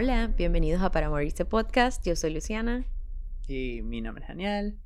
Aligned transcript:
Hola, 0.00 0.28
bienvenidos 0.28 0.80
a 0.80 0.92
Para 0.92 1.10
Morirse 1.10 1.44
Podcast. 1.44 2.06
Yo 2.06 2.14
soy 2.14 2.32
Luciana. 2.32 2.84
Y 3.48 3.82
mi 3.82 4.00
nombre 4.00 4.22
es 4.22 4.28
Daniel. 4.28 4.78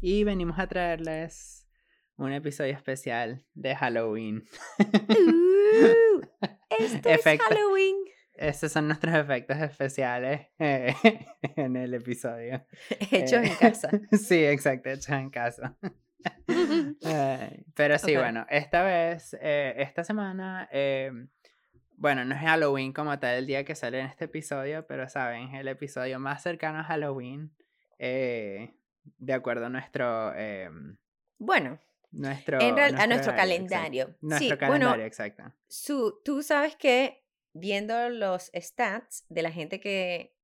Y 0.00 0.24
venimos 0.24 0.58
a 0.58 0.66
traerles 0.66 1.68
un 2.16 2.32
episodio 2.32 2.72
especial 2.72 3.46
de 3.54 3.76
Halloween. 3.76 4.42
Uh, 4.80 6.22
esto 6.76 7.08
es 7.08 7.22
Halloween. 7.22 7.94
Estos 8.34 8.72
son 8.72 8.88
nuestros 8.88 9.14
efectos 9.14 9.58
especiales 9.58 10.48
eh, 10.58 10.92
en 11.54 11.76
el 11.76 11.94
episodio. 11.94 12.66
Hechos 13.12 13.44
en 13.44 13.54
casa. 13.54 13.90
Sí, 14.10 14.44
exacto, 14.44 14.90
hechos 14.90 15.10
en 15.10 15.30
casa. 15.30 15.78
pero 17.76 17.96
sí, 18.00 18.16
bueno, 18.16 18.44
esta 18.50 18.82
vez, 18.82 19.36
eh, 19.40 19.74
esta 19.76 20.02
semana, 20.02 20.68
eh, 20.72 21.12
bueno, 21.98 22.24
no 22.24 22.34
es 22.34 22.40
Halloween 22.40 22.92
como 22.92 23.18
tal 23.18 23.36
el 23.36 23.46
día 23.46 23.64
que 23.64 23.74
sale 23.74 24.00
en 24.00 24.06
este 24.06 24.26
episodio, 24.26 24.86
pero 24.86 25.08
saben, 25.08 25.54
el 25.54 25.68
episodio 25.68 26.18
más 26.18 26.42
cercano 26.42 26.78
a 26.78 26.84
Halloween, 26.84 27.52
de 27.98 29.32
acuerdo 29.32 29.66
a 29.66 29.68
nuestro... 29.68 30.32
bueno, 31.38 31.80
nuestro, 32.12 32.58
a 32.60 33.06
nuestro 33.06 33.34
calendario. 33.34 34.16
Nuestro 34.20 34.56
calendario, 34.56 35.04
exacto. 35.04 35.52
Su, 35.66 36.20
tú 36.24 36.42
sabes 36.42 36.76
que 36.76 37.24
viendo 37.52 38.08
los 38.10 38.50
stats 38.54 39.24
de 39.28 39.42
la 39.42 39.50
gente 39.50 39.80
que 39.80 40.37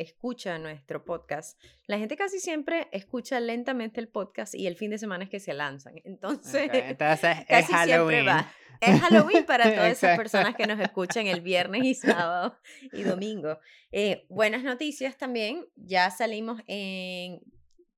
escucha 0.00 0.58
nuestro 0.58 1.04
podcast, 1.04 1.60
la 1.86 1.98
gente 1.98 2.16
casi 2.16 2.40
siempre 2.40 2.88
escucha 2.92 3.38
lentamente 3.40 4.00
el 4.00 4.08
podcast 4.08 4.54
y 4.54 4.66
el 4.66 4.76
fin 4.76 4.90
de 4.90 4.98
semana 4.98 5.24
es 5.24 5.30
que 5.30 5.40
se 5.40 5.52
lanzan. 5.52 5.94
Entonces, 6.04 6.70
Entonces 6.72 7.36
es 7.48 7.66
Halloween. 7.66 8.26
va. 8.26 8.52
Es 8.80 8.98
Halloween 8.98 9.44
para 9.44 9.64
todas 9.74 9.92
esas 9.92 10.16
personas 10.16 10.54
que 10.56 10.66
nos 10.66 10.80
escuchan 10.80 11.26
el 11.26 11.42
viernes 11.42 11.84
y 11.84 11.94
sábado 11.94 12.56
y 12.92 13.02
domingo. 13.02 13.58
Eh, 13.92 14.24
buenas 14.30 14.62
noticias 14.62 15.18
también, 15.18 15.66
ya 15.76 16.10
salimos 16.10 16.62
en, 16.66 17.40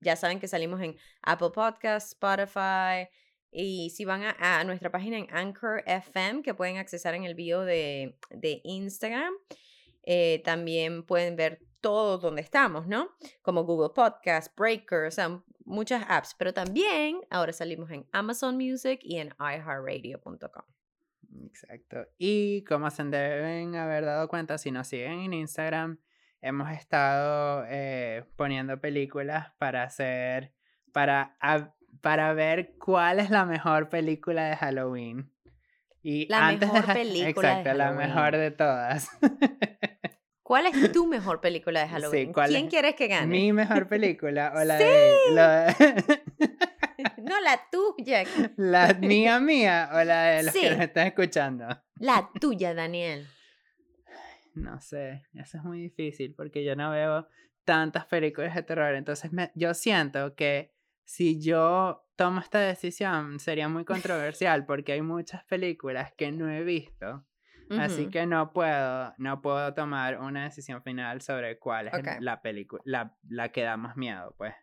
ya 0.01 0.17
saben 0.17 0.41
que 0.41 0.49
salimos 0.49 0.81
en 0.81 0.97
Apple 1.23 1.51
Podcasts, 1.55 2.13
Spotify, 2.13 3.09
y 3.53 3.91
si 3.91 4.07
van 4.07 4.23
a, 4.25 4.65
nuestra 4.65 4.91
página 4.91 5.19
en 5.19 5.27
Anchor 5.31 5.85
FM, 5.87 6.43
que 6.43 6.55
pueden 6.55 6.79
accesar 6.79 7.15
en 7.15 7.25
el 7.25 7.35
bio 7.35 7.61
de, 7.61 8.17
Instagram, 8.65 9.35
eh, 10.05 10.41
también 10.43 11.05
pueden 11.05 11.37
ver 11.37 11.61
todo 11.83 12.17
donde 12.17 12.41
estamos, 12.41 12.87
¿no? 12.87 13.11
Como 13.43 13.65
Google 13.65 13.91
Podcast, 13.95 14.57
Breaker, 14.57 15.05
o 15.05 15.11
sea, 15.11 15.43
muchas 15.67 16.07
apps. 16.09 16.35
Pero 16.39 16.55
también 16.55 17.21
ahora 17.29 17.53
salimos 17.53 17.91
en 17.91 18.07
Amazon 18.13 18.57
Music 18.57 19.01
y 19.03 19.19
en 19.19 19.35
iHeartRadio.com. 19.39 20.65
Exacto. 21.45 22.07
Y 22.17 22.65
como 22.65 22.91
se 22.91 23.05
deben 23.05 23.77
haber 23.77 24.07
dado 24.07 24.29
cuenta, 24.29 24.57
si 24.57 24.71
nos 24.71 24.89
siguen 24.89 25.21
en 25.21 25.35
Instagram, 25.35 25.99
hemos 26.41 26.71
estado 26.71 27.65
eh, 27.69 28.25
poniendo 28.37 28.81
películas 28.81 29.53
para 29.59 29.83
hacer, 29.83 30.55
para 30.93 31.37
para 32.01 32.33
ver 32.33 32.75
cuál 32.79 33.21
es 33.21 33.31
la 33.31 33.45
mejor 33.45 33.89
película 33.89 34.45
de 34.45 34.57
Halloween. 34.57 35.31
Y 36.03 36.27
la 36.29 36.49
antes 36.49 36.73
mejor 36.73 36.93
película. 36.95 37.51
Exacto, 37.51 37.75
la 37.75 37.93
mejor 37.93 38.37
de 38.37 38.51
todas. 38.51 39.09
¿Cuál 40.53 40.67
es 40.67 40.93
tu 40.93 41.07
mejor 41.07 41.41
película 41.41 41.81
de 41.81 41.89
Halloween? 41.89 42.31
¿Quién 42.31 42.69
quieres 42.69 42.95
que 42.95 43.09
gane? 43.09 43.27
Mi 43.27 43.55
mejor 43.55 43.89
película 43.89 44.53
o 44.55 44.63
la 44.63 44.75
de. 44.77 45.15
no, 47.23 47.41
la 47.41 47.59
tuya. 47.71 48.25
¿La 48.59 48.93
mía 48.93 49.41
mía 49.41 49.89
o 49.95 50.05
la 50.05 50.25
de 50.25 50.43
los 50.43 50.53
que 50.53 50.71
nos 50.73 50.81
están 50.81 51.07
escuchando? 51.07 51.67
La 51.95 52.29
tuya, 52.39 52.75
Daniel. 52.75 53.27
No 54.53 54.79
sé, 54.79 55.23
eso 55.33 55.57
es 55.57 55.65
muy 55.65 55.81
difícil 55.81 56.35
porque 56.35 56.63
yo 56.63 56.77
no 56.77 56.91
veo 56.91 57.27
tantas 57.65 58.05
películas 58.05 58.55
de 58.55 58.63
terror. 58.63 58.95
Entonces 58.95 59.31
yo 59.55 59.73
siento 59.73 60.35
que 60.35 60.75
si 61.07 61.41
yo 61.41 62.07
tomo 62.15 62.41
esta 62.41 62.61
decisión 62.61 63.41
sería 63.41 63.71
muy 63.71 63.87
controversial 63.87 64.67
porque 64.67 64.93
hay 64.93 65.01
muchas 65.01 65.45
películas 65.45 66.13
que 66.13 66.31
no 66.31 66.51
he 66.51 66.63
visto. 66.63 67.25
Así 67.79 68.09
que 68.09 68.27
no 68.27 68.53
puedo, 68.53 69.15
no 69.19 69.43
puedo 69.43 69.75
tomar 69.75 70.19
una 70.21 70.45
decisión 70.45 70.83
final 70.83 71.21
sobre 71.21 71.59
cuál 71.59 71.89
es 71.89 72.21
la 72.21 72.43
película, 72.43 72.83
la, 72.85 73.17
la, 73.29 73.51
que 73.51 73.63
da 73.63 73.77
más 73.77 73.97
miedo, 73.97 74.35
pues. 74.37 74.55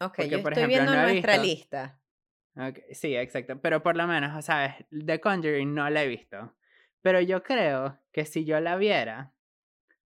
Ok, 0.00 0.22
yo 0.24 0.42
por 0.42 0.52
estoy 0.52 0.68
viendo 0.68 0.94
nuestra 0.94 1.38
lista. 1.38 2.00
sí, 2.92 3.16
exacto. 3.16 3.60
Pero 3.60 3.82
por 3.82 3.96
lo 3.96 4.06
menos, 4.06 4.44
¿sabes? 4.44 4.74
The 4.90 5.20
Conjuring 5.20 5.74
no 5.74 5.88
la 5.88 6.02
he 6.02 6.08
visto. 6.08 6.54
Pero 7.02 7.20
yo 7.20 7.42
creo 7.42 7.98
que 8.12 8.24
si 8.24 8.44
yo 8.44 8.60
la 8.60 8.76
viera, 8.76 9.32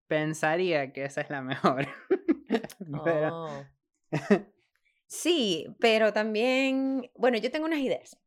pensaría 0.07 0.93
que 0.93 1.05
esa 1.05 1.21
es 1.21 1.29
la 1.29 1.41
mejor. 1.41 1.87
Oh. 2.93 3.65
Sí, 5.07 5.67
pero 5.79 6.13
también, 6.13 7.09
bueno, 7.15 7.37
yo 7.37 7.51
tengo 7.51 7.65
unas 7.65 7.79
ideas. 7.79 8.20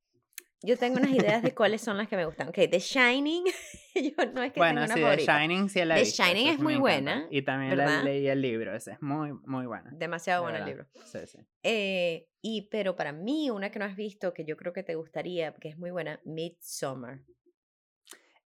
Yo 0.65 0.79
tengo 0.79 0.97
unas 0.97 1.11
ideas 1.11 1.43
de 1.43 1.55
cuáles 1.55 1.83
son 1.83 1.99
las 1.99 2.09
que 2.09 2.17
me 2.17 2.25
gustan. 2.25 2.49
Ok, 2.49 2.55
The 2.55 2.79
Shining, 2.79 3.45
yo 3.95 4.27
no 4.33 4.43
es 4.43 4.53
que 4.53 4.61
bueno, 4.61 4.81
tenga 4.81 4.85
una 4.87 4.95
sí, 4.95 5.01
favorita. 5.03 5.37
The 5.37 5.43
Shining 5.43 5.69
sí 5.69 5.85
la 5.85 5.95
The 5.97 6.05
Shining 6.05 6.49
es 6.49 6.59
muy 6.59 6.77
buena. 6.77 7.27
Y 7.31 7.43
también 7.43 8.05
leí 8.05 8.27
el 8.27 8.41
libro, 8.41 8.75
ese 8.75 8.93
es 8.93 9.03
muy, 9.03 9.33
muy 9.45 9.67
buena. 9.67 9.91
Demasiado 9.93 10.43
bueno 10.43 10.59
el 10.59 10.65
libro. 10.65 10.87
Sí, 11.05 11.19
sí. 11.27 11.39
Eh, 11.63 12.29
y, 12.41 12.69
pero 12.71 12.97
para 12.97 13.13
mí, 13.13 13.51
una 13.51 13.71
que 13.71 13.79
no 13.79 13.85
has 13.85 13.95
visto, 13.95 14.33
que 14.33 14.47
yo 14.47 14.57
creo 14.57 14.73
que 14.73 14.83
te 14.83 14.95
gustaría, 14.95 15.53
que 15.53 15.69
es 15.69 15.77
muy 15.77 15.91
buena, 15.91 16.21
Midsommar. 16.25 17.21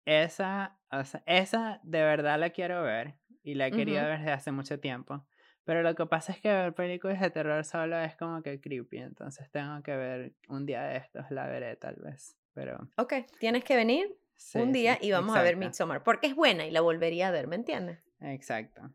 Esa, 0.04 0.76
o 0.90 1.04
sea, 1.04 1.22
esa 1.26 1.80
de 1.84 2.02
verdad 2.02 2.40
la 2.40 2.50
quiero 2.50 2.82
ver 2.82 3.14
y 3.44 3.54
la 3.54 3.68
he 3.68 3.70
querido 3.70 4.02
ver 4.02 4.18
desde 4.18 4.32
hace 4.32 4.50
mucho 4.50 4.80
tiempo. 4.80 5.24
Pero 5.68 5.82
lo 5.82 5.94
que 5.94 6.06
pasa 6.06 6.32
es 6.32 6.40
que 6.40 6.48
ver 6.48 6.72
películas 6.72 7.20
de 7.20 7.28
terror 7.28 7.62
solo 7.62 7.98
es 7.98 8.16
como 8.16 8.42
que 8.42 8.58
creepy, 8.58 9.00
entonces 9.00 9.50
tengo 9.50 9.82
que 9.82 9.94
ver 9.94 10.32
un 10.48 10.64
día 10.64 10.82
de 10.84 10.96
estos, 10.96 11.30
la 11.30 11.46
veré 11.46 11.76
tal 11.76 11.96
vez, 11.96 12.38
pero... 12.54 12.88
Ok, 12.96 13.12
tienes 13.38 13.64
que 13.64 13.76
venir 13.76 14.16
un 14.54 14.72
día 14.72 14.96
y 14.98 15.10
vamos 15.10 15.36
a 15.36 15.42
ver 15.42 15.56
Midsommar, 15.58 16.02
porque 16.02 16.28
es 16.28 16.34
buena 16.34 16.64
y 16.64 16.70
la 16.70 16.80
volvería 16.80 17.28
a 17.28 17.32
ver, 17.32 17.48
¿me 17.48 17.56
entiendes? 17.56 17.98
Exacto. 18.22 18.94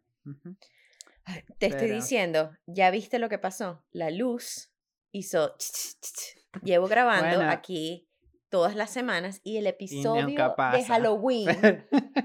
Te 1.59 1.67
estoy 1.67 1.91
diciendo, 1.91 2.57
¿ya 2.65 2.89
viste 2.89 3.19
lo 3.19 3.29
que 3.29 3.37
pasó? 3.37 3.85
La 3.91 4.09
luz 4.09 4.71
hizo... 5.11 5.55
Llevo 6.63 6.87
grabando 6.87 7.39
aquí 7.43 8.09
todas 8.53 8.75
las 8.75 8.91
semanas 8.91 9.41
y 9.43 9.57
el 9.57 9.65
episodio 9.65 10.27
de 10.27 10.83
Halloween 10.87 11.47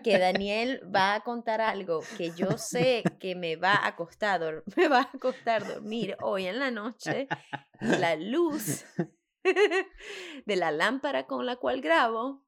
que 0.05 0.19
Daniel 0.19 0.83
va 0.95 1.15
a 1.15 1.21
contar 1.21 1.63
algo 1.63 2.03
que 2.19 2.33
yo 2.33 2.59
sé 2.59 3.03
que 3.19 3.35
me 3.35 3.57
va 3.57 3.87
a 3.87 3.97
costar 3.97 4.63
me 4.77 4.89
va 4.89 5.09
a 5.11 5.19
costar 5.19 5.67
dormir 5.67 6.19
hoy 6.21 6.45
en 6.45 6.59
la 6.59 6.71
noche 6.71 7.29
la 7.81 8.15
luz 8.17 8.85
de 10.45 10.57
la 10.57 10.71
lámpara 10.71 11.27
con 11.27 11.47
la 11.47 11.57
cual 11.57 11.81
grabo 11.81 12.45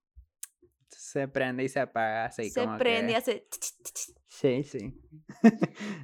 se 0.88 1.26
prende 1.26 1.64
y 1.64 1.70
se 1.70 1.80
apaga 1.80 2.26
así 2.26 2.50
se 2.50 2.68
prende 2.76 3.12
y 3.12 3.14
hace 3.14 3.48
sí 4.28 4.62
sí. 4.62 4.94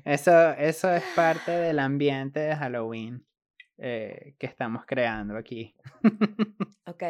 Eso 0.03 0.53
eso 0.53 0.91
es 0.95 1.05
parte 1.15 1.51
del 1.51 1.79
ambiente 1.79 2.41
de 2.41 2.57
Halloween 2.57 3.27
eh, 3.77 4.35
que 4.39 4.47
estamos 4.47 4.87
creando 4.87 5.37
aquí. 5.37 5.77
Ok 6.87 7.03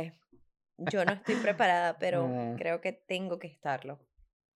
yo 0.78 1.04
no 1.04 1.12
estoy 1.12 1.36
preparada, 1.36 1.96
pero 1.98 2.54
creo 2.56 2.80
que 2.80 2.92
tengo 2.92 3.38
que 3.38 3.48
estarlo. 3.48 3.98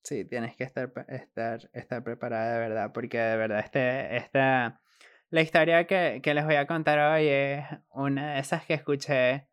Sí, 0.03 0.25
tienes 0.25 0.56
que 0.56 0.64
estar, 0.64 0.92
estar, 1.08 1.70
estar 1.72 2.03
preparada 2.03 2.55
de 2.55 2.58
verdad, 2.61 2.93
porque 2.93 3.19
de 3.19 3.37
verdad 3.37 3.61
este, 3.61 4.17
esta, 4.17 4.81
la 5.28 5.43
historia 5.43 5.87
que, 5.87 6.20
que 6.22 6.34
les 6.34 6.44
voy 6.44 6.55
a 6.55 6.67
contar 6.67 6.99
hoy 6.99 7.28
es 7.28 7.64
una 7.90 8.34
de 8.34 8.40
esas 8.40 8.64
que 8.64 8.75
escuché 8.75 9.49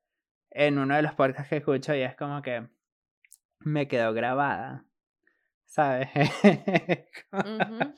en 0.51 0.77
uno 0.77 0.95
de 0.95 1.01
los 1.01 1.13
podcasts 1.13 1.49
que 1.49 1.57
escucho 1.57 1.93
y 1.93 2.01
es 2.01 2.15
como 2.15 2.41
que 2.41 2.67
me 3.59 3.87
quedó 3.87 4.13
grabada, 4.13 4.85
¿sabes? 5.65 6.09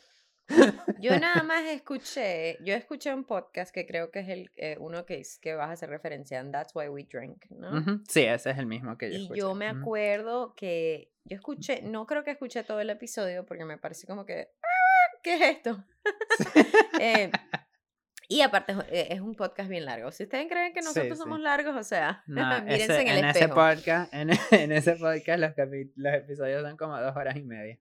Yo 1.00 1.18
nada 1.20 1.44
más 1.44 1.66
escuché, 1.66 2.58
yo 2.64 2.74
escuché 2.74 3.14
un 3.14 3.24
podcast 3.24 3.74
que 3.74 3.86
creo 3.86 4.12
que 4.12 4.20
es 4.20 4.30
el 4.30 4.52
eh, 4.58 4.78
uno 4.80 5.06
que, 5.06 5.22
que 5.42 5.54
vas 5.56 5.70
a 5.70 5.74
hacer 5.74 5.90
referencia 5.90 6.40
en 6.40 6.52
That's 6.52 6.76
Why 6.76 6.90
We 6.90 7.08
Drink, 7.12 7.46
¿no? 7.52 8.02
Sí, 8.08 8.22
ese 8.22 8.52
es 8.52 8.58
el 8.58 8.66
mismo 8.66 8.98
que 8.98 9.12
yo 9.12 9.36
Y 9.36 9.38
yo 9.38 9.56
me 9.56 9.68
acuerdo 9.68 10.56
que 10.56 11.12
yo 11.24 11.36
escuché, 11.36 11.82
no 11.84 12.06
creo 12.06 12.24
que 12.24 12.32
escuché 12.32 12.64
todo 12.64 12.80
el 12.80 12.90
episodio 12.90 13.46
porque 13.46 13.66
me 13.66 13.78
parece 13.78 14.08
como 14.08 14.26
que, 14.26 14.50
ah, 14.64 15.18
¿qué 15.24 15.36
es 15.36 15.42
esto? 15.58 15.84
eh, 17.00 17.32
y 18.28 18.42
aparte 18.42 18.74
eh, 18.90 19.08
es 19.12 19.22
un 19.22 19.36
podcast 19.36 19.70
bien 19.70 19.86
largo. 19.86 20.12
Si 20.12 20.24
ustedes 20.24 20.48
creen 20.50 20.74
que 20.74 20.82
nosotros 20.82 21.18
somos 21.18 21.40
largos, 21.40 21.76
o 21.76 21.84
sea, 21.84 22.24
mírense 22.28 23.02
en 23.02 23.08
el 23.08 23.18
en 23.20 23.26
espejo. 23.26 23.46
Ese 23.46 23.76
podcast, 23.76 24.14
en, 24.14 24.30
en 24.52 24.72
ese 24.72 24.96
podcast 24.96 25.40
los, 25.40 25.52
los 25.96 26.14
episodios 26.14 26.64
son 26.64 26.78
como 26.78 27.00
dos 27.00 27.16
horas 27.16 27.36
y 27.38 27.44
media. 27.44 27.80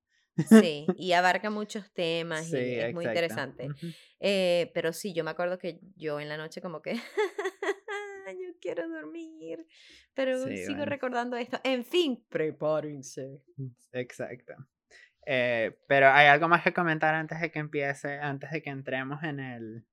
Sí, 0.49 0.87
y 0.97 1.13
abarca 1.13 1.51
muchos 1.51 1.91
temas 1.93 2.53
y 2.53 2.57
es 2.57 2.95
muy 2.95 3.07
interesante. 3.07 3.69
Eh, 4.21 4.71
pero 4.75 4.93
sí, 4.93 5.13
yo 5.13 5.25
me 5.25 5.31
acuerdo 5.31 5.59
que 5.59 5.81
yo 5.97 6.21
en 6.21 6.29
la 6.29 6.37
noche 6.37 6.61
como 6.61 6.83
que, 6.83 6.95
yo 8.29 8.59
quiero 8.61 8.89
dormir, 8.89 9.67
pero 10.15 10.39
sigo 10.47 10.85
recordando 10.85 11.37
esto. 11.37 11.61
En 11.65 11.85
fin, 11.85 12.25
prepárense. 12.29 13.43
Exacto. 13.93 14.55
Eh, 15.27 15.79
pero 15.87 16.09
hay 16.09 16.27
algo 16.27 16.49
más 16.49 16.63
que 16.63 16.73
comentar 16.73 17.15
antes 17.15 17.41
de 17.41 17.51
que 17.51 17.59
empiece, 17.59 18.19
antes 18.19 18.51
de 18.51 18.63
que 18.63 18.71
entremos 18.71 19.23
en 19.23 19.41
el. 19.41 19.87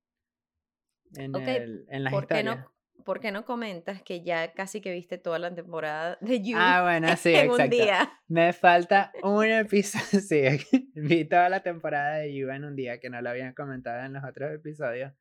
En, 1.16 1.36
el, 1.36 1.86
en 1.90 2.04
las 2.04 2.14
¿por 2.14 2.28
Qué 2.28 2.44
no, 2.44 2.75
¿Por 3.04 3.20
qué 3.20 3.32
no 3.32 3.46
comentas 3.46 4.02
que 4.02 4.24
ya 4.24 4.54
casi 4.54 4.82
que 4.82 4.92
viste 4.92 5.18
toda 5.18 5.38
la 5.38 5.54
temporada 5.54 6.18
de 6.22 6.42
You 6.42 6.58
ah, 6.60 6.82
bueno, 6.84 7.08
sí, 7.18 7.36
en 7.36 7.52
un 7.52 7.70
día? 7.70 8.12
Me 8.28 8.54
falta 8.54 9.12
un 9.22 9.46
episodio. 9.46 10.22
sí, 10.22 10.42
vi 10.96 11.26
toda 11.26 11.50
la 11.50 11.62
temporada 11.62 12.16
de 12.18 12.34
You 12.34 12.50
en 12.50 12.64
un 12.66 12.76
día, 12.76 13.00
que 13.00 13.10
no 13.10 13.22
lo 13.22 13.30
habían 13.30 13.54
comentado 13.54 14.04
en 14.06 14.14
los 14.14 14.24
otros 14.24 14.52
episodios. 14.54 15.14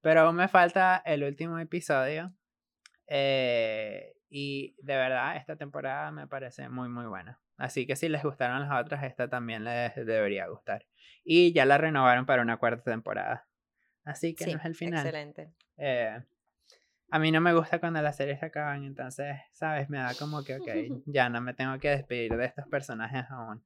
Pero 0.00 0.22
aún 0.22 0.36
me 0.36 0.48
falta 0.48 1.02
el 1.04 1.24
último 1.24 1.58
episodio. 1.58 2.34
Eh, 3.06 4.14
y 4.28 4.76
de 4.82 4.96
verdad, 4.96 5.36
esta 5.36 5.56
temporada 5.56 6.10
me 6.12 6.26
parece 6.26 6.68
muy, 6.68 6.88
muy 6.88 7.06
buena. 7.06 7.40
Así 7.56 7.86
que 7.86 7.96
si 7.96 8.08
les 8.08 8.22
gustaron 8.22 8.60
las 8.60 8.80
otras, 8.80 9.04
esta 9.04 9.28
también 9.28 9.64
les 9.64 9.94
debería 9.94 10.46
gustar. 10.46 10.86
Y 11.24 11.52
ya 11.52 11.66
la 11.66 11.76
renovaron 11.76 12.24
para 12.24 12.40
una 12.40 12.56
cuarta 12.56 12.90
temporada. 12.90 13.46
Así 14.04 14.34
que 14.34 14.46
no 14.46 14.58
es 14.58 14.64
el 14.64 14.74
final. 14.74 15.06
Excelente. 15.06 15.52
Eh, 15.76 16.22
a 17.10 17.18
mí 17.18 17.32
no 17.32 17.40
me 17.40 17.52
gusta 17.52 17.80
cuando 17.80 18.00
las 18.02 18.16
series 18.16 18.38
se 18.40 18.46
acaban, 18.46 18.84
entonces, 18.84 19.36
¿sabes? 19.52 19.90
Me 19.90 19.98
da 19.98 20.14
como 20.18 20.44
que, 20.44 20.56
ok, 20.56 20.68
ya 21.06 21.28
no 21.28 21.40
me 21.40 21.54
tengo 21.54 21.78
que 21.78 21.90
despedir 21.90 22.36
de 22.36 22.46
estos 22.46 22.66
personajes 22.68 23.24
aún. 23.30 23.64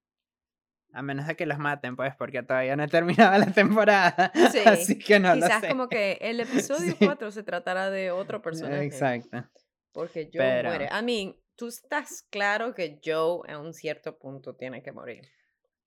A 0.92 1.02
menos 1.02 1.26
de 1.26 1.34
que 1.34 1.44
los 1.44 1.58
maten, 1.58 1.96
pues, 1.96 2.14
porque 2.16 2.42
todavía 2.42 2.76
no 2.76 2.84
he 2.84 2.88
terminado 2.88 3.36
la 3.38 3.52
temporada. 3.52 4.32
Sí. 4.52 4.60
Así 4.64 4.98
que 4.98 5.18
no 5.18 5.34
Quizás 5.34 5.54
lo 5.54 5.60
sé. 5.60 5.68
como 5.68 5.88
que 5.88 6.18
el 6.20 6.40
episodio 6.40 6.94
4 6.98 7.30
se 7.32 7.42
tratará 7.42 7.90
de 7.90 8.10
otro 8.12 8.40
personaje. 8.40 8.84
Exacto. 8.84 9.44
Porque 9.92 10.30
Joe 10.32 10.62
muere. 10.62 10.86
I 10.86 11.02
mean, 11.04 11.36
tú 11.56 11.68
estás 11.68 12.26
claro 12.30 12.74
que 12.74 13.00
Joe 13.04 13.40
en 13.48 13.56
un 13.60 13.74
cierto 13.74 14.18
punto 14.18 14.54
tiene 14.54 14.82
que 14.82 14.92
morir. 14.92 15.22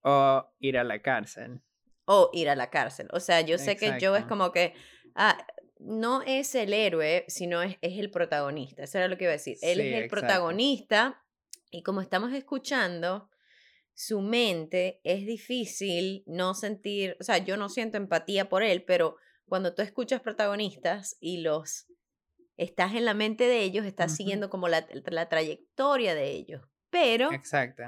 O 0.01 0.45
ir 0.59 0.77
a 0.77 0.83
la 0.83 1.01
cárcel. 1.01 1.61
O 2.05 2.29
ir 2.33 2.49
a 2.49 2.55
la 2.55 2.69
cárcel. 2.69 3.07
O 3.11 3.19
sea, 3.19 3.41
yo 3.41 3.57
sé 3.57 3.75
que 3.77 3.97
Joe 3.99 4.19
es 4.19 4.25
como 4.25 4.51
que, 4.51 4.73
ah, 5.15 5.37
no 5.79 6.21
es 6.21 6.55
el 6.55 6.73
héroe, 6.73 7.25
sino 7.27 7.61
es, 7.61 7.77
es, 7.81 7.97
el 7.99 8.09
protagonista. 8.09 8.83
Eso 8.83 8.97
era 8.97 9.07
lo 9.07 9.17
que 9.17 9.25
iba 9.25 9.31
a 9.31 9.33
decir. 9.33 9.57
Él 9.61 9.79
es 9.79 9.95
el 9.95 10.09
protagonista 10.09 11.23
y 11.69 11.83
como 11.83 12.01
estamos 12.01 12.33
escuchando, 12.33 13.29
su 13.93 14.21
mente 14.21 15.01
es 15.03 15.25
difícil 15.25 16.23
no 16.27 16.53
sentir, 16.53 17.17
o 17.19 17.23
sea, 17.23 17.39
yo 17.39 17.57
no 17.57 17.67
siento 17.67 17.97
empatía 17.97 18.47
por 18.47 18.63
él, 18.63 18.83
pero 18.83 19.17
cuando 19.47 19.73
tú 19.73 19.81
escuchas 19.81 20.21
protagonistas 20.21 21.17
y 21.19 21.37
los 21.41 21.87
estás 22.57 22.93
en 22.95 23.05
la 23.05 23.13
mente 23.13 23.45
de 23.45 23.61
ellos, 23.61 23.85
estás 23.85 24.15
siguiendo 24.15 24.49
como 24.49 24.67
la, 24.67 24.87
la, 25.05 25.29
trayectoria 25.29 26.15
de 26.15 26.31
ellos. 26.31 26.61
Pero 26.89 27.31
Exacto. 27.31 27.83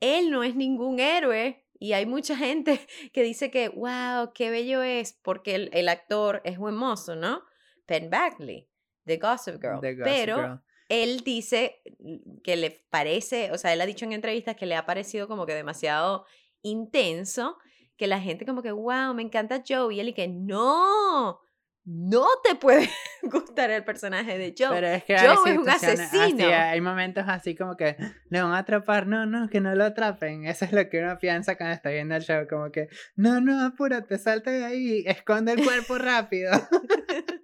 él 0.00 0.30
no 0.30 0.42
es 0.42 0.54
ningún 0.54 1.00
héroe 1.00 1.65
y 1.78 1.92
hay 1.92 2.06
mucha 2.06 2.36
gente 2.36 2.80
que 3.12 3.22
dice 3.22 3.50
que, 3.50 3.68
wow, 3.68 4.32
qué 4.34 4.50
bello 4.50 4.82
es, 4.82 5.12
porque 5.22 5.54
el, 5.54 5.70
el 5.72 5.88
actor 5.88 6.40
es 6.44 6.58
buen 6.58 6.74
mozo, 6.74 7.16
¿no? 7.16 7.42
Penn 7.86 8.10
Bagley, 8.10 8.68
The 9.04 9.18
Gossip 9.18 9.60
Girl. 9.60 9.80
Pero 10.02 10.62
él 10.88 11.20
dice 11.20 11.82
que 12.42 12.56
le 12.56 12.70
parece, 12.90 13.50
o 13.52 13.58
sea, 13.58 13.72
él 13.72 13.80
ha 13.80 13.86
dicho 13.86 14.04
en 14.04 14.12
entrevistas 14.12 14.56
que 14.56 14.66
le 14.66 14.76
ha 14.76 14.86
parecido 14.86 15.28
como 15.28 15.46
que 15.46 15.54
demasiado 15.54 16.26
intenso, 16.62 17.58
que 17.96 18.06
la 18.06 18.20
gente 18.20 18.44
como 18.44 18.62
que, 18.62 18.72
wow, 18.72 19.14
me 19.14 19.22
encanta 19.22 19.62
Joe, 19.66 19.94
y 19.94 20.00
él 20.00 20.08
y 20.08 20.12
que 20.12 20.28
no, 20.28 21.40
no 21.86 22.26
te 22.42 22.56
puede 22.56 22.90
gustar 23.22 23.70
el 23.70 23.84
personaje 23.84 24.36
de 24.36 24.54
Joe. 24.58 24.70
Pero 24.74 24.86
es 24.88 25.04
que 25.04 25.16
Joe 25.16 25.52
es 25.52 25.58
un 25.58 25.68
asesino. 25.68 26.48
hay 26.48 26.80
momentos 26.80 27.24
así 27.28 27.54
como 27.54 27.76
que 27.76 27.96
le 28.28 28.42
van 28.42 28.52
a 28.52 28.58
atrapar, 28.58 29.06
no, 29.06 29.24
no, 29.24 29.48
que 29.48 29.60
no 29.60 29.74
lo 29.74 29.84
atrapen. 29.84 30.46
Eso 30.46 30.64
es 30.64 30.72
lo 30.72 30.88
que 30.88 31.00
uno 31.00 31.16
piensa 31.18 31.56
cuando 31.56 31.74
está 31.74 31.90
viendo 31.90 32.16
el 32.16 32.22
show, 32.22 32.46
como 32.48 32.72
que, 32.72 32.88
no, 33.14 33.40
no, 33.40 33.64
apúrate, 33.64 34.18
salte 34.18 34.50
de 34.50 34.64
ahí, 34.64 35.04
esconde 35.06 35.52
el 35.52 35.64
cuerpo 35.64 35.96
rápido. 35.98 36.50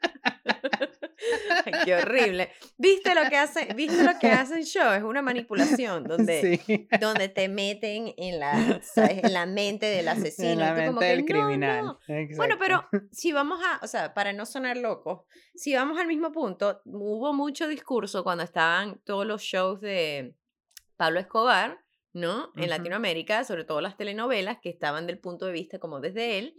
qué 1.84 1.94
horrible. 1.94 2.50
¿Viste 2.78 3.14
lo 3.14 3.28
que 3.28 3.36
hace, 3.36 3.72
¿Viste 3.74 4.02
lo 4.02 4.18
que 4.18 4.28
hacen 4.28 4.62
show? 4.62 4.92
Es 4.92 5.02
una 5.02 5.22
manipulación 5.22 6.04
donde, 6.08 6.86
donde 7.00 7.28
te 7.28 7.48
meten 7.48 8.14
en 8.16 8.40
la, 8.40 8.80
en 8.96 9.32
la 9.32 9.46
mente 9.46 9.86
del 9.86 10.08
asesino. 10.08 10.50
En 10.50 10.58
la 10.58 10.74
mente 10.74 11.04
del 11.04 11.24
criminal. 11.24 11.96
Bueno, 12.36 12.56
pero 12.58 12.88
si 13.10 13.32
vamos 13.32 13.60
a, 13.64 13.80
o 13.84 13.86
sea, 13.86 14.14
para 14.14 14.32
no 14.32 14.46
sonar 14.46 14.76
locos, 14.76 15.22
si 15.54 15.74
vamos 15.74 15.98
al 15.98 16.06
mismo 16.06 16.32
punto, 16.32 16.80
hubo 16.84 17.32
mucho 17.32 17.66
discurso 17.68 18.24
cuando 18.24 18.44
estaban 18.44 19.00
todos 19.04 19.26
los 19.26 19.42
shows 19.42 19.80
de 19.80 20.34
Pablo 20.96 21.20
Escobar, 21.20 21.78
¿no? 22.12 22.52
En 22.56 22.68
Latinoamérica, 22.68 23.44
sobre 23.44 23.64
todo 23.64 23.80
las 23.80 23.96
telenovelas 23.96 24.58
que 24.60 24.68
estaban 24.68 25.06
del 25.06 25.18
punto 25.18 25.46
de 25.46 25.52
vista 25.52 25.78
como 25.78 26.00
desde 26.00 26.38
él. 26.38 26.54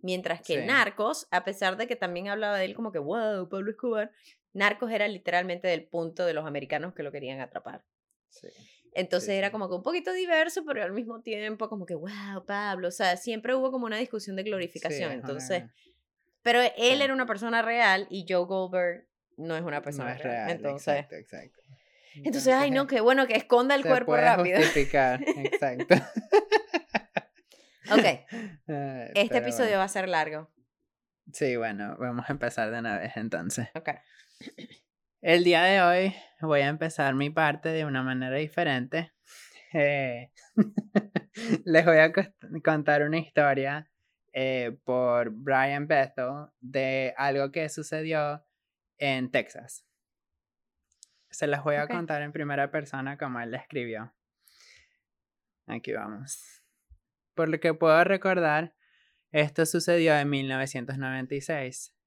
Mientras 0.00 0.42
que 0.42 0.64
Narcos, 0.64 1.26
a 1.32 1.42
pesar 1.42 1.76
de 1.76 1.88
que 1.88 1.96
también 1.96 2.28
hablaba 2.28 2.56
de 2.58 2.66
él 2.66 2.74
como 2.74 2.92
que, 2.92 3.00
wow, 3.00 3.48
Pablo 3.48 3.70
Escobar, 3.72 4.12
Narcos 4.52 4.90
era 4.90 5.06
literalmente 5.08 5.68
del 5.68 5.84
punto 5.84 6.24
de 6.26 6.34
los 6.34 6.46
americanos 6.46 6.94
que 6.94 7.02
lo 7.02 7.12
querían 7.12 7.40
atrapar. 7.40 7.84
Entonces 8.94 9.30
era 9.30 9.50
como 9.52 9.68
que 9.68 9.74
un 9.74 9.82
poquito 9.82 10.12
diverso, 10.12 10.64
pero 10.64 10.82
al 10.82 10.92
mismo 10.92 11.20
tiempo 11.20 11.68
como 11.68 11.86
que, 11.86 11.94
wow, 11.94 12.44
Pablo, 12.46 12.88
o 12.88 12.92
sea, 12.92 13.16
siempre 13.16 13.54
hubo 13.54 13.70
como 13.70 13.86
una 13.86 13.96
discusión 13.96 14.36
de 14.36 14.42
glorificación. 14.42 15.12
entonces, 15.12 15.64
pero 16.42 16.60
él 16.76 17.02
era 17.02 17.12
una 17.12 17.26
persona 17.26 17.62
real 17.62 18.06
y 18.10 18.26
Joe 18.28 18.46
Goldberg 18.46 19.06
no 19.36 19.56
es 19.56 19.62
una 19.62 19.82
persona 19.82 20.14
real. 20.14 20.50
Entonces, 20.50 20.94
exacto, 20.94 21.16
exacto. 21.16 21.60
Entonces, 22.24 22.52
ay, 22.54 22.70
no, 22.70 22.86
qué 22.86 23.00
bueno 23.00 23.26
que 23.26 23.34
esconda 23.36 23.74
el 23.74 23.84
cuerpo 23.84 24.16
rápido. 24.16 24.58
exacto. 24.58 25.94
ok. 27.90 28.04
este 29.14 29.38
episodio 29.38 29.78
va 29.78 29.84
a 29.84 29.88
ser 29.88 30.08
largo. 30.08 30.50
Sí, 31.32 31.56
bueno, 31.56 31.96
vamos 31.98 32.28
a 32.28 32.32
empezar 32.32 32.70
de 32.70 32.78
una 32.78 32.98
vez 32.98 33.16
entonces. 33.16 33.68
Ok. 33.74 33.90
El 35.20 35.44
día 35.44 35.62
de 35.64 35.82
hoy 35.82 36.14
voy 36.40 36.60
a 36.60 36.68
empezar 36.68 37.14
mi 37.14 37.30
parte 37.30 37.70
de 37.70 37.84
una 37.84 38.02
manera 38.02 38.36
diferente. 38.36 39.12
Eh, 39.72 40.30
les 41.64 41.84
voy 41.84 41.98
a 41.98 42.12
contar 42.62 43.02
una 43.02 43.18
historia 43.18 43.90
eh, 44.32 44.78
por 44.84 45.30
Brian 45.30 45.86
Bethel 45.88 46.46
de 46.60 47.14
algo 47.16 47.50
que 47.50 47.68
sucedió 47.68 48.46
en 48.96 49.30
Texas. 49.30 49.84
Se 51.30 51.46
las 51.46 51.64
voy 51.64 51.76
a 51.76 51.88
contar 51.88 52.22
en 52.22 52.32
primera 52.32 52.70
persona 52.70 53.18
como 53.18 53.40
él 53.40 53.50
la 53.50 53.58
escribió. 53.58 54.14
Aquí 55.66 55.92
vamos. 55.92 56.62
Por 57.34 57.48
lo 57.48 57.60
que 57.60 57.74
puedo 57.74 58.02
recordar, 58.04 58.74
esto 59.30 59.66
sucedió 59.66 60.16
en 60.16 60.30
1996. 60.30 61.97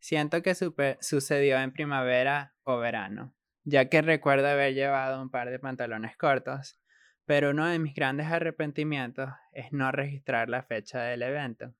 Siento 0.00 0.42
que 0.42 0.54
sucedió 1.00 1.58
en 1.60 1.72
primavera 1.72 2.54
o 2.64 2.78
verano, 2.78 3.34
ya 3.64 3.88
que 3.88 4.00
recuerdo 4.02 4.48
haber 4.48 4.74
llevado 4.74 5.20
un 5.20 5.30
par 5.30 5.50
de 5.50 5.58
pantalones 5.58 6.16
cortos, 6.16 6.80
pero 7.26 7.50
uno 7.50 7.66
de 7.66 7.78
mis 7.78 7.94
grandes 7.94 8.26
arrepentimientos 8.26 9.30
es 9.52 9.72
no 9.72 9.92
registrar 9.92 10.48
la 10.48 10.62
fecha 10.62 11.02
del 11.02 11.22
evento. 11.22 11.74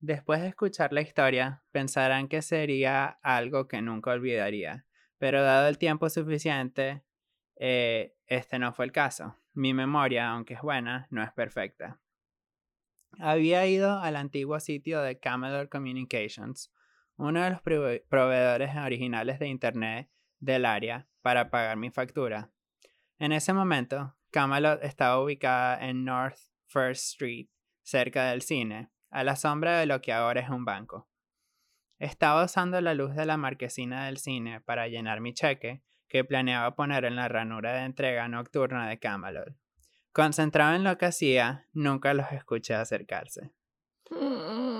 Después 0.00 0.42
de 0.42 0.48
escuchar 0.48 0.92
la 0.92 1.00
historia, 1.00 1.64
pensarán 1.72 2.28
que 2.28 2.42
sería 2.42 3.06
algo 3.22 3.68
que 3.68 3.80
nunca 3.80 4.10
olvidaría, 4.10 4.84
pero 5.16 5.42
dado 5.42 5.66
el 5.66 5.78
tiempo 5.78 6.10
suficiente, 6.10 7.02
eh, 7.56 8.14
este 8.26 8.58
no 8.58 8.74
fue 8.74 8.84
el 8.84 8.92
caso. 8.92 9.34
Mi 9.54 9.72
memoria, 9.72 10.28
aunque 10.28 10.54
es 10.54 10.60
buena, 10.60 11.06
no 11.08 11.22
es 11.22 11.32
perfecta. 11.32 12.00
Había 13.18 13.66
ido 13.66 13.98
al 13.98 14.16
antiguo 14.16 14.60
sitio 14.60 15.00
de 15.00 15.18
Camelot 15.18 15.70
Communications, 15.70 16.70
uno 17.16 17.42
de 17.42 17.50
los 17.50 17.60
proveedores 17.62 18.76
originales 18.76 19.38
de 19.38 19.48
Internet 19.48 20.10
del 20.40 20.64
área, 20.64 21.08
para 21.22 21.50
pagar 21.50 21.76
mi 21.76 21.90
factura. 21.90 22.50
En 23.18 23.32
ese 23.32 23.52
momento, 23.52 24.14
Camelot 24.30 24.82
estaba 24.84 25.22
ubicada 25.22 25.78
en 25.86 26.04
North 26.04 26.38
First 26.66 27.12
Street, 27.12 27.48
cerca 27.82 28.30
del 28.30 28.42
cine, 28.42 28.90
a 29.10 29.24
la 29.24 29.36
sombra 29.36 29.78
de 29.78 29.86
lo 29.86 30.02
que 30.02 30.12
ahora 30.12 30.40
es 30.40 30.50
un 30.50 30.64
banco. 30.64 31.08
Estaba 31.98 32.44
usando 32.44 32.80
la 32.80 32.94
luz 32.94 33.14
de 33.14 33.24
la 33.24 33.36
marquesina 33.36 34.06
del 34.06 34.18
cine 34.18 34.60
para 34.60 34.88
llenar 34.88 35.20
mi 35.20 35.32
cheque, 35.32 35.82
que 36.08 36.24
planeaba 36.24 36.74
poner 36.74 37.04
en 37.04 37.16
la 37.16 37.28
ranura 37.28 37.72
de 37.72 37.84
entrega 37.84 38.28
nocturna 38.28 38.88
de 38.88 38.98
Camelot. 38.98 39.56
Concentrado 40.12 40.74
en 40.74 40.84
lo 40.84 40.98
que 40.98 41.06
hacía, 41.06 41.66
nunca 41.72 42.12
los 42.12 42.30
escuché 42.32 42.74
acercarse. 42.74 43.52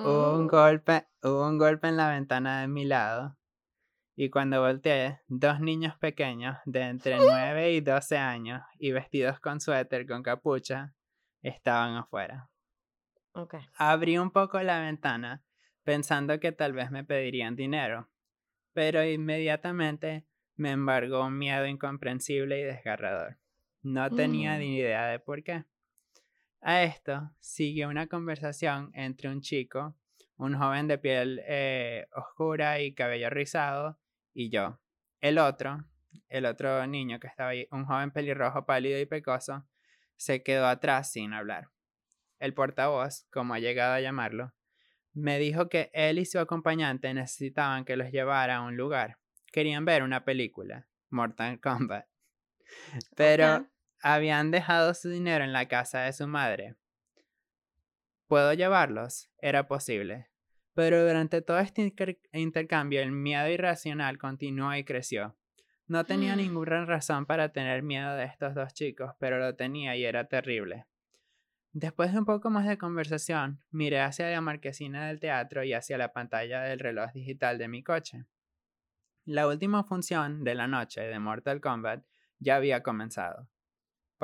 Hubo 0.05 0.37
un 0.37 0.47
golpe, 0.47 1.07
hubo 1.23 1.49
un 1.49 1.57
golpe 1.57 1.89
en 1.89 1.97
la 1.97 2.11
ventana 2.11 2.61
de 2.61 2.69
mi 2.69 2.85
lado. 2.85 3.39
Y 4.15 4.29
cuando 4.29 4.61
volteé, 4.61 5.21
dos 5.29 5.61
niños 5.61 5.97
pequeños 5.97 6.59
de 6.67 6.83
entre 6.83 7.17
9 7.27 7.73
y 7.73 7.81
12 7.81 8.19
años 8.19 8.63
y 8.79 8.93
vestidos 8.93 9.41
con 9.41 9.61
suéter 9.61 10.07
con 10.07 10.23
capucha 10.23 10.95
estaban 11.41 11.97
afuera. 11.97 12.51
Abrí 13.79 14.19
un 14.19 14.31
poco 14.31 14.61
la 14.61 14.79
ventana 14.81 15.43
pensando 15.85 16.39
que 16.39 16.53
tal 16.53 16.75
vez 16.75 16.91
me 16.91 17.05
pedirían 17.05 17.57
dinero, 17.57 18.11
pero 18.75 19.03
inmediatamente 19.03 20.27
me 20.55 20.73
embargó 20.73 21.25
un 21.25 21.39
miedo 21.39 21.67
incomprensible 21.67 22.61
y 22.61 22.65
desgarrador. 22.65 23.39
No 23.83 24.11
tenía 24.11 24.57
mm. 24.57 24.59
ni 24.59 24.77
idea 24.77 25.07
de 25.07 25.19
por 25.19 25.43
qué. 25.43 25.65
A 26.67 26.83
esto 26.83 27.31
sigue 27.41 27.87
una 27.87 28.07
conversación 28.07 28.91
entre 28.95 29.29
un 29.29 29.43
chico, 29.43 29.95
un 30.39 30.57
joven 30.57 30.89
de 30.89 30.97
piel 30.97 31.43
eh, 31.47 32.07
oscura 32.17 32.81
y 32.81 32.95
cabello 32.95 33.29
rizado, 33.29 33.99
y 34.33 34.49
yo. 34.49 34.81
El 35.21 35.37
otro, 35.37 35.85
el 36.31 36.47
otro 36.47 36.87
niño 36.87 37.21
que 37.21 37.27
estaba 37.27 37.51
ahí, 37.51 37.69
un 37.71 37.85
joven 37.85 38.13
pelirrojo 38.13 38.65
pálido 38.65 38.99
y 38.99 39.05
pecoso, 39.05 39.67
se 40.17 40.43
quedó 40.43 40.67
atrás 40.67 41.13
sin 41.13 41.35
hablar. 41.35 41.69
El 42.39 42.55
portavoz, 42.55 43.27
como 43.31 43.53
ha 43.53 43.59
llegado 43.59 43.93
a 43.93 44.01
llamarlo, 44.01 44.55
me 45.13 45.39
dijo 45.39 45.69
que 45.69 45.91
él 45.93 46.19
y 46.19 46.25
su 46.25 46.39
acompañante 46.39 47.13
necesitaban 47.13 47.85
que 47.85 47.99
los 47.99 48.11
llevara 48.11 48.57
a 48.57 48.63
un 48.63 48.79
lugar. 48.79 49.19
Querían 49.53 49.85
ver 49.85 50.03
una 50.03 50.25
película, 50.25 50.89
Mortal 51.11 51.61
Kombat. 51.61 52.07
Pero 53.15 53.69
habían 54.05 54.51
dejado 54.51 54.93
su 54.93 55.09
dinero 55.09 55.45
en 55.45 55.55
la 55.55 55.67
casa 55.67 56.01
de 56.03 56.13
su 56.13 56.29
madre. 56.29 56.77
¿Puedo 58.29 58.53
llevarlos? 58.53 59.31
Era 59.39 59.67
posible. 59.67 60.29
Pero 60.75 61.07
durante 61.07 61.41
todo 61.41 61.59
este 61.59 61.91
intercambio 62.33 63.01
el 63.01 63.13
miedo 63.13 63.49
irracional 63.49 64.19
continuó 64.19 64.75
y 64.75 64.85
creció. 64.85 65.39
No 65.87 66.05
tenía 66.05 66.37
ninguna 66.37 66.85
razón 66.85 67.25
para 67.25 67.51
tener 67.53 67.83
miedo 67.83 68.15
de 68.15 68.25
estos 68.25 68.55
dos 68.55 68.75
chicos, 68.75 69.15
pero 69.19 69.39
lo 69.39 69.57
tenía 69.57 69.97
y 69.97 70.05
era 70.05 70.29
terrible. 70.29 70.85
Después 71.73 72.13
de 72.13 72.19
un 72.19 72.27
poco 72.27 72.51
más 72.51 72.67
de 72.67 72.77
conversación, 72.77 73.65
miré 73.71 74.01
hacia 74.01 74.29
la 74.29 74.43
marquesina 74.43 75.07
del 75.07 75.19
teatro 75.19 75.65
y 75.65 75.73
hacia 75.73 75.97
la 75.97 76.13
pantalla 76.13 76.61
del 76.63 76.79
reloj 76.79 77.11
digital 77.13 77.57
de 77.57 77.69
mi 77.69 77.83
coche. 77.83 78.27
La 79.25 79.49
última 79.49 79.83
función 79.83 80.45
de 80.45 80.55
la 80.55 80.67
noche 80.67 81.01
de 81.01 81.19
Mortal 81.19 81.63
Kombat 81.63 82.05
ya 82.39 82.57
había 82.57 82.83
comenzado. 82.83 83.49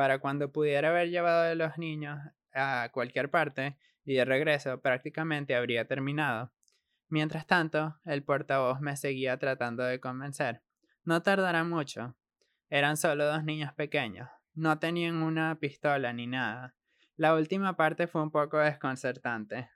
Para 0.00 0.18
cuando 0.18 0.50
pudiera 0.50 0.88
haber 0.88 1.10
llevado 1.10 1.42
a 1.42 1.54
los 1.54 1.76
niños 1.76 2.18
a 2.54 2.88
cualquier 2.90 3.30
parte 3.30 3.76
y 4.02 4.14
de 4.14 4.24
regreso 4.24 4.80
prácticamente 4.80 5.54
habría 5.54 5.86
terminado. 5.86 6.54
Mientras 7.10 7.46
tanto, 7.46 8.00
el 8.06 8.22
portavoz 8.22 8.80
me 8.80 8.96
seguía 8.96 9.36
tratando 9.36 9.82
de 9.82 10.00
convencer. 10.00 10.62
No 11.04 11.20
tardará 11.20 11.64
mucho. 11.64 12.16
Eran 12.70 12.96
solo 12.96 13.26
dos 13.26 13.44
niños 13.44 13.74
pequeños. 13.74 14.26
No 14.54 14.78
tenían 14.78 15.16
una 15.16 15.58
pistola 15.60 16.14
ni 16.14 16.26
nada. 16.26 16.74
La 17.16 17.34
última 17.34 17.76
parte 17.76 18.06
fue 18.06 18.22
un 18.22 18.30
poco 18.30 18.56
desconcertante. 18.56 19.68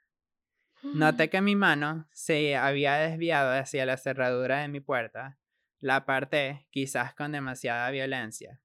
Noté 0.82 1.28
que 1.28 1.42
mi 1.42 1.54
mano 1.54 2.08
se 2.12 2.56
había 2.56 2.94
desviado 2.94 3.52
hacia 3.52 3.84
la 3.84 3.98
cerradura 3.98 4.60
de 4.60 4.68
mi 4.68 4.80
puerta. 4.80 5.38
La 5.80 5.96
aparté, 5.96 6.66
quizás 6.70 7.14
con 7.14 7.32
demasiada 7.32 7.90
violencia. 7.90 8.62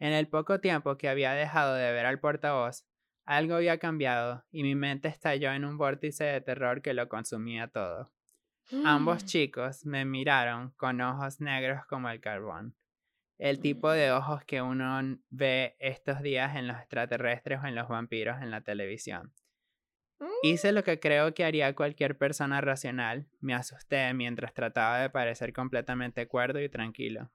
En 0.00 0.14
el 0.14 0.28
poco 0.28 0.60
tiempo 0.60 0.96
que 0.96 1.10
había 1.10 1.32
dejado 1.32 1.74
de 1.74 1.92
ver 1.92 2.06
al 2.06 2.18
portavoz, 2.20 2.86
algo 3.26 3.54
había 3.54 3.78
cambiado 3.78 4.44
y 4.50 4.62
mi 4.62 4.74
mente 4.74 5.08
estalló 5.08 5.52
en 5.52 5.66
un 5.66 5.76
vórtice 5.76 6.24
de 6.24 6.40
terror 6.40 6.80
que 6.80 6.94
lo 6.94 7.08
consumía 7.08 7.68
todo. 7.68 8.10
Ambos 8.84 9.26
chicos 9.26 9.84
me 9.84 10.04
miraron 10.06 10.70
con 10.78 11.00
ojos 11.02 11.40
negros 11.40 11.84
como 11.86 12.08
el 12.08 12.20
carbón. 12.20 12.74
El 13.38 13.60
tipo 13.60 13.90
de 13.90 14.10
ojos 14.10 14.42
que 14.44 14.62
uno 14.62 15.18
ve 15.28 15.76
estos 15.78 16.22
días 16.22 16.56
en 16.56 16.66
los 16.66 16.78
extraterrestres 16.78 17.60
o 17.62 17.66
en 17.66 17.74
los 17.74 17.88
vampiros 17.88 18.40
en 18.40 18.50
la 18.50 18.62
televisión. 18.62 19.34
Hice 20.42 20.72
lo 20.72 20.82
que 20.82 20.98
creo 20.98 21.34
que 21.34 21.44
haría 21.44 21.74
cualquier 21.74 22.16
persona 22.16 22.60
racional. 22.60 23.26
Me 23.40 23.54
asusté 23.54 24.12
mientras 24.14 24.54
trataba 24.54 24.98
de 24.98 25.10
parecer 25.10 25.52
completamente 25.52 26.26
cuerdo 26.26 26.60
y 26.60 26.68
tranquilo. 26.68 27.30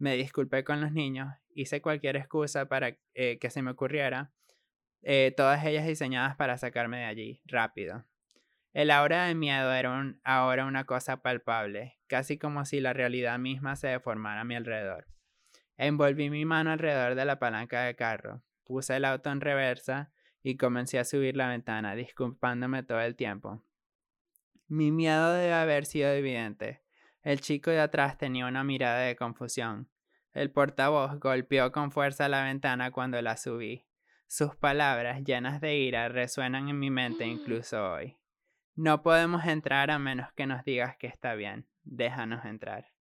Me 0.00 0.16
disculpé 0.16 0.64
con 0.64 0.80
los 0.80 0.92
niños, 0.92 1.28
hice 1.54 1.82
cualquier 1.82 2.16
excusa 2.16 2.64
para 2.70 2.96
eh, 3.12 3.38
que 3.38 3.50
se 3.50 3.60
me 3.60 3.72
ocurriera, 3.72 4.32
eh, 5.02 5.34
todas 5.36 5.62
ellas 5.66 5.86
diseñadas 5.86 6.36
para 6.36 6.56
sacarme 6.56 7.00
de 7.00 7.04
allí, 7.04 7.42
rápido. 7.44 8.06
El 8.72 8.90
aura 8.92 9.26
de 9.26 9.34
miedo 9.34 9.70
era 9.74 10.14
ahora 10.24 10.64
una 10.64 10.84
cosa 10.84 11.20
palpable, 11.20 11.98
casi 12.06 12.38
como 12.38 12.64
si 12.64 12.80
la 12.80 12.94
realidad 12.94 13.38
misma 13.38 13.76
se 13.76 13.88
deformara 13.88 14.40
a 14.40 14.44
mi 14.44 14.54
alrededor. 14.54 15.06
Envolví 15.76 16.30
mi 16.30 16.46
mano 16.46 16.70
alrededor 16.70 17.14
de 17.14 17.26
la 17.26 17.38
palanca 17.38 17.82
de 17.82 17.94
carro, 17.94 18.42
puse 18.64 18.96
el 18.96 19.04
auto 19.04 19.30
en 19.30 19.42
reversa 19.42 20.14
y 20.42 20.56
comencé 20.56 20.98
a 20.98 21.04
subir 21.04 21.36
la 21.36 21.48
ventana, 21.48 21.94
disculpándome 21.94 22.84
todo 22.84 23.02
el 23.02 23.16
tiempo. 23.16 23.62
Mi 24.66 24.92
miedo 24.92 25.34
debe 25.34 25.52
haber 25.52 25.84
sido 25.84 26.08
evidente. 26.08 26.80
El 27.22 27.42
chico 27.42 27.70
de 27.70 27.80
atrás 27.80 28.16
tenía 28.16 28.46
una 28.46 28.64
mirada 28.64 29.00
de 29.00 29.14
confusión. 29.14 29.89
El 30.32 30.50
portavoz 30.50 31.18
golpeó 31.18 31.72
con 31.72 31.90
fuerza 31.90 32.28
la 32.28 32.44
ventana 32.44 32.90
cuando 32.90 33.20
la 33.20 33.36
subí. 33.36 33.84
Sus 34.26 34.54
palabras 34.54 35.24
llenas 35.24 35.60
de 35.60 35.76
ira 35.76 36.08
resuenan 36.08 36.68
en 36.68 36.78
mi 36.78 36.90
mente 36.90 37.26
incluso 37.26 37.92
hoy. 37.92 38.16
No 38.76 39.02
podemos 39.02 39.44
entrar 39.44 39.90
a 39.90 39.98
menos 39.98 40.32
que 40.32 40.46
nos 40.46 40.64
digas 40.64 40.96
que 40.96 41.08
está 41.08 41.34
bien. 41.34 41.66
Déjanos 41.82 42.44
entrar. 42.44 42.92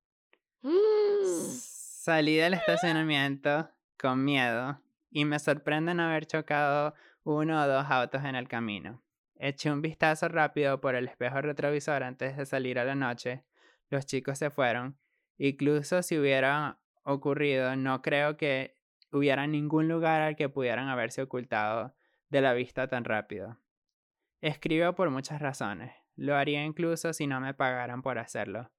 Salí 1.24 2.36
del 2.36 2.56
estacionamiento 2.56 3.70
con 4.00 4.26
miedo 4.26 4.82
y 5.12 5.26
me 5.26 5.38
sorprende 5.38 5.94
no 5.94 6.04
haber 6.04 6.26
chocado 6.26 6.96
uno 7.24 7.62
o 7.62 7.68
dos 7.68 7.86
autos 7.90 8.24
en 8.24 8.36
el 8.36 8.48
camino. 8.48 9.04
Eché 9.36 9.72
un 9.72 9.82
vistazo 9.82 10.28
rápido 10.28 10.82
por 10.82 10.96
el 10.96 11.08
espejo 11.08 11.42
retrovisor 11.42 12.04
antes 12.04 12.36
de 12.36 12.46
salir 12.46 12.80
a 12.80 12.84
la 12.84 12.96
noche. 12.96 13.46
Los 13.90 14.06
chicos 14.06 14.38
se 14.38 14.50
fueron. 14.50 14.98
Incluso 15.38 16.02
si 16.02 16.18
hubiera 16.18 16.80
ocurrido, 17.14 17.76
no 17.76 18.02
creo 18.02 18.38
que 18.38 18.76
hubiera 19.12 19.48
ningún 19.48 19.88
lugar 19.88 20.22
al 20.22 20.36
que 20.36 20.50
pudieran 20.50 20.88
haberse 20.88 21.22
ocultado 21.22 21.96
de 22.30 22.42
la 22.42 22.54
vista 22.54 22.88
tan 22.88 23.04
rápido. 23.04 23.58
Escribo 24.42 24.94
por 24.94 25.10
muchas 25.10 25.42
razones. 25.42 25.92
Lo 26.16 26.36
haría 26.36 26.64
incluso 26.64 27.14
si 27.14 27.28
no 27.28 27.40
me 27.40 27.54
pagaran 27.54 28.02
por 28.02 28.20
hacerlo. 28.20 28.70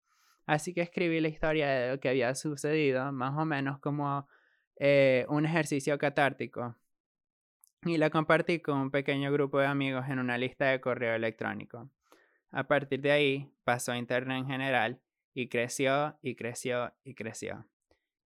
Así 0.46 0.74
que 0.74 0.80
escribí 0.80 1.20
la 1.20 1.28
historia 1.28 1.68
de 1.68 1.90
lo 1.90 2.00
que 2.00 2.08
había 2.08 2.34
sucedido, 2.34 3.12
más 3.12 3.36
o 3.36 3.44
menos 3.44 3.78
como 3.78 4.28
eh, 4.76 5.26
un 5.28 5.46
ejercicio 5.46 5.98
catártico. 5.98 6.76
Y 7.84 7.96
la 7.96 8.10
compartí 8.10 8.60
con 8.60 8.78
un 8.78 8.90
pequeño 8.90 9.32
grupo 9.32 9.58
de 9.58 9.66
amigos 9.66 10.08
en 10.08 10.18
una 10.18 10.38
lista 10.38 10.66
de 10.66 10.80
correo 10.80 11.14
electrónico. 11.14 11.88
A 12.50 12.64
partir 12.64 13.00
de 13.00 13.12
ahí 13.12 13.52
pasó 13.64 13.92
a 13.92 13.98
Internet 13.98 14.38
en 14.38 14.46
general 14.46 15.00
y 15.34 15.48
creció 15.48 16.18
y 16.20 16.34
creció 16.34 16.92
y 17.04 17.14
creció. 17.14 17.64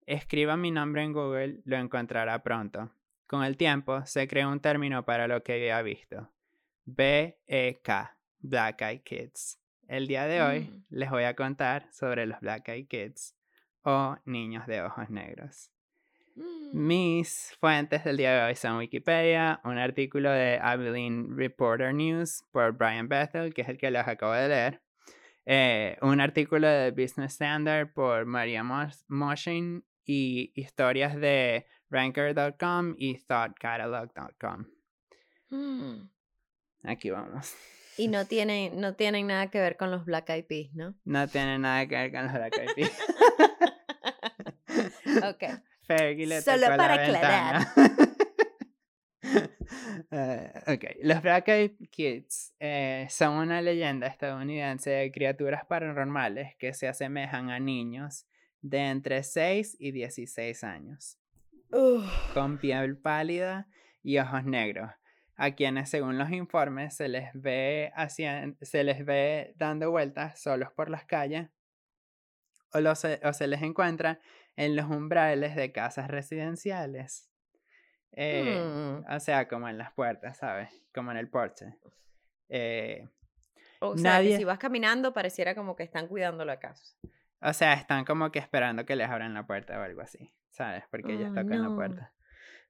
Escriba 0.07 0.57
mi 0.57 0.71
nombre 0.71 1.03
en 1.03 1.13
Google, 1.13 1.61
lo 1.65 1.77
encontrará 1.77 2.43
pronto. 2.43 2.91
Con 3.27 3.45
el 3.45 3.57
tiempo 3.57 4.05
se 4.05 4.29
creó 4.29 4.51
un 4.51 4.61
término 4.61 5.05
para 5.05 5.29
lo 5.29 5.43
que 5.43 5.55
había 5.55 5.81
visto. 5.83 6.31
B-E-K, 6.85 8.17
Black 8.41 8.83
Eyed 8.83 9.03
Kids. 9.03 9.59
El 9.89 10.07
día 10.07 10.27
de 10.27 10.43
hoy 10.43 10.61
mm. 10.61 10.85
les 10.91 11.11
voy 11.11 11.25
a 11.25 11.35
contar 11.35 11.89
sobre 11.93 12.27
los 12.27 12.41
Black 12.41 12.69
Eyed 12.69 12.89
Kids 12.89 13.37
o 13.85 14.17
niños 14.25 14.67
de 14.67 14.83
ojos 14.83 15.09
negros. 15.11 15.71
Mm. 16.35 16.87
Mis 16.87 17.57
fuentes 17.61 18.05
del 18.05 18.17
día 18.17 18.33
de 18.35 18.45
hoy 18.45 18.57
son 18.57 18.79
Wikipedia, 18.79 19.61
un 19.65 19.79
artículo 19.79 20.31
de 20.31 20.59
Abilene 20.61 21.27
Reporter 21.35 21.95
News 21.95 22.45
por 22.51 22.73
Brian 22.73 23.09
Bethel, 23.09 23.55
que 23.55 23.63
es 23.63 23.69
el 23.69 23.79
que 23.79 23.91
les 23.91 24.07
acabo 24.07 24.33
de 24.33 24.49
leer, 24.49 24.83
eh, 25.45 25.97
un 26.03 26.21
artículo 26.21 26.69
de 26.69 26.91
Business 26.91 27.33
Standard 27.33 27.93
por 27.93 28.25
Maria 28.27 28.63
Moshin 29.09 29.85
y 30.05 30.53
historias 30.55 31.15
de 31.17 31.67
Ranker.com 31.91 32.95
y 32.99 33.19
ThoughtCatalog.com. 33.19 34.67
Mm. 35.51 36.09
Aquí 36.85 37.11
vamos. 37.11 37.55
Y 37.97 38.09
no 38.09 38.27
tienen, 38.29 38.81
no 38.81 38.95
tienen 38.95 39.27
nada 39.27 39.51
que 39.51 39.61
ver 39.61 39.77
con 39.77 39.91
los 39.91 40.05
Black 40.05 40.31
Eyed 40.31 40.47
Peas, 40.47 40.75
¿no? 40.75 40.95
No 41.05 41.29
tienen 41.29 41.63
nada 41.63 41.87
que 41.87 41.95
ver 41.97 42.13
con 42.13 42.25
los 42.25 42.33
Black 42.33 42.59
Eyed 42.59 42.75
Peas. 42.75 42.99
ok. 45.29 45.45
Solo 46.45 46.67
para 46.69 46.95
aclarar. 46.95 47.67
uh, 50.11 50.73
ok, 50.73 50.85
los 51.03 51.23
Black 51.23 51.49
Eyed 51.49 51.73
Kids 51.91 52.55
eh, 52.61 53.07
son 53.11 53.35
una 53.35 53.61
leyenda 53.61 54.07
estadounidense 54.07 54.91
de 54.91 55.13
criaturas 55.13 55.67
paranormales 55.67 56.57
que 56.57 56.73
se 56.73 56.89
asemejan 56.89 57.51
a 57.51 57.59
niños 57.59 58.27
de 58.63 58.79
entre 58.79 59.23
6 59.23 59.77
y 59.79 59.91
16 59.91 60.65
años, 60.65 61.19
con 62.33 62.59
piel 62.59 62.97
pálida 62.97 63.69
y 64.03 64.19
ojos 64.19 64.45
negros, 64.45 64.91
a 65.37 65.51
quienes 65.53 65.91
según 65.91 66.19
los 66.19 66.31
informes 66.31 66.95
se 66.95 67.09
les 67.09 67.31
ve, 67.35 67.93
se 68.09 68.85
les 68.85 69.05
ve 69.05 69.53
dando 69.57 69.91
vueltas 69.91 70.41
solos 70.41 70.71
por 70.73 70.89
las 70.89 71.05
calles 71.05 71.49
o, 72.73 72.95
se, 72.95 73.21
o 73.25 73.33
se 73.33 73.47
les 73.47 73.63
encuentra 73.63 74.21
en 74.57 74.77
los 74.77 74.87
umbrales 74.87 75.57
de 75.57 75.73
casas 75.73 76.09
residenciales. 76.09 77.29
Eh, 78.13 78.61
mm. 78.61 79.13
O 79.13 79.21
sea, 79.21 79.49
como 79.49 79.69
en 79.69 79.79
las 79.79 79.93
puertas, 79.93 80.39
¿sabes? 80.39 80.71
Como 80.95 81.11
en 81.11 81.17
el 81.17 81.29
porche. 81.29 81.79
Eh, 82.49 83.09
o 83.81 83.97
sea, 83.97 84.23
que 84.23 84.37
si 84.37 84.45
vas 84.45 84.59
caminando 84.59 85.13
pareciera 85.13 85.55
como 85.55 85.75
que 85.75 85.83
están 85.83 86.07
cuidando 86.07 86.45
la 86.45 86.61
casa. 86.61 86.95
O 87.43 87.53
sea, 87.53 87.73
están 87.75 88.05
como 88.05 88.31
que 88.31 88.39
esperando 88.39 88.85
que 88.87 88.97
les 88.97 89.09
abran 89.09 89.35
la 89.35 89.47
puerta 89.47 89.79
o 89.79 89.83
algo 89.83 90.01
así, 90.01 90.33
¿sabes? 90.51 90.85
Porque 90.91 91.15
ellos 91.15 91.35
tocan 91.35 91.63
la 91.63 91.75
puerta. 91.75 92.13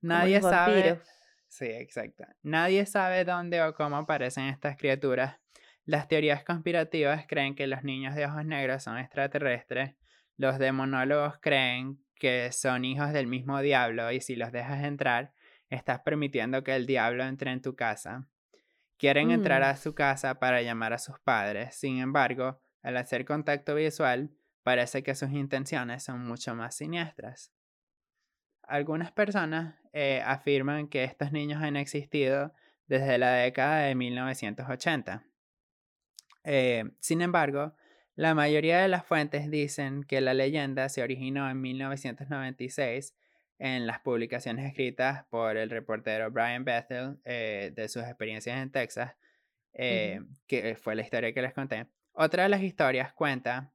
Nadie 0.00 0.40
sabe. 0.40 1.00
Sí, 1.46 1.66
exacto. 1.66 2.24
Nadie 2.42 2.86
sabe 2.86 3.24
dónde 3.24 3.62
o 3.62 3.74
cómo 3.74 3.96
aparecen 3.96 4.44
estas 4.46 4.76
criaturas. 4.76 5.38
Las 5.84 6.08
teorías 6.08 6.44
conspirativas 6.44 7.26
creen 7.28 7.54
que 7.54 7.66
los 7.66 7.84
niños 7.84 8.14
de 8.14 8.24
ojos 8.24 8.44
negros 8.46 8.82
son 8.82 8.96
extraterrestres. 8.98 9.94
Los 10.38 10.58
demonólogos 10.58 11.38
creen 11.40 11.98
que 12.14 12.50
son 12.52 12.84
hijos 12.84 13.12
del 13.12 13.26
mismo 13.26 13.60
diablo 13.60 14.10
y 14.12 14.20
si 14.20 14.36
los 14.36 14.52
dejas 14.52 14.82
entrar, 14.84 15.32
estás 15.68 16.00
permitiendo 16.00 16.62
que 16.64 16.74
el 16.74 16.86
diablo 16.86 17.24
entre 17.24 17.50
en 17.50 17.60
tu 17.60 17.74
casa. 17.76 18.26
Quieren 18.96 19.30
entrar 19.30 19.60
Mm. 19.62 19.64
a 19.64 19.76
su 19.76 19.94
casa 19.94 20.38
para 20.38 20.62
llamar 20.62 20.92
a 20.92 20.98
sus 20.98 21.18
padres. 21.18 21.74
Sin 21.74 21.98
embargo, 21.98 22.62
al 22.82 22.96
hacer 22.96 23.24
contacto 23.24 23.74
visual, 23.74 24.30
parece 24.62 25.02
que 25.02 25.14
sus 25.14 25.30
intenciones 25.32 26.02
son 26.02 26.24
mucho 26.24 26.54
más 26.54 26.74
siniestras. 26.74 27.52
Algunas 28.62 29.12
personas 29.12 29.76
eh, 29.92 30.22
afirman 30.24 30.88
que 30.88 31.04
estos 31.04 31.32
niños 31.32 31.62
han 31.62 31.76
existido 31.76 32.52
desde 32.86 33.18
la 33.18 33.32
década 33.32 33.80
de 33.80 33.94
1980. 33.94 35.24
Eh, 36.44 36.84
sin 37.00 37.22
embargo, 37.22 37.74
la 38.14 38.34
mayoría 38.34 38.80
de 38.80 38.88
las 38.88 39.06
fuentes 39.06 39.50
dicen 39.50 40.04
que 40.04 40.20
la 40.20 40.34
leyenda 40.34 40.88
se 40.88 41.02
originó 41.02 41.48
en 41.48 41.60
1996 41.60 43.14
en 43.58 43.86
las 43.86 44.00
publicaciones 44.00 44.66
escritas 44.66 45.24
por 45.30 45.56
el 45.56 45.70
reportero 45.70 46.30
Brian 46.30 46.64
Bethel 46.64 47.18
eh, 47.24 47.72
de 47.74 47.88
sus 47.88 48.02
experiencias 48.02 48.60
en 48.60 48.70
Texas, 48.70 49.14
eh, 49.72 50.20
que 50.46 50.74
fue 50.74 50.94
la 50.94 51.02
historia 51.02 51.32
que 51.32 51.42
les 51.42 51.54
conté. 51.54 51.86
Otra 52.12 52.42
de 52.42 52.48
las 52.50 52.62
historias 52.62 53.12
cuenta 53.12 53.72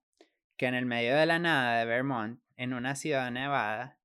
que 0.58 0.66
en 0.66 0.74
el 0.74 0.86
medio 0.86 1.16
de 1.16 1.26
la 1.26 1.40
nada 1.40 1.80
de 1.80 1.86
Vermont, 1.86 2.42
en 2.56 2.74
una 2.74 2.96
ciudad 2.96 3.32
nevada, 3.32 3.98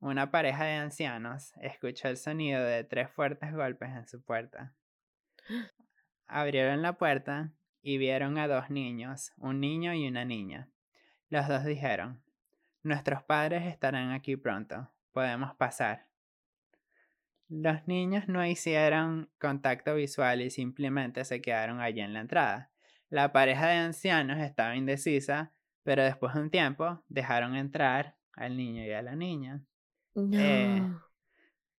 una 0.00 0.30
pareja 0.30 0.64
de 0.64 0.74
ancianos 0.74 1.52
escuchó 1.60 2.08
el 2.08 2.16
sonido 2.16 2.64
de 2.64 2.84
tres 2.84 3.10
fuertes 3.10 3.52
golpes 3.52 3.90
en 3.90 4.06
su 4.06 4.22
puerta. 4.22 4.74
Abrieron 6.26 6.82
la 6.82 6.94
puerta 6.94 7.52
y 7.82 7.98
vieron 7.98 8.38
a 8.38 8.48
dos 8.48 8.70
niños, 8.70 9.32
un 9.36 9.60
niño 9.60 9.94
y 9.94 10.06
una 10.08 10.24
niña. 10.24 10.68
Los 11.28 11.48
dos 11.48 11.64
dijeron, 11.64 12.22
Nuestros 12.82 13.22
padres 13.22 13.66
estarán 13.66 14.12
aquí 14.12 14.36
pronto, 14.36 14.90
podemos 15.12 15.54
pasar. 15.56 16.06
Los 17.48 17.86
niños 17.88 18.28
no 18.28 18.46
hicieron 18.46 19.30
contacto 19.38 19.94
visual 19.94 20.42
y 20.42 20.50
simplemente 20.50 21.24
se 21.24 21.40
quedaron 21.40 21.80
allí 21.80 22.00
en 22.00 22.12
la 22.12 22.20
entrada. 22.20 22.70
La 23.10 23.32
pareja 23.32 23.68
de 23.68 23.76
ancianos 23.76 24.38
estaba 24.38 24.76
indecisa, 24.76 25.52
pero 25.88 26.04
después 26.04 26.34
de 26.34 26.40
un 26.40 26.50
tiempo 26.50 27.02
dejaron 27.08 27.56
entrar 27.56 28.14
al 28.34 28.58
niño 28.58 28.84
y 28.84 28.92
a 28.92 29.00
la 29.00 29.16
niña. 29.16 29.62
No. 30.14 30.38
Eh, 30.38 30.82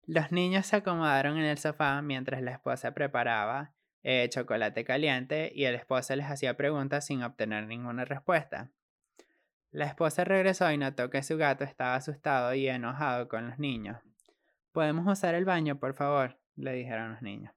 Los 0.06 0.32
niños 0.32 0.64
se 0.64 0.76
acomodaron 0.76 1.36
en 1.36 1.44
el 1.44 1.58
sofá 1.58 2.00
mientras 2.00 2.40
la 2.40 2.52
esposa 2.52 2.94
preparaba 2.94 3.74
eh, 4.02 4.26
chocolate 4.30 4.82
caliente 4.82 5.52
y 5.54 5.66
el 5.66 5.74
esposo 5.74 6.16
les 6.16 6.24
hacía 6.24 6.56
preguntas 6.56 7.04
sin 7.04 7.22
obtener 7.22 7.66
ninguna 7.66 8.06
respuesta. 8.06 8.70
La 9.72 9.84
esposa 9.84 10.24
regresó 10.24 10.72
y 10.72 10.78
notó 10.78 11.10
que 11.10 11.22
su 11.22 11.36
gato 11.36 11.64
estaba 11.64 11.94
asustado 11.94 12.54
y 12.54 12.66
enojado 12.66 13.28
con 13.28 13.46
los 13.46 13.58
niños. 13.58 14.00
¿Podemos 14.72 15.06
usar 15.06 15.34
el 15.34 15.44
baño, 15.44 15.78
por 15.78 15.92
favor? 15.92 16.40
le 16.56 16.72
dijeron 16.72 17.12
los 17.12 17.20
niños. 17.20 17.52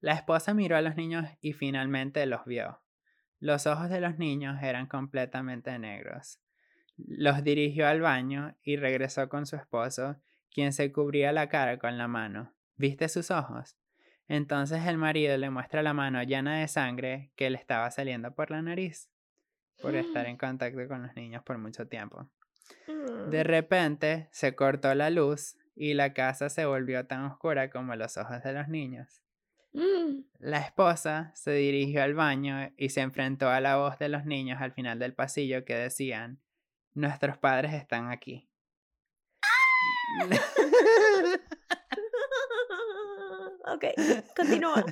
La 0.00 0.12
esposa 0.12 0.52
miró 0.52 0.76
a 0.76 0.82
los 0.82 0.96
niños 0.96 1.24
y 1.40 1.54
finalmente 1.54 2.26
los 2.26 2.44
vio. 2.44 2.82
Los 3.40 3.66
ojos 3.66 3.88
de 3.88 4.00
los 4.00 4.18
niños 4.18 4.62
eran 4.62 4.86
completamente 4.86 5.78
negros. 5.78 6.40
Los 6.96 7.44
dirigió 7.44 7.86
al 7.86 8.00
baño 8.00 8.56
y 8.62 8.76
regresó 8.76 9.28
con 9.28 9.46
su 9.46 9.56
esposo, 9.56 10.16
quien 10.52 10.72
se 10.72 10.90
cubría 10.90 11.32
la 11.32 11.48
cara 11.48 11.78
con 11.78 11.96
la 11.96 12.08
mano. 12.08 12.52
¿Viste 12.76 13.08
sus 13.08 13.30
ojos? 13.30 13.76
Entonces 14.26 14.84
el 14.86 14.98
marido 14.98 15.36
le 15.36 15.50
muestra 15.50 15.82
la 15.82 15.94
mano 15.94 16.22
llena 16.22 16.58
de 16.58 16.68
sangre 16.68 17.30
que 17.36 17.48
le 17.50 17.58
estaba 17.58 17.90
saliendo 17.90 18.34
por 18.34 18.50
la 18.50 18.60
nariz, 18.60 19.10
por 19.80 19.94
estar 19.94 20.26
en 20.26 20.36
contacto 20.36 20.86
con 20.88 21.02
los 21.02 21.14
niños 21.14 21.42
por 21.44 21.58
mucho 21.58 21.86
tiempo. 21.86 22.28
De 23.30 23.44
repente 23.44 24.28
se 24.32 24.54
cortó 24.54 24.94
la 24.94 25.10
luz 25.10 25.56
y 25.74 25.94
la 25.94 26.12
casa 26.12 26.50
se 26.50 26.66
volvió 26.66 27.06
tan 27.06 27.24
oscura 27.24 27.70
como 27.70 27.94
los 27.94 28.16
ojos 28.16 28.42
de 28.42 28.52
los 28.52 28.68
niños. 28.68 29.22
Mm. 29.72 30.24
La 30.38 30.58
esposa 30.58 31.30
se 31.34 31.52
dirigió 31.52 32.02
al 32.02 32.14
baño 32.14 32.72
y 32.76 32.88
se 32.88 33.00
enfrentó 33.00 33.48
a 33.48 33.60
la 33.60 33.76
voz 33.76 33.98
de 33.98 34.08
los 34.08 34.24
niños 34.24 34.60
al 34.60 34.72
final 34.72 34.98
del 34.98 35.14
pasillo 35.14 35.64
que 35.64 35.74
decían, 35.74 36.40
Nuestros 36.94 37.38
padres 37.38 37.74
están 37.74 38.10
aquí. 38.10 38.48
ok, 43.66 43.84
continúa. 44.34 44.84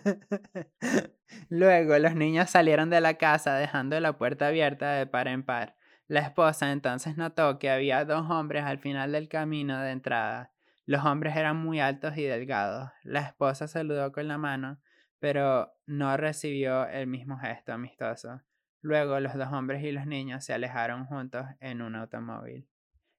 Luego 1.48 1.98
los 1.98 2.14
niños 2.14 2.48
salieron 2.50 2.90
de 2.90 3.00
la 3.00 3.14
casa 3.14 3.56
dejando 3.56 3.98
la 3.98 4.16
puerta 4.16 4.46
abierta 4.46 4.92
de 4.92 5.06
par 5.06 5.26
en 5.26 5.42
par. 5.42 5.76
La 6.06 6.20
esposa 6.20 6.70
entonces 6.70 7.16
notó 7.16 7.58
que 7.58 7.70
había 7.70 8.04
dos 8.04 8.30
hombres 8.30 8.62
al 8.62 8.78
final 8.78 9.10
del 9.10 9.28
camino 9.28 9.80
de 9.80 9.90
entrada. 9.90 10.52
Los 10.86 11.04
hombres 11.04 11.36
eran 11.36 11.56
muy 11.56 11.80
altos 11.80 12.16
y 12.16 12.22
delgados. 12.22 12.90
La 13.02 13.20
esposa 13.20 13.66
saludó 13.66 14.12
con 14.12 14.28
la 14.28 14.38
mano, 14.38 14.78
pero 15.18 15.74
no 15.86 16.16
recibió 16.16 16.86
el 16.86 17.08
mismo 17.08 17.38
gesto 17.38 17.72
amistoso. 17.72 18.40
Luego 18.82 19.18
los 19.18 19.34
dos 19.34 19.52
hombres 19.52 19.82
y 19.82 19.90
los 19.90 20.06
niños 20.06 20.44
se 20.44 20.52
alejaron 20.52 21.06
juntos 21.06 21.44
en 21.58 21.82
un 21.82 21.96
automóvil. 21.96 22.68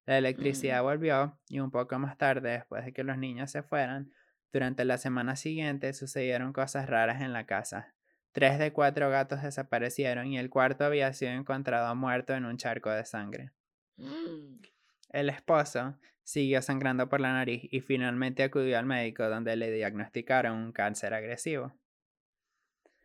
La 0.06 0.17
electricidad 0.17 0.82
volvió 0.82 1.38
y 1.49 1.60
un 1.60 1.69
poco 1.69 1.99
más 1.99 2.17
tarde, 2.17 2.51
después 2.51 2.86
de 2.86 2.93
que 2.93 3.03
los 3.03 3.17
niños 3.17 3.51
se 3.51 3.63
fueran, 3.63 4.13
durante 4.53 4.86
la 4.86 4.97
semana 4.97 5.36
siguiente 5.36 5.91
sucedieron 5.91 6.53
cosas 6.53 6.89
raras 6.89 7.21
en 7.21 7.34
la 7.34 7.45
casa. 7.45 7.93
Tres 8.32 8.60
de 8.60 8.71
cuatro 8.71 9.10
gatos 9.10 9.41
desaparecieron 9.41 10.27
y 10.27 10.38
el 10.38 10.49
cuarto 10.49 10.86
había 10.86 11.12
sido 11.12 11.32
encontrado 11.32 11.93
muerto 11.95 12.34
en 12.34 12.45
un 12.45 12.56
charco 12.56 12.89
de 12.89 13.03
sangre. 13.03 13.51
Mm. 13.97 14.62
El 15.10 15.30
esposo 15.30 15.97
siguió 16.28 16.62
sangrando 16.62 17.08
por 17.08 17.22
la 17.22 17.32
nariz 17.32 17.63
y 17.72 17.80
finalmente 17.80 18.44
acudió 18.44 18.78
al 18.78 18.86
médico 18.86 19.30
donde 19.30 19.56
le 19.56 19.72
diagnosticaron 19.72 20.58
un 20.58 20.72
cáncer 20.74 21.13
agresivo. 21.13 21.74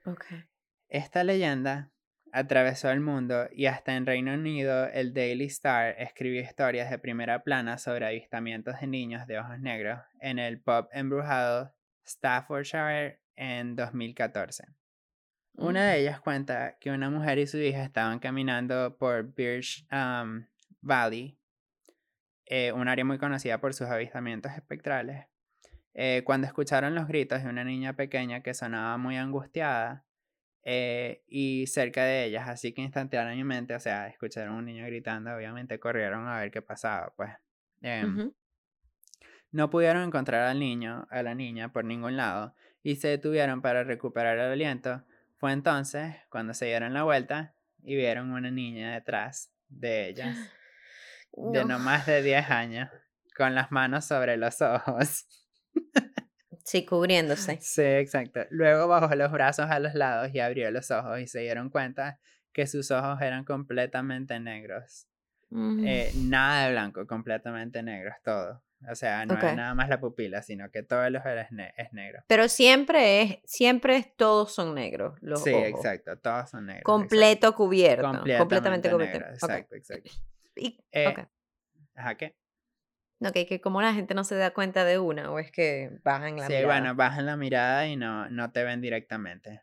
Ok. 0.04 0.24
Esta 0.88 1.22
leyenda 1.22 1.92
atravesó 2.32 2.90
el 2.90 2.98
mundo 2.98 3.48
y 3.52 3.66
hasta 3.66 3.94
en 3.94 4.06
Reino 4.06 4.34
Unido 4.34 4.88
el 4.88 5.14
Daily 5.14 5.44
Star 5.44 5.94
escribió 5.98 6.42
historias 6.42 6.90
de 6.90 6.98
primera 6.98 7.44
plana 7.44 7.78
sobre 7.78 8.06
avistamientos 8.06 8.80
de 8.80 8.88
niños 8.88 9.28
de 9.28 9.38
ojos 9.38 9.60
negros 9.60 10.00
en 10.18 10.40
el 10.40 10.60
pub 10.60 10.88
embrujado 10.90 11.72
Staffordshire 12.04 13.20
en 13.36 13.76
2014. 13.76 14.64
Una 15.54 15.86
de 15.90 16.00
ellas 16.00 16.20
cuenta 16.20 16.76
que 16.80 16.90
una 16.90 17.08
mujer 17.08 17.38
y 17.38 17.46
su 17.46 17.58
hija 17.58 17.84
estaban 17.84 18.18
caminando 18.18 18.96
por 18.98 19.32
Birch 19.32 19.86
um, 19.92 20.44
Valley, 20.80 21.38
eh, 22.54 22.70
un 22.70 22.86
área 22.86 23.02
muy 23.02 23.16
conocida 23.16 23.62
por 23.62 23.72
sus 23.72 23.86
avistamientos 23.86 24.52
espectrales, 24.52 25.24
eh, 25.94 26.20
cuando 26.26 26.46
escucharon 26.46 26.94
los 26.94 27.08
gritos 27.08 27.42
de 27.42 27.48
una 27.48 27.64
niña 27.64 27.96
pequeña 27.96 28.42
que 28.42 28.52
sonaba 28.52 28.98
muy 28.98 29.16
angustiada 29.16 30.04
eh, 30.62 31.24
y 31.26 31.66
cerca 31.66 32.04
de 32.04 32.26
ellas, 32.26 32.50
así 32.50 32.74
que 32.74 32.82
instantáneamente, 32.82 33.74
o 33.74 33.80
sea, 33.80 34.06
escucharon 34.06 34.54
a 34.54 34.58
un 34.58 34.66
niño 34.66 34.84
gritando, 34.84 35.34
obviamente 35.34 35.80
corrieron 35.80 36.28
a 36.28 36.40
ver 36.40 36.50
qué 36.50 36.60
pasaba, 36.60 37.14
pues. 37.16 37.30
Em, 37.80 38.30
no 39.50 39.70
pudieron 39.70 40.02
encontrar 40.02 40.46
al 40.46 40.58
niño, 40.58 41.08
a 41.10 41.22
la 41.22 41.34
niña, 41.34 41.72
por 41.72 41.86
ningún 41.86 42.18
lado, 42.18 42.54
y 42.82 42.96
se 42.96 43.08
detuvieron 43.08 43.62
para 43.62 43.82
recuperar 43.82 44.36
el 44.36 44.52
aliento. 44.52 45.02
Fue 45.38 45.52
entonces 45.52 46.16
cuando 46.28 46.52
se 46.52 46.66
dieron 46.66 46.92
la 46.92 47.04
vuelta 47.04 47.54
y 47.82 47.96
vieron 47.96 48.30
una 48.30 48.50
niña 48.50 48.92
detrás 48.92 49.50
de 49.70 50.10
ellas, 50.10 50.36
de 51.36 51.64
no 51.64 51.78
más 51.78 52.06
de 52.06 52.22
10 52.22 52.50
años, 52.50 52.88
con 53.36 53.54
las 53.54 53.70
manos 53.72 54.04
sobre 54.04 54.36
los 54.36 54.60
ojos. 54.62 55.26
Sí, 56.64 56.86
cubriéndose. 56.86 57.58
Sí, 57.60 57.82
exacto. 57.82 58.40
Luego 58.50 58.86
bajó 58.86 59.12
los 59.16 59.32
brazos 59.32 59.66
a 59.68 59.80
los 59.80 59.94
lados 59.94 60.30
y 60.32 60.38
abrió 60.38 60.70
los 60.70 60.92
ojos 60.92 61.18
y 61.18 61.26
se 61.26 61.40
dieron 61.40 61.70
cuenta 61.70 62.20
que 62.52 62.68
sus 62.68 62.92
ojos 62.92 63.20
eran 63.20 63.44
completamente 63.44 64.38
negros. 64.38 65.08
Mm. 65.50 65.84
Eh, 65.84 66.12
nada 66.14 66.66
de 66.66 66.72
blanco, 66.72 67.04
completamente 67.08 67.82
negros, 67.82 68.14
todo. 68.22 68.62
O 68.88 68.94
sea, 68.94 69.26
no 69.26 69.34
es 69.34 69.56
nada 69.56 69.74
más 69.74 69.88
la 69.88 69.98
pupila, 69.98 70.40
sino 70.42 70.70
que 70.70 70.84
todo 70.84 71.04
el 71.04 71.16
ojo 71.16 71.28
es, 71.30 71.50
ne- 71.50 71.74
es 71.76 71.92
negro. 71.92 72.22
Pero 72.28 72.48
siempre 72.48 73.22
es, 73.22 73.38
siempre 73.44 73.96
es, 73.96 74.14
todos 74.16 74.54
son 74.54 74.74
negros. 74.74 75.18
Los 75.20 75.42
Sí, 75.42 75.50
ojos. 75.52 75.66
exacto, 75.66 76.16
todos 76.18 76.48
son 76.50 76.66
negros. 76.66 76.84
Completo 76.84 77.54
cubierto. 77.56 78.08
completamente 78.38 78.88
cubierto. 78.88 79.18
negro. 79.18 79.34
Exacto, 79.34 79.74
exacto. 79.74 80.10
Y- 80.56 80.84
Eh. 80.92 81.14
Ajá, 81.94 82.16
¿qué? 82.16 82.36
Ok, 83.20 83.34
que 83.48 83.60
como 83.60 83.80
la 83.82 83.94
gente 83.94 84.14
no 84.14 84.24
se 84.24 84.34
da 84.34 84.52
cuenta 84.52 84.84
de 84.84 84.98
una, 84.98 85.30
o 85.30 85.38
es 85.38 85.52
que 85.52 85.90
bajan 86.02 86.36
la 86.36 86.46
Sí, 86.46 86.54
mirada. 86.54 86.66
bueno, 86.66 86.94
bajan 86.96 87.26
la 87.26 87.36
mirada 87.36 87.86
y 87.86 87.96
no, 87.96 88.28
no 88.30 88.50
te 88.50 88.64
ven 88.64 88.80
directamente. 88.80 89.62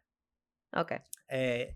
Ok. 0.72 0.94
Eh, 1.28 1.76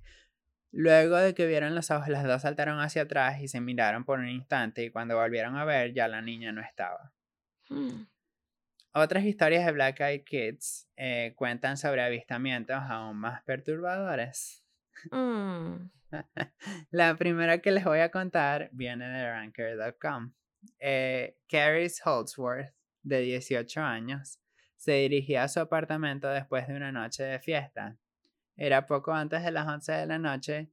luego 0.72 1.18
de 1.18 1.34
que 1.34 1.46
vieron 1.46 1.76
los 1.76 1.92
ojos, 1.92 2.08
las 2.08 2.24
dos 2.24 2.44
saltaron 2.44 2.80
hacia 2.80 3.02
atrás 3.02 3.42
y 3.42 3.48
se 3.50 3.60
miraron 3.60 4.06
por 4.06 4.20
un 4.20 4.30
instante 4.30 4.84
y 4.84 4.92
cuando 4.92 5.18
volvieron 5.18 5.58
a 5.58 5.66
ver 5.66 5.94
ya 5.94 6.08
la 6.08 6.22
niña 6.22 6.52
no 6.52 6.62
estaba. 6.62 7.12
Mm. 7.70 8.06
otras 8.96 9.24
historias 9.24 9.66
de 9.66 9.72
Black 9.72 10.00
Eyed 10.02 10.24
Kids 10.24 10.88
eh, 10.96 11.34
cuentan 11.36 11.78
sobre 11.78 12.04
avistamientos 12.04 12.76
aún 12.78 13.18
más 13.18 13.42
perturbadores. 13.44 14.63
Mm. 15.12 15.90
La 16.92 17.16
primera 17.16 17.60
que 17.60 17.72
les 17.72 17.84
voy 17.84 18.00
a 18.00 18.12
contar 18.12 18.70
viene 18.72 19.08
de 19.08 19.32
ranker.com. 19.32 20.34
Eh, 20.80 21.38
Caris 21.50 22.02
Holdsworth, 22.06 22.74
de 23.02 23.20
18 23.20 23.82
años, 23.82 24.40
se 24.78 24.94
dirigía 24.94 25.44
a 25.44 25.48
su 25.48 25.60
apartamento 25.60 26.28
después 26.30 26.68
de 26.68 26.76
una 26.76 26.92
noche 26.92 27.24
de 27.24 27.40
fiesta. 27.40 27.98
Era 28.56 28.86
poco 28.86 29.12
antes 29.14 29.44
de 29.44 29.52
las 29.52 29.68
11 29.68 29.92
de 29.92 30.06
la 30.06 30.20
noche 30.20 30.72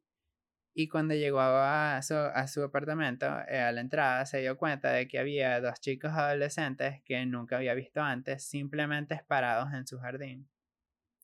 y 0.74 0.88
cuando 0.88 1.14
llegó 1.14 1.40
a 1.40 2.00
su, 2.02 2.14
a 2.14 2.46
su 2.46 2.62
apartamento, 2.62 3.26
eh, 3.48 3.60
a 3.60 3.72
la 3.72 3.80
entrada, 3.80 4.24
se 4.26 4.38
dio 4.38 4.56
cuenta 4.56 4.92
de 4.92 5.08
que 5.08 5.18
había 5.18 5.60
dos 5.60 5.80
chicos 5.80 6.12
adolescentes 6.12 7.02
que 7.04 7.26
nunca 7.26 7.56
había 7.56 7.74
visto 7.74 8.00
antes, 8.00 8.44
simplemente 8.44 9.20
parados 9.26 9.72
en 9.72 9.86
su 9.86 9.98
jardín. 9.98 10.48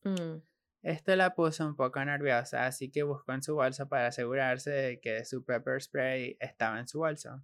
Mm. 0.02 0.42
Esto 0.82 1.16
la 1.16 1.34
puso 1.34 1.66
un 1.66 1.74
poco 1.74 2.04
nerviosa, 2.04 2.66
así 2.66 2.90
que 2.90 3.02
buscó 3.02 3.32
en 3.32 3.42
su 3.42 3.54
bolso 3.54 3.88
para 3.88 4.08
asegurarse 4.08 4.70
de 4.70 5.00
que 5.00 5.24
su 5.24 5.44
pepper 5.44 5.82
spray 5.82 6.36
estaba 6.40 6.78
en 6.78 6.86
su 6.86 6.98
bolso. 6.98 7.42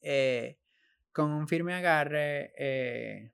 Eh, 0.00 0.58
con 1.12 1.32
un 1.32 1.48
firme 1.48 1.74
agarre 1.74 2.52
eh, 2.58 3.32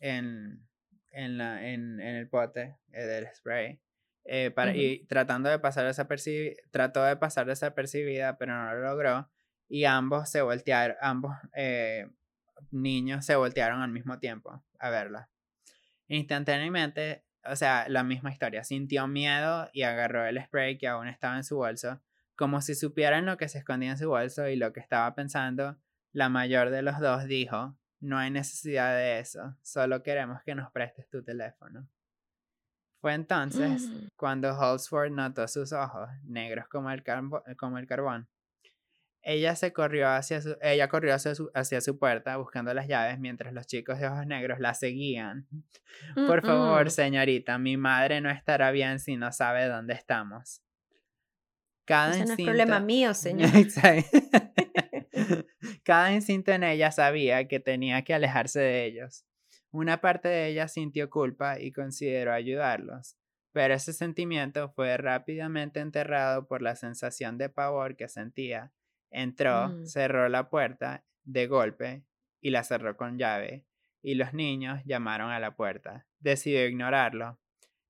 en, 0.00 0.66
en, 1.10 1.38
la, 1.38 1.66
en, 1.68 2.00
en, 2.00 2.16
el 2.16 2.28
pote 2.28 2.78
del 2.88 3.26
spray, 3.34 3.80
eh, 4.28 4.50
para, 4.50 4.76
y 4.76 5.04
tratando 5.06 5.48
de 5.48 5.58
pasar 5.58 5.86
desapercibida, 5.86 6.54
trató 6.70 7.02
de 7.04 7.16
pasar 7.16 7.46
desapercibida, 7.46 8.36
pero 8.38 8.54
no 8.56 8.74
lo 8.74 8.80
logró. 8.80 9.30
Y 9.68 9.84
ambos 9.84 10.30
se 10.30 10.42
voltearon, 10.42 10.96
ambos 11.00 11.36
eh, 11.54 12.08
niños 12.70 13.24
se 13.24 13.36
voltearon 13.36 13.82
al 13.82 13.90
mismo 13.90 14.18
tiempo 14.18 14.64
a 14.78 14.90
verla. 14.90 15.30
Instantáneamente, 16.08 17.24
o 17.50 17.56
sea, 17.56 17.86
la 17.88 18.02
misma 18.02 18.30
historia, 18.30 18.64
sintió 18.64 19.06
miedo 19.06 19.68
y 19.72 19.82
agarró 19.82 20.26
el 20.26 20.42
spray 20.42 20.78
que 20.78 20.88
aún 20.88 21.08
estaba 21.08 21.36
en 21.36 21.44
su 21.44 21.56
bolso, 21.56 22.00
como 22.34 22.60
si 22.60 22.74
supieran 22.74 23.26
lo 23.26 23.36
que 23.36 23.48
se 23.48 23.58
escondía 23.58 23.90
en 23.90 23.98
su 23.98 24.08
bolso 24.08 24.48
y 24.48 24.56
lo 24.56 24.72
que 24.72 24.80
estaba 24.80 25.14
pensando. 25.14 25.76
La 26.12 26.28
mayor 26.28 26.70
de 26.70 26.82
los 26.82 26.98
dos 26.98 27.24
dijo, 27.24 27.76
no 28.00 28.18
hay 28.18 28.30
necesidad 28.30 28.94
de 28.94 29.18
eso, 29.18 29.56
solo 29.62 30.02
queremos 30.02 30.42
que 30.42 30.54
nos 30.54 30.70
prestes 30.70 31.08
tu 31.08 31.22
teléfono. 31.22 31.88
Fue 33.00 33.14
entonces 33.14 33.88
mm. 33.88 34.08
cuando 34.16 34.58
Holsworth 34.58 35.12
notó 35.12 35.46
sus 35.48 35.72
ojos, 35.72 36.08
negros 36.24 36.66
como 36.68 36.90
el, 36.90 37.04
como 37.56 37.78
el 37.78 37.86
carbón. 37.86 38.28
Ella, 39.28 39.56
se 39.56 39.72
corrió 39.72 40.08
hacia 40.08 40.40
su, 40.40 40.56
ella 40.62 40.88
corrió 40.88 41.12
hacia 41.12 41.34
su, 41.34 41.50
hacia 41.52 41.80
su 41.80 41.98
puerta 41.98 42.36
buscando 42.36 42.72
las 42.72 42.86
llaves 42.86 43.18
mientras 43.18 43.52
los 43.52 43.66
chicos 43.66 43.98
de 43.98 44.06
ojos 44.06 44.24
negros 44.24 44.60
la 44.60 44.72
seguían. 44.72 45.48
Por 46.14 46.46
favor, 46.46 46.92
señorita, 46.92 47.58
mi 47.58 47.76
madre 47.76 48.20
no 48.20 48.30
estará 48.30 48.70
bien 48.70 49.00
si 49.00 49.16
no 49.16 49.32
sabe 49.32 49.66
dónde 49.66 49.94
estamos. 49.94 50.62
Cada 51.84 52.14
Eso 52.14 52.24
no 52.24 52.34
es 52.34 52.44
problema 52.44 52.78
mío, 52.78 53.14
señor. 53.14 53.50
Cada 55.82 56.12
instinto 56.12 56.52
en 56.52 56.62
ella 56.62 56.92
sabía 56.92 57.48
que 57.48 57.58
tenía 57.58 58.02
que 58.02 58.14
alejarse 58.14 58.60
de 58.60 58.84
ellos. 58.84 59.24
Una 59.72 60.00
parte 60.00 60.28
de 60.28 60.46
ella 60.46 60.68
sintió 60.68 61.10
culpa 61.10 61.58
y 61.58 61.72
consideró 61.72 62.32
ayudarlos, 62.32 63.16
pero 63.50 63.74
ese 63.74 63.92
sentimiento 63.92 64.70
fue 64.70 64.96
rápidamente 64.96 65.80
enterrado 65.80 66.46
por 66.46 66.62
la 66.62 66.76
sensación 66.76 67.38
de 67.38 67.48
pavor 67.48 67.96
que 67.96 68.08
sentía. 68.08 68.72
Entró, 69.10 69.68
mm. 69.68 69.86
cerró 69.86 70.28
la 70.28 70.48
puerta 70.48 71.04
de 71.24 71.46
golpe 71.46 72.04
y 72.40 72.50
la 72.50 72.62
cerró 72.64 72.96
con 72.96 73.18
llave, 73.18 73.64
y 74.02 74.14
los 74.14 74.34
niños 74.34 74.82
llamaron 74.84 75.30
a 75.30 75.40
la 75.40 75.56
puerta. 75.56 76.06
Decidió 76.20 76.66
ignorarlo. 76.66 77.38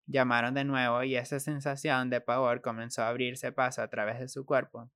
Llamaron 0.06 0.54
de 0.54 0.64
nuevo 0.64 1.02
y 1.02 1.16
esa 1.16 1.40
sensación 1.40 2.10
de 2.10 2.20
pavor 2.20 2.62
comenzó 2.62 3.02
a 3.02 3.08
abrirse 3.08 3.50
paso 3.50 3.82
a 3.82 3.88
través 3.88 4.20
de 4.20 4.28
su 4.28 4.46
cuerpo. 4.46 4.90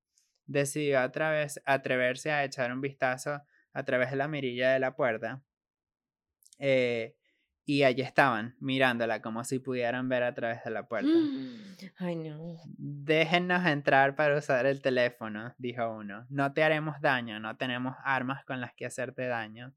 Decidió 0.46 1.00
atreverse 1.00 2.30
a 2.30 2.44
echar 2.44 2.72
un 2.72 2.80
vistazo 2.80 3.42
a 3.72 3.84
través 3.84 4.10
de 4.10 4.16
la 4.16 4.28
mirilla 4.28 4.72
de 4.72 4.78
la 4.78 4.94
puerta 4.94 5.42
eh, 6.60 7.16
y 7.70 7.84
allí 7.84 8.02
estaban, 8.02 8.56
mirándola 8.58 9.22
como 9.22 9.44
si 9.44 9.60
pudieran 9.60 10.08
ver 10.08 10.24
a 10.24 10.34
través 10.34 10.64
de 10.64 10.70
la 10.72 10.88
puerta. 10.88 11.12
Ay, 11.98 12.16
no. 12.16 12.56
Déjennos 12.76 13.64
entrar 13.64 14.16
para 14.16 14.36
usar 14.36 14.66
el 14.66 14.82
teléfono, 14.82 15.54
dijo 15.56 15.88
uno. 15.88 16.26
No 16.30 16.52
te 16.52 16.64
haremos 16.64 17.00
daño, 17.00 17.38
no 17.38 17.56
tenemos 17.56 17.94
armas 18.02 18.44
con 18.44 18.60
las 18.60 18.74
que 18.74 18.86
hacerte 18.86 19.28
daño. 19.28 19.72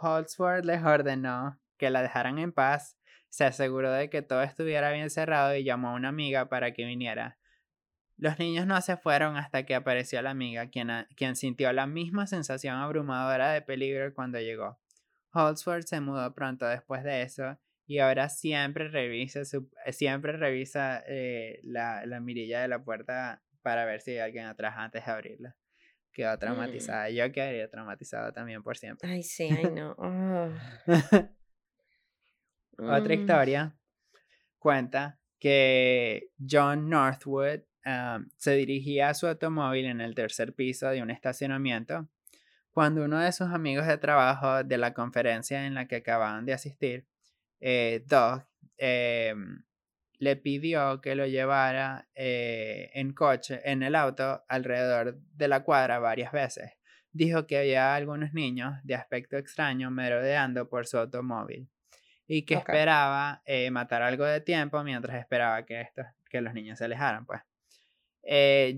Holdsworth 0.00 0.64
les 0.64 0.82
ordenó 0.82 1.60
que 1.76 1.90
la 1.90 2.00
dejaran 2.00 2.38
en 2.38 2.50
paz, 2.50 2.96
se 3.28 3.44
aseguró 3.44 3.92
de 3.92 4.08
que 4.08 4.22
todo 4.22 4.40
estuviera 4.40 4.90
bien 4.90 5.10
cerrado 5.10 5.54
y 5.54 5.64
llamó 5.64 5.90
a 5.90 5.94
una 5.94 6.08
amiga 6.08 6.48
para 6.48 6.72
que 6.72 6.86
viniera. 6.86 7.36
Los 8.16 8.38
niños 8.38 8.66
no 8.66 8.80
se 8.80 8.96
fueron 8.96 9.36
hasta 9.36 9.66
que 9.66 9.74
apareció 9.74 10.22
la 10.22 10.30
amiga, 10.30 10.70
quien, 10.70 10.88
quien 11.14 11.36
sintió 11.36 11.74
la 11.74 11.86
misma 11.86 12.26
sensación 12.26 12.76
abrumadora 12.76 13.52
de 13.52 13.60
peligro 13.60 14.14
cuando 14.14 14.40
llegó. 14.40 14.78
Holdsworth 15.32 15.86
se 15.86 16.00
mudó 16.00 16.34
pronto 16.34 16.66
después 16.66 17.04
de 17.04 17.22
eso 17.22 17.58
y 17.86 17.98
ahora 17.98 18.28
siempre 18.28 18.88
revisa, 18.88 19.44
su, 19.44 19.70
siempre 19.90 20.32
revisa 20.32 21.02
eh, 21.06 21.60
la, 21.62 22.06
la, 22.06 22.20
mirilla 22.20 22.62
de 22.62 22.68
la 22.68 22.82
puerta 22.82 23.42
para 23.62 23.84
ver 23.84 24.00
si 24.00 24.12
hay 24.12 24.18
alguien 24.18 24.46
atrás 24.46 24.74
antes 24.76 25.04
de 25.04 25.12
abrirla. 25.12 25.56
Quedó 26.12 26.34
mm. 26.34 26.38
traumatizada. 26.38 27.10
Yo 27.10 27.30
quedaría 27.32 27.68
traumatizada 27.70 28.32
también 28.32 28.62
por 28.62 28.76
siempre. 28.76 29.08
Ay, 29.08 29.22
sí, 29.22 29.48
ay, 29.50 29.70
no. 29.74 29.92
Otra 32.78 33.16
mm. 33.16 33.20
historia 33.20 33.76
cuenta 34.58 35.18
que 35.38 36.30
John 36.38 36.88
Northwood 36.88 37.60
um, 37.84 38.28
se 38.36 38.52
dirigía 38.52 39.08
a 39.08 39.14
su 39.14 39.26
automóvil 39.26 39.86
en 39.86 40.00
el 40.00 40.14
tercer 40.14 40.54
piso 40.54 40.88
de 40.88 41.02
un 41.02 41.10
estacionamiento 41.10 42.08
cuando 42.72 43.04
uno 43.04 43.18
de 43.20 43.32
sus 43.32 43.48
amigos 43.48 43.86
de 43.86 43.98
trabajo 43.98 44.64
de 44.64 44.78
la 44.78 44.94
conferencia 44.94 45.66
en 45.66 45.74
la 45.74 45.86
que 45.86 45.96
acababan 45.96 46.46
de 46.46 46.54
asistir, 46.54 47.06
eh, 47.60 48.02
Doug, 48.06 48.44
em, 48.78 49.62
le 50.18 50.36
pidió 50.36 51.00
que 51.00 51.14
lo 51.14 51.26
llevara 51.26 52.08
eh, 52.14 52.90
en 52.94 53.12
coche, 53.12 53.60
en 53.64 53.82
el 53.82 53.94
auto, 53.94 54.42
alrededor 54.48 55.18
de 55.34 55.48
la 55.48 55.64
cuadra 55.64 55.98
varias 55.98 56.32
veces. 56.32 56.72
Dijo 57.12 57.46
que 57.46 57.58
había 57.58 57.94
algunos 57.94 58.32
niños 58.32 58.74
de 58.84 58.94
aspecto 58.94 59.36
extraño 59.36 59.90
merodeando 59.90 60.68
por 60.68 60.86
su 60.86 60.96
automóvil 60.96 61.68
y 62.26 62.46
que 62.46 62.54
esperaba 62.54 63.42
eh, 63.44 63.70
matar 63.70 64.02
algo 64.02 64.24
de 64.24 64.40
tiempo 64.40 64.82
mientras 64.82 65.18
esperaba 65.18 65.66
que, 65.66 65.82
estos, 65.82 66.06
que 66.30 66.40
los 66.40 66.54
niños 66.54 66.78
se 66.78 66.86
alejaran, 66.86 67.26
pues. 67.26 67.42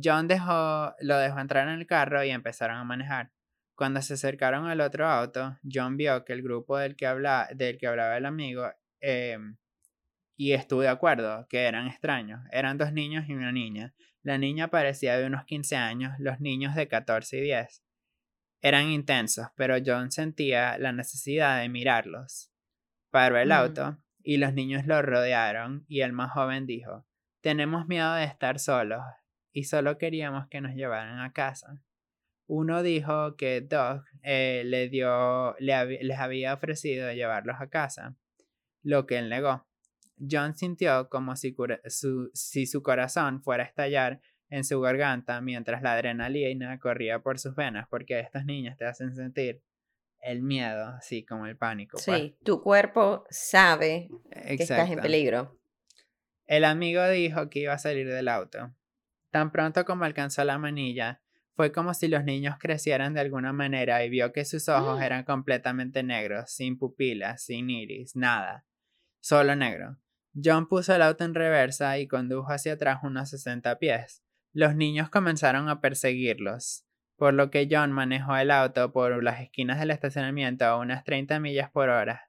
John 0.02 0.26
dejó, 0.26 0.94
lo 1.00 1.18
dejó 1.18 1.38
entrar 1.38 1.68
en 1.68 1.74
el 1.74 1.86
carro 1.86 2.24
y 2.24 2.30
empezaron 2.30 2.78
a 2.78 2.84
manejar. 2.84 3.33
Cuando 3.74 4.00
se 4.02 4.14
acercaron 4.14 4.66
al 4.66 4.80
otro 4.80 5.08
auto, 5.08 5.58
John 5.70 5.96
vio 5.96 6.24
que 6.24 6.32
el 6.32 6.42
grupo 6.42 6.78
del 6.78 6.96
que, 6.96 7.06
habla, 7.06 7.48
del 7.54 7.76
que 7.76 7.86
hablaba 7.86 8.16
el 8.16 8.26
amigo, 8.26 8.70
em, 9.00 9.56
y 10.36 10.52
estuvo 10.52 10.80
de 10.82 10.88
acuerdo, 10.88 11.46
que 11.48 11.64
eran 11.64 11.86
extraños. 11.86 12.40
Eran 12.50 12.78
dos 12.78 12.92
niños 12.92 13.24
y 13.28 13.34
una 13.34 13.52
niña. 13.52 13.94
La 14.22 14.38
niña 14.38 14.68
parecía 14.68 15.16
de 15.18 15.26
unos 15.26 15.44
15 15.44 15.76
años, 15.76 16.12
los 16.18 16.40
niños 16.40 16.74
de 16.74 16.88
14 16.88 17.38
y 17.38 17.40
10. 17.42 17.84
Eran 18.62 18.90
intensos, 18.90 19.48
pero 19.56 19.76
John 19.84 20.10
sentía 20.10 20.78
la 20.78 20.92
necesidad 20.92 21.60
de 21.60 21.68
mirarlos. 21.68 22.50
Paró 23.10 23.38
el 23.38 23.52
auto 23.52 23.98
y 24.22 24.38
los 24.38 24.54
niños 24.54 24.86
lo 24.86 25.02
rodearon 25.02 25.84
y 25.86 26.00
el 26.00 26.12
más 26.12 26.32
joven 26.32 26.66
dijo, 26.66 27.06
tenemos 27.42 27.86
miedo 27.86 28.14
de 28.14 28.24
estar 28.24 28.58
solos 28.58 29.02
y 29.52 29.64
solo 29.64 29.98
queríamos 29.98 30.48
que 30.48 30.62
nos 30.62 30.74
llevaran 30.74 31.20
a 31.20 31.32
casa. 31.32 31.82
Uno 32.46 32.82
dijo 32.82 33.36
que 33.36 33.60
Doug 33.62 34.04
eh, 34.22 34.62
le 34.66 34.88
dio, 34.88 35.56
les 35.58 36.18
había 36.18 36.54
ofrecido 36.54 37.12
llevarlos 37.12 37.56
a 37.60 37.68
casa, 37.68 38.16
lo 38.82 39.06
que 39.06 39.18
él 39.18 39.30
negó. 39.30 39.66
John 40.30 40.54
sintió 40.54 41.08
como 41.08 41.36
si, 41.36 41.56
su, 41.86 42.30
si 42.34 42.66
su 42.66 42.82
corazón 42.82 43.42
fuera 43.42 43.64
a 43.64 43.66
estallar 43.66 44.20
en 44.50 44.64
su 44.64 44.80
garganta 44.80 45.40
mientras 45.40 45.82
la 45.82 45.94
adrenalina 45.94 46.78
corría 46.78 47.20
por 47.20 47.38
sus 47.38 47.56
venas, 47.56 47.88
porque 47.88 48.20
estos 48.20 48.44
niños 48.44 48.76
te 48.76 48.84
hacen 48.84 49.14
sentir 49.14 49.62
el 50.20 50.42
miedo, 50.42 50.86
así 50.88 51.24
como 51.24 51.46
el 51.46 51.56
pánico. 51.56 51.98
Pues. 52.04 52.04
Sí, 52.04 52.36
tu 52.44 52.62
cuerpo 52.62 53.24
sabe 53.30 54.08
que 54.30 54.54
estás 54.54 54.90
en 54.90 55.00
peligro. 55.00 55.58
El 56.46 56.64
amigo 56.64 57.06
dijo 57.08 57.48
que 57.50 57.60
iba 57.60 57.72
a 57.72 57.78
salir 57.78 58.08
del 58.08 58.28
auto. 58.28 58.74
Tan 59.30 59.50
pronto 59.50 59.84
como 59.84 60.04
alcanzó 60.04 60.44
la 60.44 60.58
manilla, 60.58 61.20
fue 61.54 61.70
como 61.70 61.94
si 61.94 62.08
los 62.08 62.24
niños 62.24 62.56
crecieran 62.58 63.14
de 63.14 63.20
alguna 63.20 63.52
manera 63.52 64.04
y 64.04 64.10
vio 64.10 64.32
que 64.32 64.44
sus 64.44 64.68
ojos 64.68 64.98
¡Ah! 65.00 65.06
eran 65.06 65.24
completamente 65.24 66.02
negros, 66.02 66.50
sin 66.50 66.78
pupilas, 66.78 67.44
sin 67.44 67.70
iris, 67.70 68.16
nada. 68.16 68.66
Solo 69.20 69.54
negro. 69.54 69.96
John 70.34 70.68
puso 70.68 70.94
el 70.94 71.02
auto 71.02 71.24
en 71.24 71.34
reversa 71.34 71.98
y 71.98 72.08
condujo 72.08 72.52
hacia 72.52 72.72
atrás 72.72 73.00
unos 73.04 73.30
60 73.30 73.78
pies. 73.78 74.24
Los 74.52 74.74
niños 74.74 75.10
comenzaron 75.10 75.68
a 75.68 75.80
perseguirlos. 75.80 76.84
por 77.16 77.32
lo 77.32 77.48
que 77.48 77.68
John 77.70 77.92
manejó 77.92 78.36
el 78.36 78.50
auto 78.50 78.92
por 78.92 79.22
las 79.22 79.40
esquinas 79.40 79.78
del 79.78 79.92
estacionamiento 79.92 80.64
a 80.64 80.76
unas 80.78 81.04
30 81.04 81.38
millas 81.38 81.70
por 81.70 81.88
hora. 81.88 82.28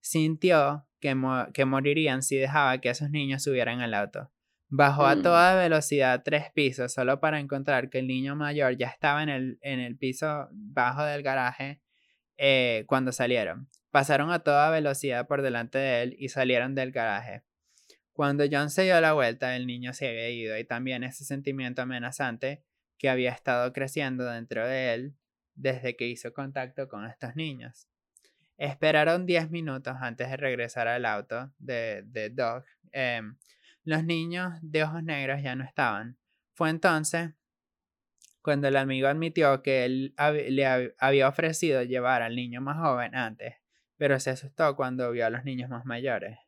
Sintió 0.00 0.88
que, 0.98 1.16
que 1.54 1.64
morirían 1.64 2.22
si 2.22 2.36
dejaba 2.36 2.78
que 2.78 2.90
esos 2.90 3.10
niños 3.10 3.44
subieran 3.44 3.80
al 3.80 3.94
auto. 3.94 4.33
Bajó 4.76 5.06
a 5.06 5.14
mm. 5.14 5.22
toda 5.22 5.54
velocidad 5.54 6.22
tres 6.24 6.50
pisos 6.52 6.92
solo 6.92 7.20
para 7.20 7.38
encontrar 7.38 7.90
que 7.90 8.00
el 8.00 8.08
niño 8.08 8.34
mayor 8.34 8.76
ya 8.76 8.88
estaba 8.88 9.22
en 9.22 9.28
el, 9.28 9.58
en 9.62 9.78
el 9.78 9.96
piso 9.96 10.48
bajo 10.50 11.04
del 11.04 11.22
garaje 11.22 11.80
eh, 12.38 12.82
cuando 12.88 13.12
salieron. 13.12 13.68
Pasaron 13.92 14.32
a 14.32 14.40
toda 14.40 14.70
velocidad 14.70 15.28
por 15.28 15.42
delante 15.42 15.78
de 15.78 16.02
él 16.02 16.16
y 16.18 16.28
salieron 16.28 16.74
del 16.74 16.90
garaje. 16.90 17.44
Cuando 18.12 18.42
John 18.50 18.68
se 18.68 18.82
dio 18.82 19.00
la 19.00 19.12
vuelta, 19.12 19.54
el 19.54 19.68
niño 19.68 19.92
se 19.92 20.08
había 20.08 20.28
ido 20.30 20.58
y 20.58 20.64
también 20.64 21.04
ese 21.04 21.24
sentimiento 21.24 21.82
amenazante 21.82 22.64
que 22.98 23.08
había 23.08 23.30
estado 23.30 23.72
creciendo 23.72 24.24
dentro 24.24 24.66
de 24.66 24.94
él 24.94 25.14
desde 25.54 25.94
que 25.94 26.08
hizo 26.08 26.32
contacto 26.32 26.88
con 26.88 27.06
estos 27.06 27.36
niños. 27.36 27.86
Esperaron 28.56 29.24
10 29.24 29.52
minutos 29.52 29.94
antes 30.00 30.30
de 30.30 30.36
regresar 30.36 30.88
al 30.88 31.04
auto 31.04 31.52
de, 31.58 32.02
de 32.06 32.30
Doug. 32.30 32.64
Em, 32.90 33.36
los 33.84 34.04
niños 34.04 34.52
de 34.62 34.82
ojos 34.82 35.02
negros 35.02 35.42
ya 35.42 35.54
no 35.54 35.64
estaban. 35.64 36.18
Fue 36.52 36.70
entonces 36.70 37.34
cuando 38.42 38.68
el 38.68 38.76
amigo 38.76 39.08
admitió 39.08 39.62
que 39.62 39.84
él 39.84 40.14
le 40.50 40.94
había 40.98 41.28
ofrecido 41.28 41.82
llevar 41.82 42.22
al 42.22 42.36
niño 42.36 42.60
más 42.60 42.78
joven 42.78 43.14
antes 43.14 43.54
pero 43.96 44.18
se 44.20 44.30
asustó 44.30 44.76
cuando 44.76 45.10
vio 45.12 45.26
a 45.26 45.30
los 45.30 45.44
niños 45.44 45.70
más 45.70 45.84
mayores. 45.84 46.38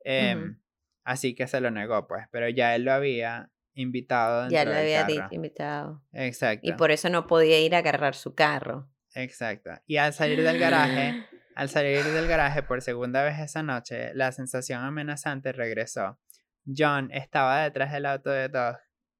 Em, 0.00 0.60
así 1.02 1.34
que 1.34 1.46
se 1.46 1.60
lo 1.60 1.70
negó, 1.70 2.06
pues, 2.06 2.26
pero 2.30 2.48
ya 2.48 2.74
él 2.74 2.84
lo 2.84 2.92
había 2.92 3.50
invitado. 3.74 4.48
Ya 4.50 4.64
lo 4.64 4.74
había 4.74 5.04
dicho, 5.04 5.26
invitado. 5.30 6.04
Exacto. 6.12 6.68
Y 6.68 6.72
por 6.74 6.90
eso 6.90 7.08
no 7.08 7.26
podía 7.26 7.60
ir 7.60 7.74
a 7.74 7.78
agarrar 7.78 8.14
su 8.14 8.34
carro. 8.34 8.90
Exacto. 9.14 9.70
Y 9.86 9.96
al 9.96 10.12
salir 10.12 10.42
del 10.42 10.58
garaje, 10.58 11.26
al 11.56 11.68
salir 11.68 12.04
del 12.04 12.26
garaje 12.26 12.62
por 12.62 12.82
segunda 12.82 13.24
vez 13.24 13.38
esa 13.38 13.62
noche, 13.62 14.12
la 14.14 14.32
sensación 14.32 14.82
amenazante 14.82 15.52
regresó. 15.52 16.18
John 16.64 17.10
estaba 17.12 17.62
detrás 17.62 17.92
del 17.92 18.06
auto 18.06 18.30
de 18.30 18.48
Doug, 18.48 18.76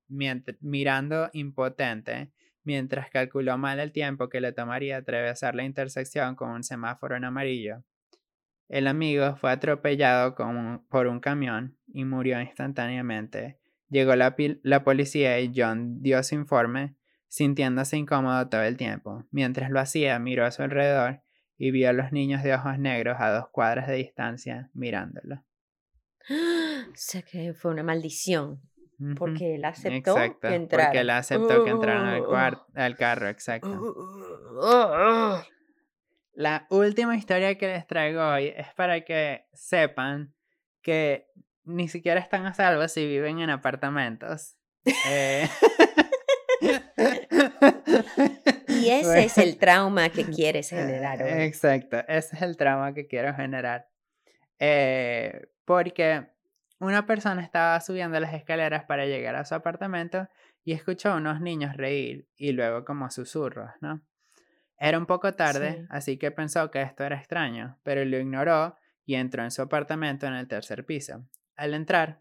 mirando 0.09 1.31
impotente 1.33 2.33
mientras 2.65 3.11
calculó 3.11 3.57
mal 3.59 3.79
el 3.79 3.93
tiempo 3.93 4.29
que 4.29 4.41
le 4.41 4.53
tomaría 4.53 4.97
atravesar 4.97 5.55
la 5.55 5.65
intersección 5.65 6.35
con 6.35 6.51
un 6.51 6.65
semáforo 6.65 7.17
en 7.17 7.25
amarillo. 7.25 7.85
El 8.69 8.87
amigo 8.87 9.37
fue 9.37 9.53
atropellado 9.53 10.35
por 10.89 11.07
un 11.07 11.21
camión 11.21 11.77
y 11.87 12.05
murió 12.05 12.41
instantáneamente. 12.41 13.59
Llegó 13.91 14.17
la, 14.17 14.35
la 14.63 14.83
policía 14.83 15.39
y 15.41 15.53
John 15.55 16.03
dio 16.03 16.23
su 16.23 16.35
informe, 16.35 16.97
sintiéndose 17.29 17.99
incómodo 17.99 18.49
todo 18.49 18.63
el 18.63 18.77
tiempo. 18.77 19.27
Mientras 19.31 19.71
lo 19.71 19.79
hacía, 19.81 20.19
miró 20.19 20.47
a 20.47 20.51
su 20.51 20.63
alrededor 20.63 21.23
y 21.59 21.71
vio 21.71 21.91
a 21.91 21.93
los 21.93 22.11
niños 22.11 22.43
de 22.43 22.55
ojos 22.55 22.79
negros 22.79 23.19
a 23.21 23.31
dos 23.31 23.49
cuadras 23.51 23.87
de 23.87 23.95
distancia 23.95 24.71
mirándolo. 24.73 25.45
Sé 26.95 27.23
que 27.23 27.55
fue 27.55 27.73
una 27.73 27.83
maldición. 27.83 28.61
Porque 29.17 29.57
él 29.57 29.65
aceptó 29.65 30.13
exacto, 30.13 30.49
que 30.49 30.61
Porque 30.71 31.01
él 31.01 31.11
aceptó 31.11 31.65
que 31.65 31.71
entraran 31.71 32.07
al, 32.07 32.63
al 32.75 32.97
carro, 32.97 33.29
exacto. 33.29 33.69
La 36.33 36.67
última 36.71 37.17
historia 37.17 37.57
que 37.57 37.69
les 37.69 37.87
traigo 37.87 38.23
hoy 38.23 38.53
es 38.57 38.73
para 38.75 39.05
que 39.05 39.47
sepan 39.53 40.35
que 40.83 41.29
ni 41.65 41.89
siquiera 41.89 42.21
están 42.21 42.47
a 42.47 42.55
salvo 42.55 42.87
si 42.89 43.07
viven 43.07 43.41
en 43.41 43.51
apartamentos. 43.51 44.57
Eh, 45.09 45.49
y 48.69 48.91
ese 48.91 49.25
es 49.25 49.39
el 49.39 49.59
trauma 49.59 50.11
que 50.11 50.25
quieres 50.25 50.71
generar. 50.71 51.23
Hoy. 51.23 51.43
Exacto, 51.43 51.99
ese 52.09 52.37
es 52.37 52.43
el 52.43 52.57
trauma 52.57 52.95
que 52.95 53.07
quiero 53.07 53.35
generar. 53.35 53.89
Eh, 54.59 55.49
porque 55.65 56.29
una 56.79 57.07
persona 57.07 57.43
estaba 57.43 57.81
subiendo 57.81 58.19
las 58.21 58.35
escaleras 58.35 58.85
para 58.85 59.07
llegar 59.07 59.37
a 59.37 59.45
su 59.45 59.55
apartamento 59.55 60.29
y 60.65 60.73
escuchó 60.73 61.13
a 61.13 61.17
unos 61.17 61.41
niños 61.41 61.77
reír 61.77 62.29
y 62.37 62.53
luego 62.53 62.85
como 62.85 63.11
susurros, 63.11 63.71
¿no? 63.81 64.03
Era 64.77 64.99
un 64.99 65.07
poco 65.07 65.33
tarde, 65.35 65.87
así 65.89 66.19
que 66.19 66.31
pensó 66.31 66.71
que 66.71 66.83
esto 66.83 67.05
era 67.05 67.17
extraño, 67.17 67.79
pero 67.85 68.05
lo 68.05 68.19
ignoró 68.19 68.77
y 69.07 69.15
entró 69.15 69.45
en 69.45 69.51
su 69.51 69.63
apartamento 69.63 70.27
en 70.27 70.35
el 70.35 70.49
tercer 70.49 70.85
piso. 70.85 71.25
Al 71.57 71.75
entrar, 71.75 72.21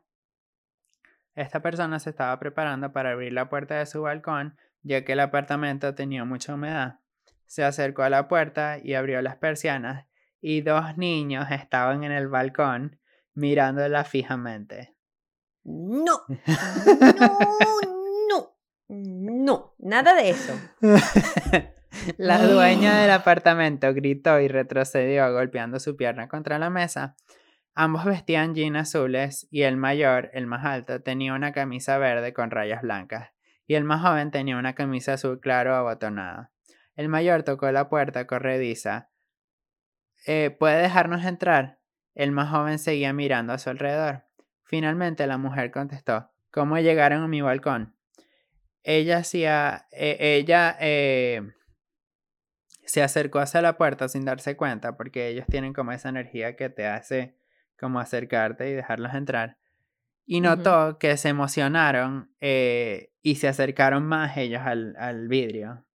esta 1.36 1.62
persona 1.62 2.00
se 2.00 2.12
estaba 2.12 2.38
preparando 2.40 2.94
para 2.94 3.12
abrir 3.12 3.34
la 3.34 3.50
puerta 3.50 3.76
de 3.80 3.86
su 3.86 4.04
balcón, 4.04 4.56
ya 4.84 5.04
que 5.04 5.14
el 5.14 5.22
apartamento 5.22 5.96
tenía 5.96 6.26
mucha 6.26 6.54
humedad. 6.54 7.00
Se 7.48 7.64
acercó 7.64 8.04
a 8.04 8.10
la 8.10 8.28
puerta 8.28 8.78
y 8.82 8.94
abrió 8.94 9.22
las 9.22 9.38
persianas, 9.38 10.06
y 10.40 10.62
dos 10.62 10.98
niños 10.98 11.50
estaban 11.52 12.04
en 12.04 12.12
el 12.12 12.28
balcón 12.28 13.00
mirándola 13.34 14.04
fijamente. 14.04 14.96
No, 15.64 16.26
no, 16.28 16.38
no, 18.30 18.58
no, 18.90 19.76
nada 19.80 20.16
de 20.16 20.30
eso. 20.30 20.54
la 22.18 22.46
dueña 22.46 23.00
del 23.00 23.12
apartamento 23.12 23.94
gritó 23.94 24.40
y 24.40 24.48
retrocedió 24.48 25.32
golpeando 25.32 25.80
su 25.80 25.96
pierna 25.96 26.28
contra 26.28 26.60
la 26.60 26.70
mesa. 26.70 27.16
Ambos 27.76 28.06
vestían 28.06 28.54
jeans 28.54 28.78
azules 28.78 29.48
y 29.50 29.64
el 29.64 29.78
mayor, 29.78 30.30
el 30.34 30.46
más 30.46 30.66
alto, 30.66 31.02
tenía 31.02 31.34
una 31.34 31.54
camisa 31.54 31.98
verde 31.98 32.34
con 32.34 32.52
rayas 32.52 32.82
blancas 32.82 33.32
y 33.66 33.76
el 33.76 33.84
más 33.84 34.02
joven 34.02 34.32
tenía 34.32 34.58
una 34.58 34.76
camisa 34.76 35.14
azul 35.14 35.40
claro 35.40 35.76
abotonada. 35.76 36.52
El 36.96 37.10
mayor 37.10 37.44
tocó 37.44 37.72
la 37.72 37.90
puerta 37.90 38.28
corrediza. 38.28 39.10
Eh, 40.28 40.52
¿Puede 40.52 40.82
dejarnos 40.82 41.26
entrar? 41.26 41.80
El 42.16 42.32
más 42.32 42.50
joven 42.50 42.80
seguía 42.80 43.14
mirando 43.14 43.54
a 43.54 43.58
su 43.58 43.70
alrededor. 43.70 44.24
Finalmente 44.64 45.28
la 45.28 45.38
mujer 45.38 45.72
contestó, 45.72 46.34
¿Cómo 46.54 46.78
llegaron 46.78 47.24
a 47.24 47.28
mi 47.28 47.42
balcón? 47.42 47.96
Ella 48.84 49.18
hacía, 49.18 49.88
eh, 49.92 50.18
ella 50.20 50.78
eh, 50.80 51.42
se 52.86 53.02
acercó 53.02 53.40
hacia 53.40 53.64
la 53.64 53.76
puerta 53.76 54.08
sin 54.08 54.24
darse 54.24 54.56
cuenta, 54.56 54.96
porque 54.96 55.30
ellos 55.30 55.48
tienen 55.48 55.74
como 55.74 55.94
esa 55.94 56.10
energía 56.10 56.56
que 56.56 56.70
te 56.70 56.86
hace 56.86 57.36
como 57.80 58.00
acercarte 58.00 58.70
y 58.70 58.74
dejarlos 58.74 59.16
entrar. 59.16 59.58
Y 60.28 60.42
notó 60.42 61.00
que 61.00 61.18
se 61.18 61.30
emocionaron 61.30 62.32
eh, 62.40 63.12
y 63.24 63.38
se 63.38 63.48
acercaron 63.48 64.06
más 64.06 64.38
ellos 64.38 64.62
al, 64.64 64.96
al 65.00 65.28
vidrio, 65.28 65.88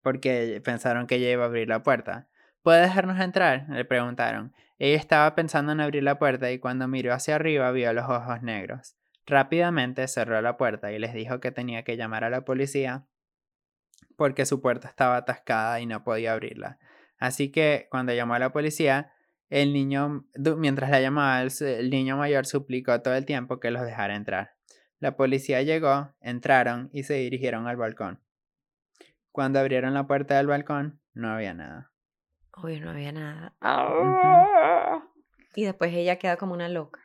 porque 0.00 0.62
pensaron 0.64 1.06
que 1.06 1.16
ella 1.16 1.30
iba 1.30 1.42
a 1.42 1.48
abrir 1.48 1.68
la 1.68 1.82
puerta. 1.82 2.26
¿Puede 2.62 2.80
dejarnos 2.80 3.20
entrar? 3.20 3.66
le 3.68 3.84
preguntaron. 3.84 4.54
Ella 4.78 4.96
estaba 4.96 5.34
pensando 5.34 5.72
en 5.72 5.80
abrir 5.80 6.02
la 6.02 6.18
puerta 6.18 6.50
y 6.52 6.58
cuando 6.58 6.86
miró 6.88 7.12
hacia 7.14 7.36
arriba 7.36 7.70
vio 7.70 7.92
los 7.92 8.08
ojos 8.08 8.42
negros. 8.42 8.96
Rápidamente 9.26 10.06
cerró 10.06 10.40
la 10.42 10.56
puerta 10.56 10.92
y 10.92 10.98
les 10.98 11.14
dijo 11.14 11.40
que 11.40 11.50
tenía 11.50 11.82
que 11.82 11.96
llamar 11.96 12.24
a 12.24 12.30
la 12.30 12.44
policía 12.44 13.06
porque 14.16 14.46
su 14.46 14.60
puerta 14.60 14.88
estaba 14.88 15.16
atascada 15.16 15.80
y 15.80 15.86
no 15.86 16.04
podía 16.04 16.32
abrirla. 16.32 16.78
Así 17.18 17.50
que 17.50 17.88
cuando 17.90 18.12
llamó 18.12 18.34
a 18.34 18.38
la 18.38 18.52
policía, 18.52 19.12
el 19.48 19.72
niño, 19.72 20.26
mientras 20.56 20.90
la 20.90 21.00
llamaba, 21.00 21.42
el, 21.42 21.90
niño 21.90 22.16
mayor 22.16 22.46
suplicó 22.46 23.00
todo 23.00 23.14
el 23.14 23.24
tiempo 23.24 23.60
que 23.60 23.70
los 23.70 23.82
dejara 23.82 24.16
entrar. 24.16 24.56
La 24.98 25.16
policía 25.16 25.62
llegó, 25.62 26.14
entraron 26.20 26.90
y 26.92 27.04
se 27.04 27.14
dirigieron 27.14 27.66
al 27.66 27.76
balcón. 27.76 28.20
Cuando 29.30 29.58
abrieron 29.58 29.94
la 29.94 30.06
puerta 30.06 30.36
del 30.36 30.46
balcón, 30.46 31.00
no 31.12 31.30
había 31.30 31.54
nada. 31.54 31.92
Uy, 32.62 32.80
no 32.80 32.90
había 32.90 33.12
nada. 33.12 33.54
Y 35.54 35.64
después 35.64 35.92
ella 35.92 36.16
queda 36.16 36.36
como 36.36 36.54
una 36.54 36.68
loca. 36.68 37.00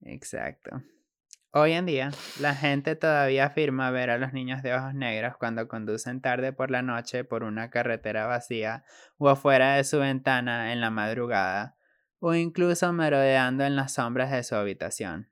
Exacto. 0.00 0.82
Hoy 1.50 1.72
en 1.72 1.86
día, 1.86 2.10
la 2.40 2.54
gente 2.54 2.96
todavía 2.96 3.46
afirma 3.46 3.90
ver 3.90 4.10
a 4.10 4.18
los 4.18 4.32
niños 4.32 4.62
de 4.62 4.74
ojos 4.74 4.92
negros 4.92 5.36
cuando 5.38 5.68
conducen 5.68 6.20
tarde 6.20 6.52
por 6.52 6.70
la 6.70 6.82
noche 6.82 7.22
por 7.22 7.44
una 7.44 7.70
carretera 7.70 8.26
vacía 8.26 8.84
o 9.18 9.28
afuera 9.28 9.76
de 9.76 9.84
su 9.84 10.00
ventana 10.00 10.72
en 10.72 10.80
la 10.80 10.90
madrugada, 10.90 11.76
o 12.18 12.34
incluso 12.34 12.92
merodeando 12.92 13.64
en 13.64 13.76
las 13.76 13.94
sombras 13.94 14.32
de 14.32 14.42
su 14.42 14.56
habitación. 14.56 15.30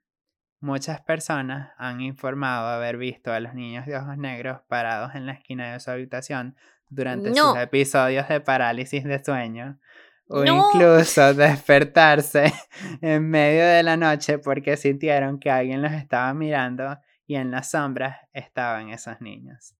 Muchas 0.61 1.01
personas 1.01 1.73
han 1.77 1.99
informado 1.99 2.69
haber 2.69 2.95
visto 2.95 3.33
a 3.33 3.41
los 3.41 3.53
niños 3.53 3.85
de 3.85 3.97
ojos 3.97 4.17
negros 4.17 4.61
parados 4.69 5.15
en 5.15 5.25
la 5.25 5.33
esquina 5.33 5.73
de 5.73 5.79
su 5.81 5.91
habitación 5.91 6.55
durante 6.93 7.33
sus 7.33 7.57
episodios 7.57 8.27
de 8.27 8.41
parálisis 8.41 9.03
de 9.03 9.23
sueño 9.23 9.79
o 10.27 10.43
incluso 10.43 11.33
despertarse 11.33 12.53
en 13.01 13.29
medio 13.29 13.65
de 13.65 13.83
la 13.83 13.97
noche 13.97 14.39
porque 14.39 14.77
sintieron 14.77 15.39
que 15.39 15.49
alguien 15.49 15.81
los 15.81 15.91
estaba 15.91 16.33
mirando 16.33 16.97
y 17.27 17.35
en 17.35 17.51
las 17.51 17.71
sombras 17.71 18.17
estaban 18.33 18.89
esos 18.89 19.19
niños. 19.21 19.75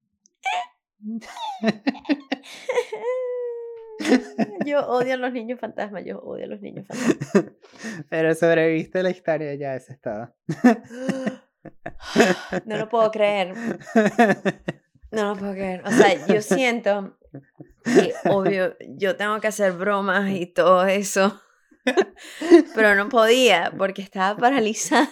Yo 4.65 4.88
odio 4.88 5.13
a 5.13 5.17
los 5.17 5.34
niños 5.34 5.60
fantasmas, 5.60 6.04
yo 6.06 6.19
odio 6.19 6.45
a 6.45 6.47
los 6.47 6.62
niños 6.62 6.88
fantasmas. 6.88 7.52
Pero 8.10 8.34
sobreviviste 8.34 9.04
la 9.04 9.12
historia 9.12 9.54
ya, 9.56 9.76
ese 9.76 9.93
estado. 9.93 10.34
No 12.65 12.76
lo 12.76 12.89
puedo 12.89 13.10
creer. 13.10 13.56
No 15.13 15.36
lo 15.36 15.39
puedo. 15.39 15.54
O 15.86 15.91
sea, 15.91 16.26
yo 16.26 16.41
siento 16.41 17.19
que, 17.84 18.13
obvio, 18.30 18.76
yo 18.97 19.15
tengo 19.15 19.39
que 19.39 19.47
hacer 19.47 19.73
bromas 19.73 20.32
y 20.32 20.47
todo 20.47 20.86
eso. 20.86 21.39
Pero 22.76 22.95
no 22.95 23.10
podía 23.10 23.71
porque 23.78 24.02
estaba 24.02 24.36
paralizada. 24.38 25.10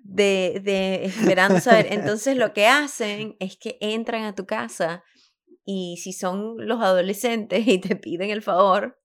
De, 0.00 0.60
de 0.62 1.06
esperando 1.06 1.58
saber. 1.60 1.86
Entonces 1.90 2.36
lo 2.36 2.52
que 2.52 2.66
hacen 2.66 3.36
es 3.40 3.56
que 3.56 3.78
entran 3.80 4.24
a 4.24 4.34
tu 4.34 4.44
casa 4.44 5.02
y 5.64 5.96
si 6.02 6.12
son 6.12 6.56
los 6.58 6.82
adolescentes 6.82 7.66
y 7.66 7.78
te 7.78 7.96
piden 7.96 8.28
el 8.28 8.42
favor, 8.42 8.99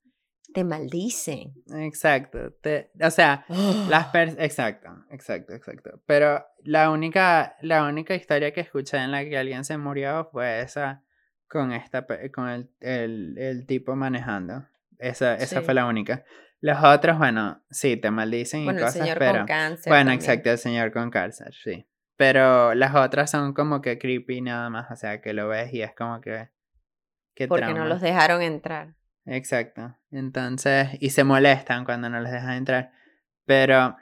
te 0.56 0.64
maldicen. 0.64 1.54
Exacto. 1.76 2.54
Te, 2.62 2.90
o 3.02 3.12
sea, 3.12 3.46
las 3.90 4.16
exacto, 4.40 4.88
exacto, 5.12 5.54
exacto. 5.54 6.02
Pero 6.06 6.46
la 6.64 6.92
única, 6.92 7.58
la 7.62 7.84
única 7.84 8.16
historia 8.16 8.54
que 8.54 8.62
escuché 8.62 8.98
en 8.98 9.12
la 9.12 9.26
que 9.26 9.38
alguien 9.38 9.66
se 9.66 9.78
murió 9.78 10.30
fue 10.32 10.62
esa 10.62 11.04
con 11.50 11.74
esta 11.74 12.08
con 12.34 12.48
el, 12.48 12.70
el, 12.80 13.38
el 13.38 13.66
tipo 13.68 13.98
manejando. 13.98 14.66
Esa, 14.98 15.36
esa 15.36 15.62
fue 15.62 15.74
la 15.74 15.88
única. 15.88 16.24
Los 16.62 16.82
otros, 16.82 17.18
bueno, 17.18 17.62
sí, 17.70 17.98
te 17.98 18.10
maldicen 18.10 18.62
y 18.62 18.66
cosas, 18.68 18.96
el 18.96 19.02
señor 19.02 19.20
pero. 19.20 19.40
Con 19.40 19.48
cáncer 19.48 19.92
bueno, 19.92 20.12
exacto, 20.14 20.52
el 20.52 20.58
señor 20.58 20.94
con 20.94 21.12
cáncer, 21.12 21.54
sí. 21.54 21.86
Pero 22.16 22.74
las 22.76 22.96
otras 22.96 23.30
son 23.30 23.54
como 23.54 23.82
que 23.82 24.00
creepy 24.00 24.40
nada 24.40 24.70
más, 24.70 24.90
o 24.90 24.96
sea, 24.96 25.20
que 25.20 25.34
lo 25.34 25.50
ves 25.50 25.74
y 25.74 25.82
es 25.82 25.94
como 25.94 26.22
que. 26.22 26.48
Porque 27.50 27.74
no 27.74 27.84
los 27.84 28.00
dejaron 28.00 28.42
entrar. 28.42 28.96
Exacto. 29.26 29.96
Entonces, 30.12 30.90
y 31.00 31.10
se 31.10 31.24
molestan 31.24 31.86
cuando 31.86 32.10
no 32.10 32.20
les 32.20 32.32
dejan 32.32 32.54
entrar. 32.54 32.92
Pero, 33.46 33.98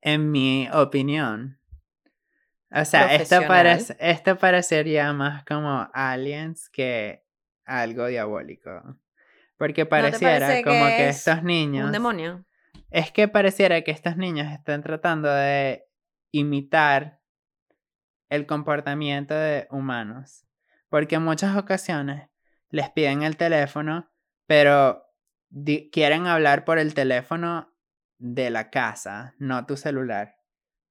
en 0.00 0.30
mi 0.30 0.68
opinión, 0.72 1.60
o 2.72 2.84
sea, 2.84 3.14
esto, 3.14 3.46
parece, 3.46 3.96
esto 3.98 4.38
parecería 4.38 5.12
más 5.12 5.44
como 5.44 5.88
aliens 5.92 6.68
que 6.68 7.24
algo 7.64 8.06
diabólico. 8.06 8.98
Porque 9.56 9.86
pareciera 9.86 10.62
como 10.62 10.86
que 10.86 11.08
estos 11.08 11.42
niños... 11.42 11.86
Un 11.86 11.92
demonio. 11.92 12.44
Es 12.90 13.12
que 13.12 13.28
pareciera 13.28 13.82
que 13.82 13.90
estos 13.90 14.16
niños 14.16 14.50
están 14.52 14.82
tratando 14.82 15.32
de 15.32 15.84
imitar 16.32 17.20
el 18.30 18.46
comportamiento 18.46 19.34
de 19.34 19.66
humanos. 19.70 20.46
Porque 20.88 21.16
en 21.16 21.22
muchas 21.22 21.56
ocasiones 21.56 22.28
les 22.70 22.90
piden 22.90 23.22
el 23.22 23.36
teléfono, 23.36 24.10
pero 24.46 25.04
quieren 25.92 26.26
hablar 26.26 26.64
por 26.64 26.78
el 26.78 26.94
teléfono 26.94 27.72
de 28.18 28.50
la 28.50 28.70
casa, 28.70 29.34
no 29.38 29.66
tu 29.66 29.76
celular. 29.76 30.36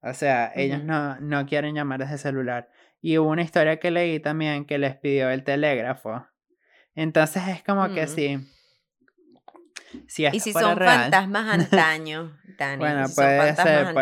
O 0.02 0.14
sea, 0.14 0.52
ellos 0.56 0.84
no, 0.84 1.20
no 1.20 1.46
quieren 1.46 1.76
llamar 1.76 2.00
desde 2.00 2.18
celular. 2.18 2.70
Y 3.02 3.18
hubo 3.18 3.30
una 3.30 3.42
historia 3.42 3.80
que 3.80 3.92
leí 3.92 4.20
también 4.20 4.66
que 4.66 4.78
les 4.78 4.96
pidió 4.96 5.30
el 5.30 5.44
telégrafo. 5.44 6.26
Entonces 6.96 7.44
es 7.48 7.64
como 7.64 7.94
que 7.94 8.06
mm. 8.06 8.10
sí 8.10 8.50
y 9.94 10.00
si 10.40 10.54
son 10.54 10.78
fantasmas 10.78 11.48
antaño, 11.48 12.38
Bueno, 12.78 13.06
puede 13.16 13.56
ser, 13.56 13.94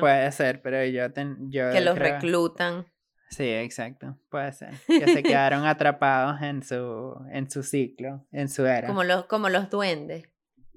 puede, 0.00 0.32
ser, 0.32 0.62
pero 0.62 0.84
yo, 0.84 1.06
yo 1.48 1.70
Que 1.70 1.80
los 1.80 1.98
reclutan. 1.98 2.86
Sí, 3.34 3.48
exacto, 3.48 4.16
puede 4.30 4.52
ser. 4.52 4.74
Que 4.86 5.06
se 5.08 5.22
quedaron 5.24 5.66
atrapados 5.66 6.40
en 6.40 6.62
su, 6.62 7.16
en 7.32 7.50
su 7.50 7.64
ciclo, 7.64 8.24
en 8.30 8.48
su 8.48 8.64
era. 8.64 8.86
Como 8.86 9.02
los, 9.02 9.24
como 9.26 9.48
los 9.48 9.70
duendes. 9.70 10.28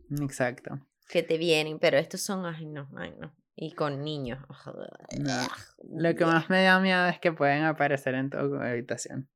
Exacto. 0.09 0.79
Que 1.07 1.21
te 1.21 1.37
vienen, 1.37 1.77
pero 1.77 1.97
estos 1.97 2.21
son, 2.21 2.45
ay 2.47 2.65
no, 2.65 2.89
ay 2.97 3.13
no. 3.19 3.31
Y 3.55 3.73
con 3.73 4.03
niños. 4.03 4.39
Lo 5.83 6.15
que 6.15 6.25
más 6.25 6.49
me 6.49 6.63
da 6.63 6.79
miedo 6.79 7.05
es 7.07 7.19
que 7.19 7.31
pueden 7.31 7.63
aparecer 7.63 8.15
en 8.15 8.29
tu 8.29 8.37
habitación. 8.37 9.29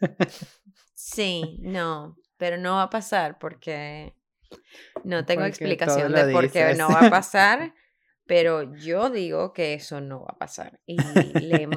Sí, 1.02 1.58
no, 1.62 2.18
pero 2.36 2.58
no 2.58 2.74
va 2.74 2.82
a 2.84 2.90
pasar 2.90 3.38
porque 3.38 4.14
no 5.02 5.24
tengo 5.24 5.44
explicación 5.46 6.12
de 6.12 6.30
por 6.30 6.50
qué 6.50 6.74
no 6.74 6.88
va 6.88 7.06
a 7.06 7.10
pasar, 7.10 7.74
pero 8.30 8.76
yo 8.76 9.10
digo 9.10 9.52
que 9.52 9.74
eso 9.74 10.00
no 10.00 10.20
va 10.20 10.34
a 10.34 10.38
pasar. 10.38 10.78
Y 10.86 10.96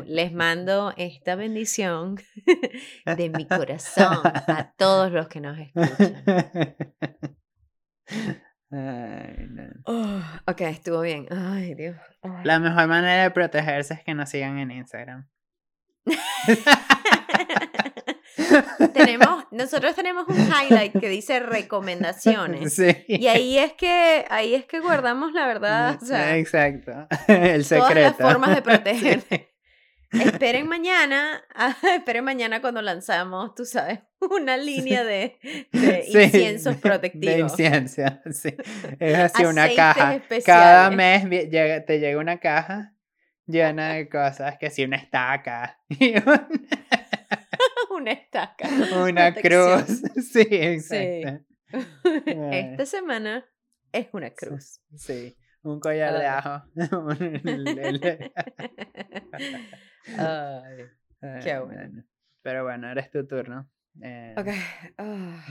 les 0.05 0.33
mando 0.33 0.93
esta 0.97 1.33
bendición 1.33 2.17
de 3.17 3.29
mi 3.31 3.47
corazón 3.47 4.19
a 4.23 4.71
todos 4.77 5.11
los 5.11 5.27
que 5.29 5.41
nos 5.41 5.57
escuchan. 5.57 6.75
Oh, 9.85 10.19
ok, 10.47 10.61
estuvo 10.61 11.01
bien. 11.01 11.27
Ay, 11.29 11.75
Dios. 11.75 11.95
La 12.43 12.59
mejor 12.59 12.87
manera 12.87 13.21
de 13.21 13.29
protegerse 13.29 13.93
es 13.93 14.03
que 14.03 14.15
nos 14.15 14.29
sigan 14.29 14.57
en 14.57 14.71
Instagram. 14.71 15.29
tenemos, 18.93 19.45
nosotros 19.51 19.95
tenemos 19.95 20.27
un 20.27 20.37
highlight 20.37 20.99
que 20.99 21.09
dice 21.09 21.39
recomendaciones. 21.39 22.79
Y 23.07 23.27
ahí 23.27 23.57
es 23.57 23.73
que, 23.73 24.25
ahí 24.29 24.55
es 24.55 24.65
que 24.65 24.79
guardamos 24.79 25.33
la 25.33 25.47
verdad. 25.47 25.99
Exacto. 26.35 27.07
El 27.27 27.63
secreto. 27.65 27.87
Todas 27.87 27.95
las 27.95 28.17
formas 28.17 28.55
de 28.55 28.61
proteger. 28.61 29.23
Esperen 30.13 30.67
mañana, 30.67 31.43
esperen 31.95 32.23
mañana 32.23 32.61
cuando 32.61 32.83
lanzamos, 32.83 33.55
tú 33.55 33.65
sabes, 33.65 33.99
una 34.19 34.57
línea 34.57 35.03
de, 35.03 35.39
inciensos 36.07 36.75
protectivos. 36.77 37.57
De 37.57 37.63
incienso, 37.65 38.03
sí. 38.31 38.55
Es 38.99 39.17
así 39.17 39.43
una 39.45 39.73
caja. 39.73 40.21
Cada 40.45 40.91
mes 40.91 41.23
te 41.87 41.99
llega 41.99 42.19
una 42.19 42.39
caja 42.39 42.93
llena 43.45 43.93
de 43.93 44.09
cosas, 44.09 44.57
que 44.57 44.69
si 44.69 44.83
una 44.83 44.97
estaca. 44.97 45.79
una 46.25 46.47
estaca. 48.07 48.67
Una 49.03 49.33
cruz. 49.33 50.01
Sí, 50.31 50.47
exacto. 50.49 51.45
Esta 52.25 52.85
semana 52.85 53.45
es 53.91 54.07
una 54.11 54.29
cruz. 54.31 54.81
Sí, 54.95 55.35
un 55.63 55.79
collar 55.79 56.19
de 56.19 56.25
ajo. 56.27 56.63
Ay, 60.17 60.85
qué 61.43 61.59
bueno. 61.59 62.03
Pero 62.41 62.63
bueno, 62.63 62.87
ahora 62.87 63.01
es 63.01 63.09
tu 63.09 63.25
turno. 63.25 63.69
Eh... 64.01 64.35
Ok. 64.37 64.47
Ah. 64.97 65.45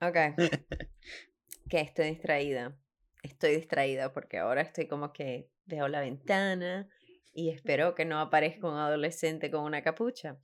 Ok. 0.00 0.16
que 1.68 1.80
estoy 1.80 2.10
distraída. 2.10 2.76
Estoy 3.22 3.56
distraída 3.56 4.12
porque 4.12 4.38
ahora 4.38 4.62
estoy 4.62 4.86
como 4.86 5.12
que 5.12 5.50
veo 5.66 5.86
la 5.88 6.00
ventana 6.00 6.88
y 7.32 7.50
espero 7.50 7.94
que 7.94 8.04
no 8.04 8.20
aparezca 8.20 8.68
un 8.68 8.76
adolescente 8.76 9.50
con 9.50 9.64
una 9.64 9.82
capucha. 9.82 10.38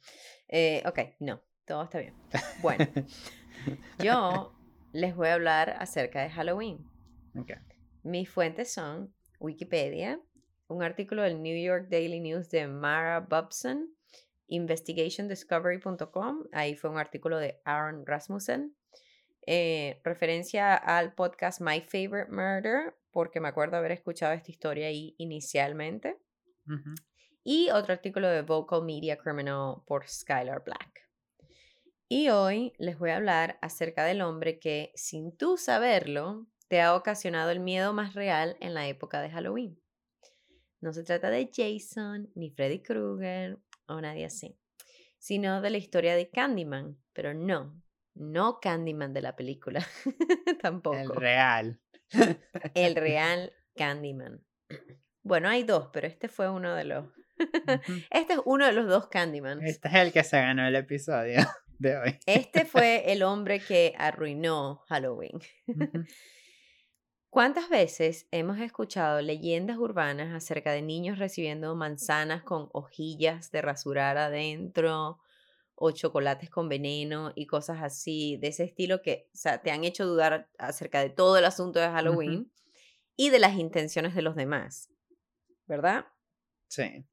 Eh, 0.49 0.83
ok, 0.87 1.01
no, 1.21 1.43
todo 1.65 1.85
está 1.85 1.99
bien. 1.99 2.15
Bueno, 2.63 2.87
yo 3.99 4.53
les 4.93 5.15
voy 5.15 5.29
a 5.29 5.35
hablar 5.35 5.77
acerca 5.79 6.23
de 6.23 6.31
Halloween. 6.31 6.79
Okay. 7.39 7.57
Mis 8.03 8.31
fuentes 8.31 8.73
son 8.73 9.13
Wikipedia, 9.41 10.21
un 10.69 10.83
artículo 10.83 11.23
del 11.23 11.43
New 11.43 11.57
York 11.57 11.89
Daily 11.91 12.21
News 12.21 12.51
de 12.51 12.67
Mara 12.67 13.21
Bobson, 13.21 13.95
investigationdiscovery.com, 14.49 16.45
ahí 16.53 16.77
fue 16.77 16.91
un 16.91 16.99
artículo 16.99 17.39
de 17.39 17.61
Aaron 17.65 18.07
Rasmussen, 18.07 18.77
eh, 19.47 20.01
referencia 20.05 20.75
al 20.75 21.15
podcast 21.15 21.61
My 21.61 21.81
Favorite 21.81 22.31
Murder, 22.31 22.95
porque 23.11 23.41
me 23.41 23.49
acuerdo 23.49 23.77
haber 23.77 23.93
escuchado 23.93 24.33
esta 24.33 24.51
historia 24.51 24.89
ahí 24.89 25.15
inicialmente. 25.19 26.17
Y 27.45 27.71
otro 27.71 27.93
artículo 27.93 28.29
de 28.29 28.43
Vocal 28.43 28.83
Media 28.83 29.17
Criminal 29.17 29.83
por 29.87 30.09
Skylar 30.09 30.65
Black. 30.65 31.09
Y 32.09 32.29
hoy 32.29 32.73
les 32.79 32.99
voy 32.99 33.11
a 33.11 33.17
hablar 33.17 33.59
acerca 33.63 34.05
del 34.05 34.23
hombre 34.23 34.61
que, 34.61 34.93
sin 34.95 35.37
tú 35.37 35.57
saberlo, 35.57 36.47
te 36.69 36.81
ha 36.81 36.95
ocasionado 36.95 37.51
el 37.51 37.61
miedo 37.61 37.93
más 37.93 38.15
real 38.15 38.57
en 38.61 38.75
la 38.75 38.87
época 38.87 39.21
de 39.21 39.31
Halloween. 39.31 39.81
No 40.81 40.93
se 40.93 41.03
trata 41.03 41.31
de 41.31 41.51
Jason, 41.53 42.31
ni 42.35 42.51
Freddy 42.51 42.81
Krueger 42.81 43.59
o 43.87 44.01
nadie 44.01 44.27
así, 44.27 44.57
sino 45.19 45.61
de 45.61 45.71
la 45.71 45.79
historia 45.79 46.15
de 46.15 46.31
Candyman, 46.31 46.97
pero 47.13 47.35
no, 47.35 47.81
no 48.15 48.61
Candyman 48.61 49.13
de 49.13 49.23
la 49.23 49.35
película, 49.35 49.85
tampoco. 50.63 50.97
El 50.97 51.11
real. 51.11 51.81
El 52.75 52.95
real 52.97 53.53
Candyman. 53.75 54.45
Bueno, 55.27 55.49
hay 55.49 55.65
dos, 55.65 55.89
pero 55.93 56.07
este 56.07 56.29
fue 56.29 56.49
uno 56.49 56.73
de 56.77 56.85
los. 56.85 57.05
este 58.13 58.35
es 58.35 58.41
uno 58.45 58.65
de 58.65 58.73
los 58.73 58.87
dos 58.87 59.09
Candyman. 59.09 59.61
Este 59.61 59.89
es 59.89 59.95
el 59.95 60.13
que 60.13 60.23
se 60.23 60.39
ganó 60.39 60.65
el 60.69 60.77
episodio 60.77 61.41
de 61.81 61.97
hoy. 61.97 62.19
este 62.27 62.65
fue 62.65 63.11
el 63.11 63.25
hombre 63.25 63.59
que 63.59 63.93
arruinó 63.99 64.85
Halloween. 64.87 65.41
¿Cuántas 67.29 67.69
veces 67.69 68.29
hemos 68.31 68.61
escuchado 68.61 69.21
leyendas 69.21 69.79
urbanas 69.79 70.33
acerca 70.33 70.71
de 70.71 70.83
niños 70.83 71.19
recibiendo 71.19 71.75
manzanas 71.75 72.45
con 72.45 72.69
hojillas 72.73 73.51
de 73.51 73.63
rasurar 73.63 74.19
adentro 74.19 75.19
o 75.75 75.91
chocolates 75.91 76.51
con 76.51 76.69
veneno 76.69 77.33
y 77.35 77.47
cosas 77.47 77.83
así 77.83 78.37
de 78.41 78.47
ese 78.47 78.63
estilo 78.63 79.03
que 79.03 79.29
o 79.35 79.37
sea, 79.37 79.61
te 79.61 79.73
han 79.73 79.83
hecho 79.83 80.07
dudar 80.07 80.49
acerca 80.57 81.01
de 81.01 81.11
todo 81.11 81.37
el 81.37 81.45
asunto 81.47 81.81
de 81.81 81.89
Halloween 81.89 82.53
y 83.17 83.31
de 83.31 83.41
las 83.41 83.57
intenciones 83.57 84.15
de 84.15 84.23
los 84.23 84.37
demás? 84.37 84.89
¿Verdad? 85.67 86.07
Sí. 86.69 87.07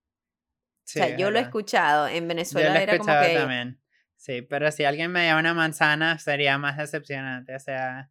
sea, 0.84 1.18
yo 1.18 1.32
lo 1.32 1.40
he 1.40 1.42
escuchado. 1.42 2.08
En 2.08 2.28
Venezuela 2.28 2.70
yo 2.70 2.74
lo 2.74 2.80
he 2.80 2.84
era 2.84 2.94
escuchado 2.94 3.22
como 3.22 3.34
que. 3.34 3.40
también. 3.40 3.82
Sí, 4.16 4.42
pero 4.42 4.72
si 4.72 4.86
alguien 4.86 5.12
me 5.12 5.26
llama 5.26 5.42
una 5.42 5.54
manzana 5.54 6.18
sería 6.18 6.58
más 6.58 6.78
decepcionante. 6.78 7.56
O 7.56 7.60
sea, 7.60 8.10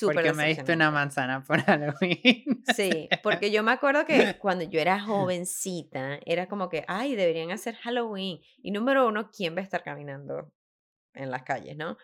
porque 0.00 0.32
me 0.32 0.48
diste 0.48 0.72
una 0.72 0.90
manzana 0.90 1.42
por 1.42 1.60
Halloween. 1.64 2.62
Sí, 2.74 3.08
porque 3.22 3.50
yo 3.50 3.62
me 3.62 3.72
acuerdo 3.72 4.04
que 4.04 4.36
cuando 4.38 4.64
yo 4.64 4.80
era 4.80 5.00
jovencita, 5.00 6.18
era 6.24 6.46
como 6.46 6.68
que, 6.68 6.84
ay, 6.86 7.16
deberían 7.16 7.50
hacer 7.50 7.76
Halloween. 7.76 8.40
Y 8.62 8.70
número 8.70 9.08
uno, 9.08 9.30
¿quién 9.30 9.56
va 9.56 9.60
a 9.60 9.64
estar 9.64 9.82
caminando 9.82 10.52
en 11.14 11.30
las 11.30 11.42
calles, 11.42 11.76
no? 11.76 11.96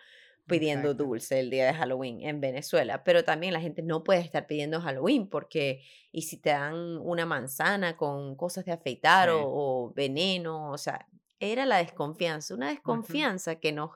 Pidiendo 0.47 0.93
dulce 0.93 1.39
el 1.39 1.49
día 1.49 1.65
de 1.65 1.73
Halloween 1.73 2.21
en 2.21 2.39
Venezuela. 2.39 3.03
Pero 3.03 3.23
también 3.23 3.53
la 3.53 3.59
gente 3.59 3.81
no 3.81 4.03
puede 4.03 4.19
estar 4.19 4.45
pidiendo 4.45 4.79
Halloween 4.79 5.27
porque, 5.27 5.81
y 6.11 6.23
si 6.23 6.39
te 6.39 6.51
dan 6.51 6.97
una 6.99 7.25
manzana 7.25 7.97
con 7.97 8.35
cosas 8.35 8.65
de 8.65 8.71
afeitar 8.71 9.29
o, 9.31 9.91
veneno, 9.95 10.71
o 10.71 10.77
sea, 10.77 11.07
era 11.39 11.65
la 11.65 11.77
desconfianza, 11.77 12.53
una 12.53 12.69
desconfianza 12.69 13.55
que 13.55 13.71
nos, 13.71 13.91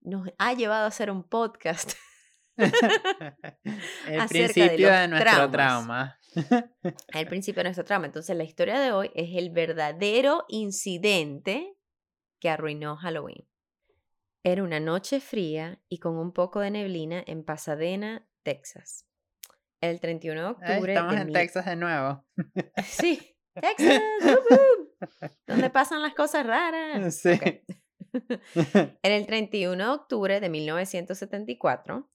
nos 0.00 0.28
ha 0.38 0.52
llevado 0.54 0.84
a 0.84 0.88
hacer 0.88 1.10
un 1.10 1.22
podcast. 1.22 1.92
el 2.56 4.28
principio 4.28 4.92
de, 4.92 5.08
nuestro 5.08 5.50
trauma. 5.50 6.18
el 7.08 7.26
principio 7.28 7.60
de 7.60 7.64
nuestro 7.64 7.84
trauma. 7.84 8.06
Entonces, 8.06 8.36
la 8.36 8.44
historia 8.44 8.78
de 8.78 8.92
hoy 8.92 9.10
es 9.14 9.36
el 9.36 9.50
verdadero 9.50 10.44
incidente 10.48 11.76
que 12.40 12.50
arruinó 12.50 12.96
Halloween. 12.96 13.46
Era 14.46 14.62
una 14.62 14.78
noche 14.78 15.20
fría 15.20 15.80
y 15.88 15.98
con 15.98 16.18
un 16.18 16.32
poco 16.32 16.60
de 16.60 16.70
neblina 16.70 17.24
en 17.26 17.44
Pasadena, 17.44 18.28
Texas. 18.42 19.06
El 19.80 20.00
31 20.00 20.40
de 20.40 20.46
octubre. 20.46 20.92
estamos 20.92 21.16
en 21.16 21.32
Texas 21.32 21.64
de 21.64 21.76
nuevo. 21.76 22.26
Sí, 22.84 23.36
Texas, 23.54 24.02
donde 25.46 25.70
pasan 25.70 26.02
las 26.02 26.14
cosas 26.14 26.46
raras. 26.46 27.14
Sí. 27.14 27.40
En 29.02 29.12
el 29.12 29.26
31 29.26 29.82
de 29.82 29.90
octubre 29.90 30.40
de 30.40 30.48
1974, 30.48 32.08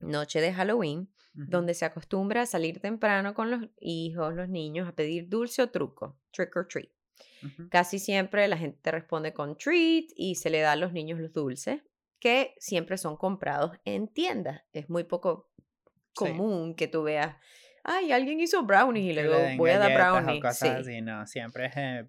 noche 0.00 0.40
de 0.40 0.52
Halloween, 0.52 1.12
donde 1.34 1.74
se 1.74 1.84
acostumbra 1.84 2.42
a 2.42 2.46
salir 2.46 2.80
temprano 2.80 3.34
con 3.34 3.50
los 3.50 3.70
hijos, 3.78 4.34
los 4.34 4.48
niños, 4.48 4.88
a 4.88 4.96
pedir 4.96 5.28
dulce 5.28 5.62
o 5.62 5.70
truco, 5.70 6.18
trick 6.32 6.56
or 6.56 6.66
treat. 6.66 6.90
Casi 7.70 7.98
siempre 7.98 8.48
la 8.48 8.56
gente 8.56 8.90
responde 8.90 9.32
con 9.32 9.56
treat 9.56 10.06
y 10.16 10.34
se 10.34 10.50
le 10.50 10.60
da 10.60 10.72
a 10.72 10.76
los 10.76 10.92
niños 10.92 11.20
los 11.20 11.32
dulces, 11.32 11.80
que 12.18 12.54
siempre 12.58 12.98
son 12.98 13.16
comprados 13.16 13.78
en 13.84 14.08
tiendas. 14.08 14.62
Es 14.72 14.88
muy 14.90 15.04
poco 15.04 15.50
común 16.14 16.74
que 16.74 16.88
tú 16.88 17.04
veas, 17.04 17.36
ay, 17.84 18.12
alguien 18.12 18.40
hizo 18.40 18.64
brownies 18.64 19.04
y 19.04 19.12
le 19.12 19.56
voy 19.56 19.70
a 19.70 19.78
dar 19.78 19.94
brownies. 19.94 20.58
sí. 20.58 21.00
no, 21.00 21.26
siempre 21.26 21.66
es 21.66 21.76
eh, 21.76 22.08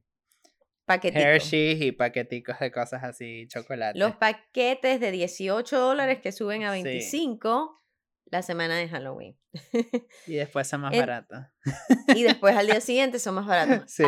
Hershey 0.88 1.84
y 1.84 1.91
paqueticos 1.91 2.57
de 2.60 2.72
cosas 2.72 3.03
así, 3.03 3.47
chocolate. 3.47 3.99
Los 3.99 4.16
paquetes 4.16 4.99
de 4.99 5.12
18 5.12 5.80
dólares 5.80 6.20
que 6.22 6.32
suben 6.32 6.64
a 6.64 6.72
25 6.72 7.80
la 8.26 8.41
semana 8.41 8.76
de 8.78 8.88
Halloween. 8.89 9.38
Y 10.28 10.36
después 10.36 10.68
son 10.68 10.82
más 10.82 10.95
baratos. 10.95 11.39
Y 12.16 12.24
después 12.24 12.55
al 12.55 12.68
día 12.68 12.82
siguiente 12.82 13.20
son 13.20 13.36
más 13.36 13.45
baratos. 13.45 13.91
Sí. 13.91 14.03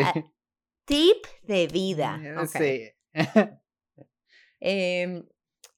Tip 0.85 1.25
de 1.43 1.67
vida. 1.67 2.19
Sí. 2.47 2.91
eh, 4.59 5.23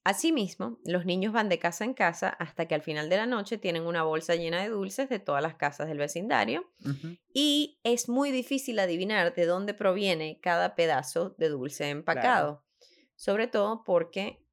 asimismo, 0.04 0.80
los 0.86 1.06
niños 1.06 1.34
van 1.34 1.50
de 1.50 1.60
casa 1.60 1.86
en 1.86 1.94
casa 1.94 2.30
hasta 2.30 2.68
que 2.68 2.76
al 2.76 2.82
final 2.82 3.10
de 3.10 3.18
la 3.18 3.26
noche 3.26 3.58
tienen 3.58 3.84
una 3.84 4.04
bolsa 4.04 4.36
llena 4.36 4.62
de 4.62 4.70
dulces 4.70 5.10
de 5.10 5.20
todas 5.20 5.42
las 5.42 5.56
casas 5.56 5.88
del 5.88 5.98
vecindario. 5.98 6.72
Y 7.34 7.80
es 7.84 8.10
muy 8.10 8.32
difícil 8.32 8.80
adivinar 8.80 9.34
de 9.34 9.46
dónde 9.46 9.74
proviene 9.74 10.40
cada 10.42 10.76
pedazo 10.76 11.36
de 11.38 11.50
dulce 11.50 11.90
empacado. 11.90 12.64
Sobre 13.16 13.48
todo 13.48 13.84
porque 13.84 14.44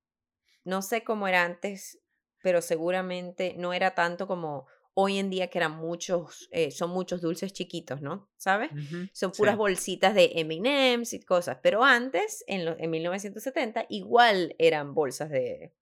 no 0.64 0.82
sé 0.82 1.03
cómo 1.03 1.26
era 1.26 1.44
antes 1.44 2.01
pero 2.42 2.62
seguramente 2.62 3.55
no 3.57 3.72
era 3.72 3.94
tanto 3.94 4.26
como 4.26 4.66
hoy 5.01 5.18
en 5.18 5.30
día 5.30 5.48
que 5.48 5.59
eran 5.59 5.76
muchos, 5.76 6.48
eh, 6.53 6.70
son 6.70 6.90
muchos 6.90 7.22
dulces 7.22 7.55
chiquitos, 7.55 8.03
¿no? 8.03 8.30
¿Sabes? 8.36 8.70
son 9.12 9.32
puras 9.32 9.57
bolsitas 9.57 10.14
de 10.14 10.32
M&M's 10.34 11.14
y 11.14 11.20
cosas, 11.20 11.59
pero 11.62 11.82
antes, 11.82 12.44
en, 12.46 12.68
en 12.78 12.90
1970, 12.90 13.86
igual 13.88 14.55
eran 14.59 14.94
bolsas 14.94 15.30
de... 15.30 15.74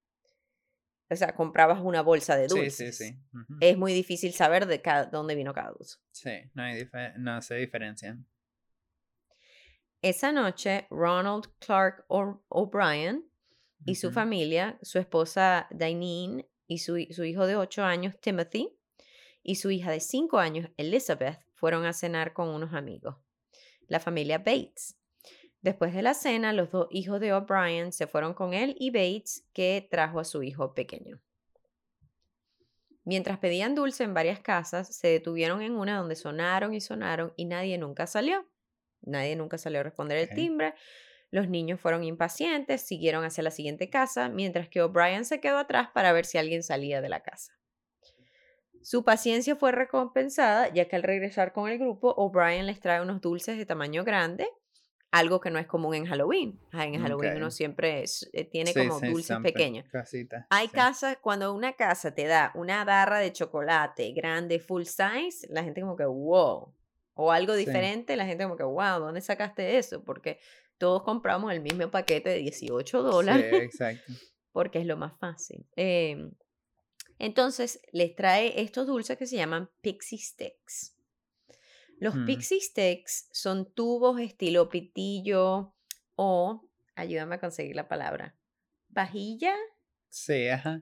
O 1.11 1.15
sea, 1.15 1.35
comprabas 1.35 1.81
una 1.81 2.01
bolsa 2.01 2.37
de 2.37 2.47
dulces. 2.47 2.97
Sí, 2.97 3.05
sí, 3.05 3.11
sí. 3.11 3.19
Es 3.59 3.77
muy 3.77 3.93
difícil 3.93 4.31
saber 4.31 4.67
de 4.67 4.81
cada, 4.81 5.05
dónde 5.07 5.35
vino 5.35 5.53
cada 5.53 5.71
dulce. 5.71 5.97
Sí, 6.11 6.31
no, 6.53 6.63
hay 6.63 6.87
no 7.17 7.41
se 7.41 7.55
diferencian. 7.55 8.27
Esa 10.01 10.31
noche, 10.31 10.87
Ronald 10.91 11.47
Clark 11.59 12.05
O'Brien 12.07 13.27
y 13.85 13.95
su 13.95 14.11
familia, 14.11 14.77
su 14.81 14.99
esposa 14.99 15.67
Dainine 15.71 16.47
y 16.67 16.77
su, 16.77 17.05
su 17.09 17.23
hijo 17.23 17.47
de 17.47 17.55
8 17.55 17.83
años, 17.83 18.15
Timothy, 18.21 18.78
y 19.49 19.55
su 19.55 19.71
hija 19.71 19.89
de 19.89 19.99
5 19.99 20.37
años, 20.37 20.69
Elizabeth, 20.77 21.39
fueron 21.55 21.83
a 21.83 21.93
cenar 21.93 22.33
con 22.33 22.49
unos 22.49 22.75
amigos, 22.75 23.15
la 23.87 23.99
familia 23.99 24.37
Bates. 24.37 24.95
Después 25.63 25.91
de 25.95 26.03
la 26.03 26.13
cena, 26.13 26.53
los 26.53 26.69
dos 26.69 26.87
hijos 26.91 27.19
de 27.19 27.33
O'Brien 27.33 27.91
se 27.91 28.05
fueron 28.05 28.35
con 28.35 28.53
él 28.53 28.75
y 28.77 28.91
Bates, 28.91 29.47
que 29.51 29.87
trajo 29.89 30.19
a 30.19 30.23
su 30.23 30.43
hijo 30.43 30.75
pequeño. 30.75 31.19
Mientras 33.05 33.39
pedían 33.39 33.73
dulce 33.73 34.03
en 34.03 34.13
varias 34.13 34.39
casas, 34.39 34.95
se 34.95 35.07
detuvieron 35.07 35.63
en 35.63 35.71
una 35.71 35.97
donde 35.97 36.15
sonaron 36.15 36.75
y 36.75 36.79
sonaron 36.79 37.33
y 37.35 37.45
nadie 37.45 37.79
nunca 37.79 38.05
salió. 38.05 38.47
Nadie 39.01 39.35
nunca 39.35 39.57
salió 39.57 39.79
a 39.79 39.83
responder 39.83 40.19
el 40.19 40.29
timbre. 40.29 40.75
Los 41.31 41.49
niños 41.49 41.81
fueron 41.81 42.03
impacientes, 42.03 42.83
siguieron 42.83 43.23
hacia 43.25 43.41
la 43.41 43.49
siguiente 43.49 43.89
casa, 43.89 44.29
mientras 44.29 44.69
que 44.69 44.83
O'Brien 44.83 45.25
se 45.25 45.39
quedó 45.39 45.57
atrás 45.57 45.89
para 45.91 46.13
ver 46.13 46.27
si 46.27 46.37
alguien 46.37 46.61
salía 46.61 47.01
de 47.01 47.09
la 47.09 47.23
casa. 47.23 47.58
Su 48.81 49.03
paciencia 49.03 49.55
fue 49.55 49.71
recompensada, 49.71 50.71
ya 50.73 50.87
que 50.87 50.95
al 50.95 51.03
regresar 51.03 51.53
con 51.53 51.69
el 51.69 51.77
grupo, 51.77 52.13
O'Brien 52.15 52.65
les 52.65 52.79
trae 52.79 53.01
unos 53.01 53.21
dulces 53.21 53.57
de 53.57 53.65
tamaño 53.65 54.03
grande, 54.03 54.47
algo 55.11 55.39
que 55.39 55.49
no 55.49 55.59
es 55.59 55.67
común 55.67 55.95
en 55.95 56.05
Halloween. 56.05 56.59
En 56.71 57.01
Halloween 57.01 57.37
uno 57.37 57.51
siempre 57.51 58.03
eh, 58.33 58.45
tiene 58.45 58.73
como 58.73 58.99
dulces 58.99 59.37
pequeños. 59.39 59.85
Hay 60.49 60.67
casas, 60.67 61.17
cuando 61.21 61.53
una 61.53 61.73
casa 61.73 62.13
te 62.13 62.25
da 62.25 62.51
una 62.55 62.85
barra 62.85 63.19
de 63.19 63.33
chocolate 63.33 64.11
grande, 64.13 64.59
full 64.59 64.83
size, 64.83 65.47
la 65.49 65.63
gente 65.63 65.81
como 65.81 65.95
que, 65.95 66.05
wow. 66.05 66.73
O 67.15 67.31
algo 67.31 67.55
diferente, 67.55 68.15
la 68.15 68.25
gente 68.25 68.43
como 68.43 68.55
que, 68.55 68.63
wow, 68.63 68.99
¿dónde 68.99 69.21
sacaste 69.21 69.77
eso? 69.77 70.03
Porque 70.03 70.39
todos 70.77 71.03
compramos 71.03 71.51
el 71.51 71.61
mismo 71.61 71.89
paquete 71.91 72.29
de 72.29 72.37
18 72.37 73.03
dólares. 73.03 73.49
Sí, 73.49 73.55
exacto. 73.57 74.13
Porque 74.51 74.79
es 74.79 74.85
lo 74.85 74.97
más 74.97 75.17
fácil. 75.19 75.67
Em, 75.75 76.31
entonces, 77.19 77.81
les 77.91 78.15
trae 78.15 78.61
estos 78.61 78.87
dulces 78.87 79.17
que 79.17 79.27
se 79.27 79.35
llaman 79.35 79.69
pixie 79.81 80.17
sticks. 80.17 80.95
Los 81.99 82.15
mm. 82.15 82.25
pixie 82.25 82.61
sticks 82.61 83.27
son 83.31 83.71
tubos 83.73 84.19
estilo 84.19 84.69
pitillo 84.69 85.75
o, 86.15 86.61
ayúdame 86.95 87.35
a 87.35 87.39
conseguir 87.39 87.75
la 87.75 87.87
palabra, 87.87 88.35
pajilla. 88.93 89.53
Sí, 90.09 90.47
ajá. 90.47 90.81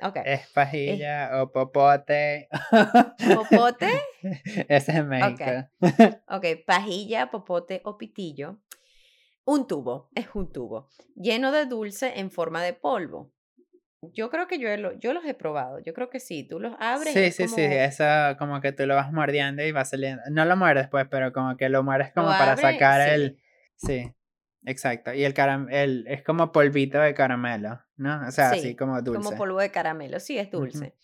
Okay. 0.00 0.22
Es 0.26 0.48
pajilla 0.48 1.42
o 1.42 1.52
popote. 1.52 2.48
¿Popote? 3.34 4.00
Ese 4.68 4.92
es 4.92 5.04
México. 5.04 5.44
ok, 6.28 6.44
pajilla, 6.66 7.30
popote 7.30 7.82
o 7.84 7.96
pitillo 7.96 8.58
un 9.44 9.66
tubo, 9.66 10.08
es 10.14 10.28
un 10.34 10.52
tubo, 10.52 10.88
lleno 11.14 11.52
de 11.52 11.66
dulce 11.66 12.20
en 12.20 12.30
forma 12.30 12.62
de 12.62 12.74
polvo. 12.74 13.31
Yo 14.10 14.30
creo 14.30 14.48
que 14.48 14.58
yo, 14.58 14.68
yo 14.98 15.12
los 15.12 15.24
he 15.24 15.32
probado, 15.32 15.78
yo 15.78 15.94
creo 15.94 16.10
que 16.10 16.18
sí, 16.18 16.42
tú 16.42 16.58
los 16.58 16.74
abres. 16.80 17.14
Sí, 17.14 17.30
sí, 17.30 17.46
sí, 17.46 17.62
eso 17.62 18.04
como 18.36 18.60
que 18.60 18.72
tú 18.72 18.84
lo 18.84 18.96
vas 18.96 19.12
mordiendo 19.12 19.62
y 19.62 19.70
va 19.70 19.84
saliendo. 19.84 20.22
No 20.28 20.44
lo 20.44 20.56
muerdes 20.56 20.88
pues, 20.88 21.06
pero 21.08 21.32
como 21.32 21.56
que 21.56 21.68
lo 21.68 21.84
muerdes 21.84 22.12
como 22.12 22.26
para 22.26 22.56
sacar 22.56 23.08
el... 23.08 23.38
Sí, 23.76 24.12
exacto. 24.66 25.12
Y 25.12 25.22
el 25.22 25.34
caramelo, 25.34 26.02
es 26.10 26.24
como 26.24 26.50
polvito 26.50 26.98
de 26.98 27.14
caramelo, 27.14 27.80
¿no? 27.96 28.26
O 28.26 28.30
sea, 28.32 28.50
así 28.50 28.74
como 28.74 29.00
dulce. 29.02 29.22
Como 29.22 29.36
polvo 29.36 29.60
de 29.60 29.70
caramelo, 29.70 30.18
sí, 30.18 30.36
es 30.36 30.50
dulce. 30.50 30.96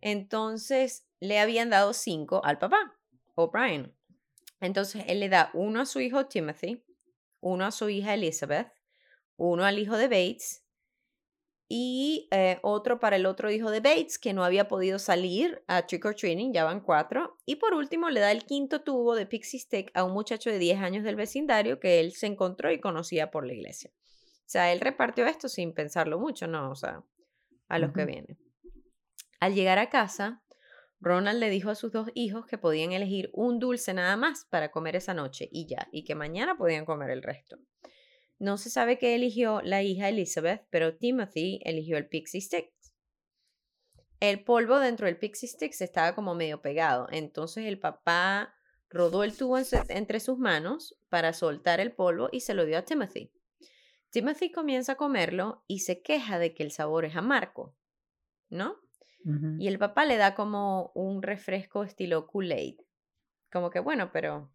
Entonces, 0.00 1.04
le 1.18 1.40
habían 1.40 1.68
dado 1.68 1.92
cinco 1.94 2.44
al 2.44 2.58
papá, 2.58 2.94
O'Brien. 3.34 3.92
Entonces, 4.60 5.04
él 5.08 5.18
le 5.18 5.28
da 5.28 5.50
uno 5.52 5.80
a 5.80 5.86
su 5.86 5.98
hijo 5.98 6.26
Timothy, 6.26 6.84
uno 7.40 7.66
a 7.66 7.72
su 7.72 7.88
hija 7.88 8.14
Elizabeth, 8.14 8.72
uno 9.36 9.64
al 9.64 9.80
hijo 9.80 9.96
de 9.96 10.06
Bates 10.06 10.65
y 11.68 12.28
eh, 12.30 12.58
otro 12.62 13.00
para 13.00 13.16
el 13.16 13.26
otro 13.26 13.50
hijo 13.50 13.70
de 13.70 13.80
Bates 13.80 14.18
que 14.18 14.32
no 14.32 14.44
había 14.44 14.68
podido 14.68 14.98
salir 14.98 15.64
a 15.66 15.86
trick 15.86 16.04
or 16.04 16.14
treating, 16.14 16.52
ya 16.52 16.64
van 16.64 16.80
cuatro. 16.80 17.38
Y 17.44 17.56
por 17.56 17.74
último 17.74 18.08
le 18.08 18.20
da 18.20 18.30
el 18.30 18.44
quinto 18.44 18.82
tubo 18.82 19.16
de 19.16 19.26
Pixie 19.26 19.58
Stick 19.58 19.90
a 19.94 20.04
un 20.04 20.12
muchacho 20.12 20.50
de 20.50 20.58
10 20.58 20.80
años 20.80 21.04
del 21.04 21.16
vecindario 21.16 21.80
que 21.80 21.98
él 21.98 22.12
se 22.12 22.26
encontró 22.26 22.70
y 22.70 22.80
conocía 22.80 23.30
por 23.30 23.46
la 23.46 23.54
iglesia. 23.54 23.90
O 23.94 24.48
sea, 24.48 24.72
él 24.72 24.80
repartió 24.80 25.26
esto 25.26 25.48
sin 25.48 25.74
pensarlo 25.74 26.20
mucho, 26.20 26.46
¿no? 26.46 26.70
O 26.70 26.76
sea, 26.76 27.02
a 27.68 27.78
los 27.80 27.92
que 27.92 28.04
vienen. 28.04 28.38
Al 29.40 29.54
llegar 29.54 29.80
a 29.80 29.90
casa, 29.90 30.44
Ronald 31.00 31.40
le 31.40 31.50
dijo 31.50 31.70
a 31.70 31.74
sus 31.74 31.90
dos 31.90 32.10
hijos 32.14 32.46
que 32.46 32.58
podían 32.58 32.92
elegir 32.92 33.28
un 33.32 33.58
dulce 33.58 33.92
nada 33.92 34.16
más 34.16 34.44
para 34.44 34.70
comer 34.70 34.94
esa 34.94 35.14
noche 35.14 35.48
y 35.50 35.66
ya, 35.66 35.88
y 35.90 36.04
que 36.04 36.14
mañana 36.14 36.56
podían 36.56 36.84
comer 36.84 37.10
el 37.10 37.24
resto. 37.24 37.58
No 38.38 38.58
se 38.58 38.70
sabe 38.70 38.98
qué 38.98 39.14
eligió 39.14 39.62
la 39.62 39.82
hija 39.82 40.08
Elizabeth, 40.08 40.66
pero 40.70 40.96
Timothy 40.96 41.60
eligió 41.64 41.96
el 41.96 42.08
Pixie 42.08 42.40
Sticks. 42.40 42.94
El 44.20 44.44
polvo 44.44 44.78
dentro 44.78 45.06
del 45.06 45.18
Pixie 45.18 45.48
Sticks 45.48 45.80
estaba 45.80 46.14
como 46.14 46.34
medio 46.34 46.62
pegado, 46.62 47.06
entonces 47.10 47.66
el 47.66 47.78
papá 47.78 48.54
rodó 48.88 49.24
el 49.24 49.36
tubo 49.36 49.58
entre 49.88 50.20
sus 50.20 50.38
manos 50.38 50.98
para 51.08 51.32
soltar 51.32 51.80
el 51.80 51.92
polvo 51.92 52.28
y 52.32 52.40
se 52.40 52.54
lo 52.54 52.64
dio 52.64 52.78
a 52.78 52.82
Timothy. 52.82 53.32
Timothy 54.10 54.50
comienza 54.50 54.92
a 54.92 54.96
comerlo 54.96 55.64
y 55.66 55.80
se 55.80 56.02
queja 56.02 56.38
de 56.38 56.54
que 56.54 56.62
el 56.62 56.70
sabor 56.70 57.04
es 57.04 57.16
amargo, 57.16 57.76
¿no? 58.48 58.76
Y 59.58 59.66
el 59.66 59.80
papá 59.80 60.04
le 60.04 60.18
da 60.18 60.36
como 60.36 60.92
un 60.94 61.20
refresco 61.20 61.82
estilo 61.82 62.28
Kool-Aid. 62.28 62.76
Como 63.50 63.70
que, 63.70 63.80
bueno, 63.80 64.12
pero 64.12 64.52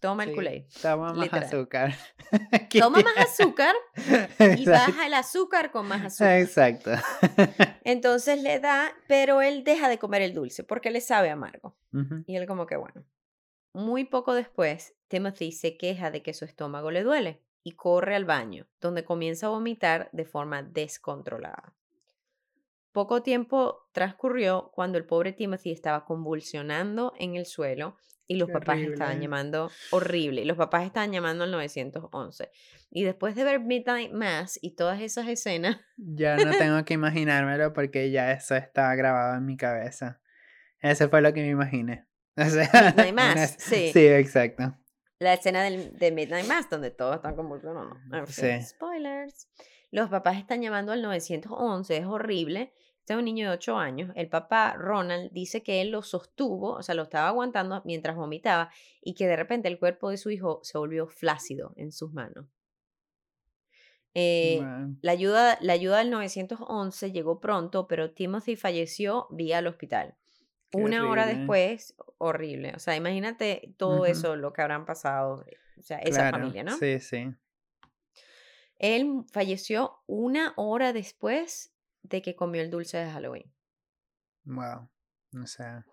toma 0.00 0.24
el 0.24 0.34
Kool-Aid. 0.34 0.66
Toma 0.82 1.12
más 1.12 1.32
azúcar. 1.32 1.94
toma 2.78 3.00
más 3.00 3.16
azúcar 3.16 3.74
y 4.56 4.64
baja 4.64 5.06
el 5.06 5.14
azúcar 5.14 5.70
con 5.70 5.86
más 5.86 6.04
azúcar. 6.04 6.38
Exacto. 6.38 6.90
Entonces 7.84 8.42
le 8.42 8.60
da, 8.60 8.92
pero 9.06 9.42
él 9.42 9.64
deja 9.64 9.88
de 9.88 9.98
comer 9.98 10.22
el 10.22 10.34
dulce 10.34 10.64
porque 10.64 10.90
le 10.90 11.00
sabe 11.00 11.30
amargo. 11.30 11.76
Y 12.26 12.36
él 12.36 12.46
como 12.46 12.66
que, 12.66 12.76
bueno. 12.76 13.04
Muy 13.72 14.04
poco 14.04 14.34
después, 14.34 14.94
Timothy 15.08 15.52
se 15.52 15.76
queja 15.76 16.10
de 16.10 16.22
que 16.22 16.34
su 16.34 16.44
estómago 16.44 16.90
le 16.90 17.02
duele 17.02 17.42
y 17.62 17.72
corre 17.72 18.14
al 18.14 18.24
baño, 18.24 18.66
donde 18.80 19.04
comienza 19.04 19.46
a 19.46 19.50
vomitar 19.50 20.08
de 20.12 20.24
forma 20.24 20.62
descontrolada. 20.62 21.74
Poco 22.92 23.22
tiempo 23.22 23.88
transcurrió 23.92 24.70
cuando 24.74 24.98
el 24.98 25.04
pobre 25.04 25.32
Timothy 25.32 25.70
estaba 25.70 26.04
convulsionando 26.04 27.12
en 27.18 27.36
el 27.36 27.46
suelo 27.46 27.96
y 28.28 28.36
los 28.36 28.50
papás 28.50 28.78
estaban 28.78 29.20
llamando 29.20 29.70
horrible. 29.90 30.44
Los 30.44 30.58
papás 30.58 30.84
estaban 30.84 31.10
llamando 31.10 31.44
al 31.44 31.50
911. 31.50 32.50
Y 32.90 33.02
después 33.02 33.34
de 33.34 33.42
ver 33.42 33.60
Midnight 33.60 34.12
Mass 34.12 34.58
y 34.60 34.76
todas 34.76 35.00
esas 35.00 35.26
escenas. 35.28 35.78
Ya 35.96 36.36
no 36.36 36.56
tengo 36.56 36.84
que 36.84 36.94
imaginármelo 36.94 37.72
porque 37.72 38.10
ya 38.10 38.30
eso 38.32 38.54
está 38.54 38.94
grabado 38.94 39.36
en 39.36 39.46
mi 39.46 39.56
cabeza. 39.56 40.20
Eso 40.80 41.08
fue 41.08 41.22
lo 41.22 41.32
que 41.32 41.40
me 41.40 41.48
imaginé. 41.48 42.06
Midnight 42.36 43.14
Mass, 43.14 43.56
sí. 43.58 43.90
Sí, 43.92 44.06
exacto. 44.06 44.76
La 45.18 45.32
escena 45.32 45.62
del, 45.62 45.96
de 45.98 46.12
Midnight 46.12 46.46
Mass 46.46 46.70
donde 46.70 46.90
todos 46.90 47.16
están 47.16 47.34
convulsionando. 47.34 47.96
sí. 48.26 48.62
Spoilers. 48.62 49.48
Los 49.90 50.10
papás 50.10 50.36
están 50.36 50.60
llamando 50.60 50.92
al 50.92 51.00
911, 51.00 51.96
es 51.96 52.04
horrible. 52.04 52.74
Este 53.08 53.14
es 53.14 53.20
un 53.20 53.24
niño 53.24 53.48
de 53.48 53.56
8 53.56 53.78
años. 53.78 54.12
El 54.16 54.28
papá, 54.28 54.74
Ronald, 54.76 55.32
dice 55.32 55.62
que 55.62 55.80
él 55.80 55.88
lo 55.88 56.02
sostuvo, 56.02 56.72
o 56.72 56.82
sea, 56.82 56.94
lo 56.94 57.04
estaba 57.04 57.28
aguantando 57.28 57.80
mientras 57.86 58.14
vomitaba 58.16 58.70
y 59.00 59.14
que 59.14 59.26
de 59.26 59.34
repente 59.34 59.66
el 59.66 59.78
cuerpo 59.78 60.10
de 60.10 60.18
su 60.18 60.28
hijo 60.28 60.60
se 60.62 60.76
volvió 60.76 61.06
flácido 61.06 61.72
en 61.76 61.90
sus 61.90 62.12
manos. 62.12 62.44
Eh, 64.12 64.60
la, 65.00 65.12
ayuda, 65.12 65.56
la 65.62 65.72
ayuda 65.72 66.00
del 66.00 66.10
911 66.10 67.10
llegó 67.10 67.40
pronto, 67.40 67.88
pero 67.88 68.10
Timothy 68.10 68.56
falleció 68.56 69.26
vía 69.30 69.56
al 69.56 69.68
hospital. 69.68 70.14
Una 70.74 71.08
hora 71.08 71.24
después, 71.24 71.94
horrible. 72.18 72.74
O 72.76 72.78
sea, 72.78 72.94
imagínate 72.94 73.72
todo 73.78 74.04
eso, 74.04 74.36
lo 74.36 74.52
que 74.52 74.60
habrán 74.60 74.84
pasado, 74.84 75.46
o 75.78 75.82
sea, 75.82 75.96
esa 76.00 76.30
familia, 76.30 76.62
¿no? 76.62 76.76
Sí, 76.76 77.00
sí. 77.00 77.32
Él 78.76 79.24
falleció 79.32 80.02
una 80.06 80.52
hora 80.56 80.92
después 80.92 81.72
de 82.08 82.22
que 82.22 82.36
comió 82.36 82.62
el 82.62 82.70
dulce 82.70 82.98
de 82.98 83.10
Halloween. 83.10 83.52
Wow. 84.44 84.88
O 85.42 85.46
sea. 85.46 85.84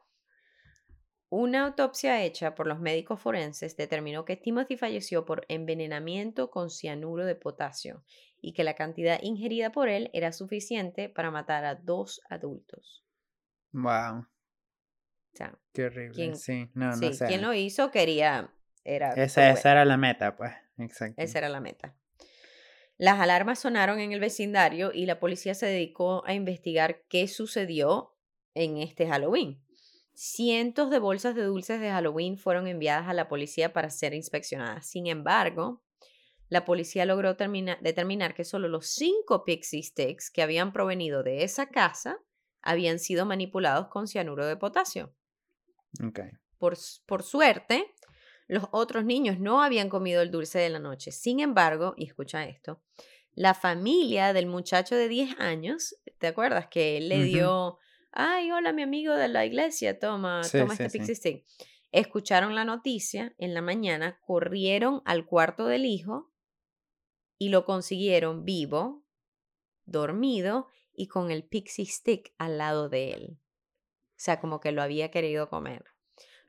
Una 1.30 1.66
autopsia 1.66 2.24
hecha 2.24 2.55
por 2.55 2.68
los 2.68 2.80
médicos 2.80 3.20
forenses 3.20 3.76
determinó 3.76 4.24
que 4.26 4.38
Timothy 4.38 4.78
falleció 4.78 5.26
por 5.26 5.45
envenenamiento 5.49 6.49
con 6.49 6.70
cianuro 6.70 7.26
de 7.26 7.36
potasio 7.36 8.05
y 8.41 8.53
que 8.53 8.63
la 8.63 8.76
cantidad 8.76 9.20
ingerida 9.22 9.72
por 9.72 9.89
él 9.89 10.09
era 10.13 10.32
suficiente 10.32 11.09
para 11.09 11.32
matar 11.32 11.66
a 11.66 11.76
dos 11.76 12.22
adultos. 12.30 13.03
Wow. 13.72 14.20
O 14.20 14.28
sea, 15.34 15.57
Qué 15.74 15.86
horrible. 15.86 16.36
sí, 16.36 16.70
no, 16.74 16.93
sí, 16.95 17.11
quien 17.28 17.41
lo 17.41 17.53
hizo 17.53 17.91
quería. 17.91 18.53
Era, 18.86 19.09
esa, 19.13 19.49
esa 19.49 19.72
era 19.72 19.84
la 19.84 19.97
meta, 19.97 20.38
pues. 20.38 20.53
Exacto. 20.78 21.22
Esa 21.22 21.39
era 21.39 21.49
la 21.49 21.59
meta. 21.59 21.95
Las 22.98 23.20
alarmas 23.20 23.60
sonaron 23.60 24.00
en 24.00 24.14
el 24.14 24.20
vecindario 24.20 24.91
y 24.93 25.06
la 25.06 25.20
policía 25.20 25.54
se 25.54 25.66
dedicó 25.66 26.24
a 26.26 26.34
investigar 26.34 27.04
qué 27.10 27.28
sucedió 27.28 28.16
en 28.54 28.78
este 28.78 29.08
Halloween. 29.08 29.62
Cientos 30.14 30.89
de 30.89 31.00
bolsas 31.00 31.36
de 31.36 31.43
dulces 31.43 31.82
de 31.82 31.89
Halloween 31.89 32.38
fueron 32.38 32.68
enviadas 32.68 33.10
a 33.10 33.14
la 33.14 33.28
policía 33.28 33.74
para 33.74 33.89
ser 33.89 34.14
inspeccionadas. 34.14 34.88
Sin 34.88 35.08
embargo, 35.08 35.84
la 36.48 36.64
policía 36.64 37.06
logró 37.06 37.34
determinar 37.34 38.34
que 38.34 38.46
solo 38.46 38.70
los 38.70 38.88
cinco 38.88 39.43
Pixie 39.43 39.84
Sticks 39.84 40.32
que 40.32 40.41
habían 40.41 40.72
provenido 40.72 41.22
de 41.22 41.43
esa 41.43 41.68
casa 41.68 42.20
habían 42.62 43.00
sido 43.00 43.26
manipulados 43.26 43.88
con 43.88 44.08
cianuro 44.08 44.46
de 44.46 44.56
potasio. 44.56 45.14
Por, 46.58 46.78
por 47.06 47.24
suerte, 47.24 47.93
los 48.48 48.66
otros 48.72 49.06
niños 49.06 49.39
no 49.39 49.64
habían 49.64 49.89
comido 49.89 50.22
el 50.22 50.32
dulce 50.32 50.60
de 50.60 50.70
la 50.70 50.80
noche. 50.80 51.12
Sin 51.12 51.39
embargo, 51.39 51.93
y 51.98 52.06
escucha 52.06 52.46
esto, 52.46 52.82
la 53.34 53.54
familia 53.54 54.34
del 54.34 54.46
muchacho 54.46 54.96
de 54.96 55.10
10 55.10 55.39
años, 55.39 55.96
¿te 56.20 56.28
acuerdas 56.28 56.68
que 56.68 56.98
él 56.98 57.10
le 57.10 57.24
dio, 57.24 57.80
ay, 58.12 58.52
hola 58.52 58.72
mi 58.72 58.82
amigo 58.82 59.14
de 59.14 59.28
la 59.28 59.46
iglesia, 59.46 60.00
toma, 60.00 60.41
toma 60.50 60.74
este 60.74 60.89
pixie 60.89 61.16
stick? 61.16 61.46
Escucharon 61.91 62.56
la 62.56 62.66
noticia 62.66 63.34
en 63.38 63.54
la 63.54 63.62
mañana, 63.62 64.20
corrieron 64.22 65.02
al 65.06 65.26
cuarto 65.26 65.68
del 65.68 65.86
hijo 65.86 66.32
y 67.38 67.50
lo 67.50 67.66
consiguieron 67.66 68.46
vivo, 68.46 69.04
dormido 69.86 70.68
y 70.93 71.08
con 71.08 71.32
el 71.32 71.43
pixie 71.43 71.86
stick 71.86 72.34
al 72.38 72.58
lado 72.58 72.89
de 72.89 73.12
él. 73.12 73.39
O 74.12 74.18
sea, 74.18 74.39
como 74.39 74.62
que 74.62 74.72
lo 74.72 74.82
había 74.82 75.12
querido 75.12 75.50
comer. 75.50 75.95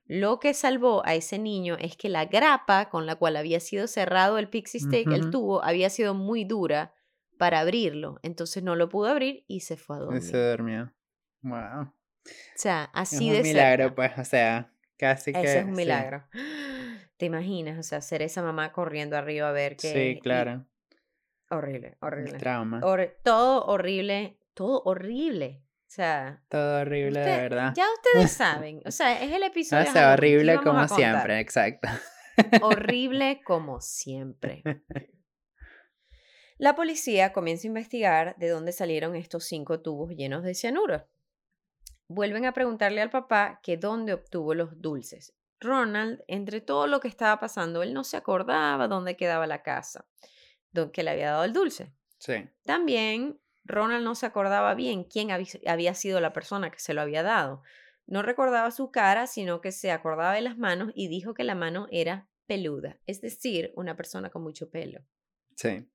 Lo 0.09 0.39
que 0.39 0.55
salvó 0.55 1.05
a 1.05 1.15
ese 1.15 1.39
niño 1.39 1.77
es 1.81 1.97
que 1.97 2.09
la 2.09 2.27
grapa 2.27 2.89
con 2.89 3.07
la 3.07 3.17
cual 3.17 3.37
había 3.37 3.59
sido 3.59 3.89
cerrado 3.89 4.39
el 4.39 4.49
pixie 4.49 4.81
stick, 4.81 5.11
el 5.11 5.31
tubo, 5.31 5.65
había 5.65 5.91
sido 5.91 6.15
muy 6.15 6.45
dura 6.45 6.95
para 7.39 7.61
abrirlo. 7.61 8.19
Entonces 8.23 8.63
no 8.63 8.77
lo 8.77 8.89
pudo 8.89 9.09
abrir 9.09 9.45
y 9.49 9.61
se 9.61 9.77
fue 9.77 9.97
a 9.97 10.01
dormir. 10.01 10.23
Y 10.23 10.27
se 10.27 10.51
durmió. 10.51 10.93
Wow. 11.43 11.83
O 11.83 11.93
sea, 12.55 12.85
así 12.93 13.31
de 13.31 13.39
Es 13.39 13.43
un 13.43 13.49
milagro, 13.49 13.95
pues, 13.95 14.17
o 14.19 14.25
sea, 14.25 14.73
casi 14.97 15.33
que. 15.33 15.41
Ese 15.41 15.59
es 15.61 15.65
un 15.65 15.73
milagro. 15.73 16.25
¿Te 17.17 17.27
imaginas? 17.27 17.79
O 17.79 17.83
sea, 17.83 18.01
ser 18.01 18.23
esa 18.23 18.43
mamá 18.43 18.73
corriendo 18.73 19.17
arriba 19.17 19.49
a 19.49 19.53
ver 19.53 19.77
qué. 19.77 19.93
Sí, 19.93 20.21
claro. 20.21 20.67
Horrible, 21.51 21.97
horrible. 22.01 22.39
trauma. 22.39 22.81
todo 23.23 23.65
horrible, 23.67 24.39
todo 24.55 24.83
horrible. 24.85 25.63
O 25.87 25.89
sea. 25.89 26.43
Todo 26.49 26.81
horrible, 26.81 27.21
de 27.21 27.37
verdad. 27.37 27.73
Ya 27.77 27.87
ustedes 27.95 28.33
saben. 28.37 28.83
O 28.85 28.91
sea, 28.91 29.23
es 29.23 29.33
el 29.33 29.43
episodio. 29.45 29.89
O 29.89 29.93
sea, 29.93 30.13
horrible 30.13 30.61
como 30.63 30.87
siempre, 30.89 31.39
exacto. 31.41 31.89
Horrible 32.61 33.41
como 33.45 33.81
siempre. 33.81 34.63
La 36.59 36.75
policía 36.75 37.33
comienza 37.33 37.67
a 37.67 37.69
investigar 37.69 38.37
de 38.37 38.49
dónde 38.49 38.73
salieron 38.73 39.15
estos 39.15 39.45
cinco 39.45 39.81
tubos 39.81 40.11
llenos 40.11 40.43
de 40.43 40.55
cianuro. 40.55 41.07
Vuelven 42.09 42.47
a 42.47 42.53
preguntarle 42.53 43.01
al 43.01 43.11
papá 43.11 43.61
que 43.63 43.77
dónde 43.77 44.13
obtuvo 44.13 44.55
los 44.55 44.81
dulces. 44.81 45.35
Ronald, 45.61 46.23
entre 46.29 46.61
todo 46.61 46.87
lo 46.87 47.01
que 47.01 47.09
estaba 47.09 47.39
pasando, 47.41 47.83
él 47.83 47.95
no 47.95 48.05
se 48.05 48.17
acordaba 48.17 48.89
dónde 48.89 49.17
quedaba 49.17 49.47
la 49.47 49.63
casa, 49.63 50.07
que 50.93 51.03
le 51.03 51.11
había 51.11 51.31
dado 51.31 51.45
el 51.45 51.53
dulce. 51.53 51.93
Sí. 52.19 52.49
También 52.65 53.39
Ronald 53.67 54.05
no 54.05 54.15
se 54.15 54.27
acordaba 54.27 54.75
bien 54.75 55.05
quién 55.05 55.31
había 55.31 55.95
sido 55.95 56.21
la 56.21 56.33
persona 56.33 56.71
que 56.71 56.79
se 56.79 56.95
lo 56.95 57.01
había 57.01 57.23
dado. 57.23 57.63
No 58.07 58.23
recordaba 58.23 58.71
su 58.71 58.91
cara, 58.91 59.27
sino 59.27 59.61
que 59.61 59.73
se 59.73 59.91
acordaba 59.91 60.33
de 60.35 60.41
las 60.41 60.57
manos 60.57 60.93
y 60.95 61.09
dijo 61.09 61.35
que 61.35 61.45
la 61.45 61.55
mano 61.55 61.89
era 61.91 62.29
peluda, 62.47 63.01
es 63.07 63.21
decir, 63.21 63.73
una 63.75 63.97
persona 63.97 64.31
con 64.31 64.43
mucho 64.43 64.71
pelo. 64.71 65.01
Sí. 65.57 65.89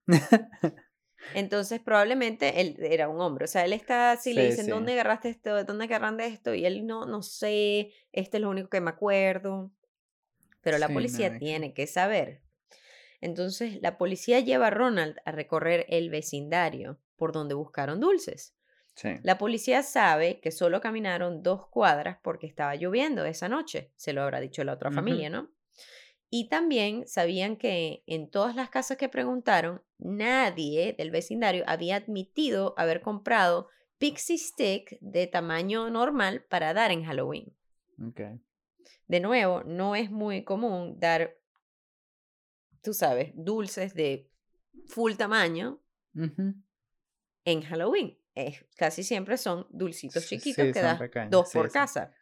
Entonces, 1.36 1.80
probablemente 1.80 2.60
él 2.62 2.76
era 2.82 3.08
un 3.08 3.22
hombre. 3.22 3.46
O 3.46 3.48
sea, 3.48 3.64
él 3.64 3.74
está 3.74 4.12
así, 4.12 4.34
le 4.34 4.48
dicen, 4.48 4.68
¿dónde 4.68 4.94
agarraste 4.94 5.30
esto? 5.30 5.64
¿Dónde 5.64 5.86
agarraste 5.86 6.26
esto? 6.26 6.54
Y 6.54 6.66
él 6.66 6.86
no, 6.86 7.06
no 7.06 7.22
sé, 7.22 7.92
este 8.12 8.38
es 8.38 8.42
lo 8.42 8.50
único 8.50 8.70
que 8.70 8.82
me 8.82 8.90
acuerdo. 8.90 9.72
Pero 10.62 10.78
la 10.78 10.90
policía 10.90 11.38
tiene 11.38 11.74
que 11.74 11.88
saber. 11.88 12.42
Entonces, 13.22 13.80
la 13.82 13.98
policía 13.98 14.40
lleva 14.40 14.68
a 14.68 14.72
Ronald 14.72 15.18
a 15.26 15.32
recorrer 15.32 15.86
el 15.90 16.10
vecindario 16.10 17.00
por 17.22 17.34
donde 17.34 17.54
buscaron 17.54 18.00
dulces. 18.00 18.56
La 19.22 19.38
policía 19.38 19.84
sabe 19.84 20.40
que 20.42 20.50
solo 20.50 20.82
caminaron 20.82 21.44
dos 21.44 21.68
cuadras 21.68 22.18
porque 22.24 22.48
estaba 22.48 22.74
lloviendo 22.76 23.26
esa 23.26 23.48
noche, 23.48 23.92
se 23.96 24.12
lo 24.12 24.24
habrá 24.24 24.40
dicho 24.40 24.64
la 24.64 24.74
otra 24.74 24.92
familia, 24.92 25.30
¿no? 25.30 25.52
Y 26.32 26.50
también 26.50 27.08
sabían 27.08 27.58
que 27.58 28.02
en 28.08 28.32
todas 28.32 28.56
las 28.56 28.72
casas 28.72 28.98
que 28.98 29.08
preguntaron, 29.08 29.84
nadie 30.00 30.96
del 30.98 31.12
vecindario 31.12 31.64
había 31.68 31.98
admitido 31.98 32.74
haber 32.76 33.02
comprado 33.02 33.70
pixie 34.00 34.40
stick 34.40 34.98
de 35.00 35.28
tamaño 35.28 35.92
normal 35.92 36.44
para 36.50 36.74
dar 36.74 36.90
en 36.90 37.04
Halloween. 37.04 37.56
De 39.06 39.20
nuevo, 39.20 39.62
no 39.64 39.96
es 39.96 40.10
muy 40.10 40.44
común 40.44 41.00
dar, 41.00 41.38
tú 42.82 42.96
sabes, 42.96 43.32
dulces 43.36 43.94
de 43.94 44.28
full 44.88 45.14
tamaño 45.14 45.84
en 47.46 47.62
Halloween. 47.62 48.18
Es, 48.34 48.66
casi 48.78 49.04
siempre 49.04 49.38
son 49.38 49.68
dulcitos 49.70 50.26
chiquitos 50.28 50.72
que 50.72 50.82
das 50.82 51.00
dos 51.30 51.52
por 51.52 51.72
casa. 51.72 52.14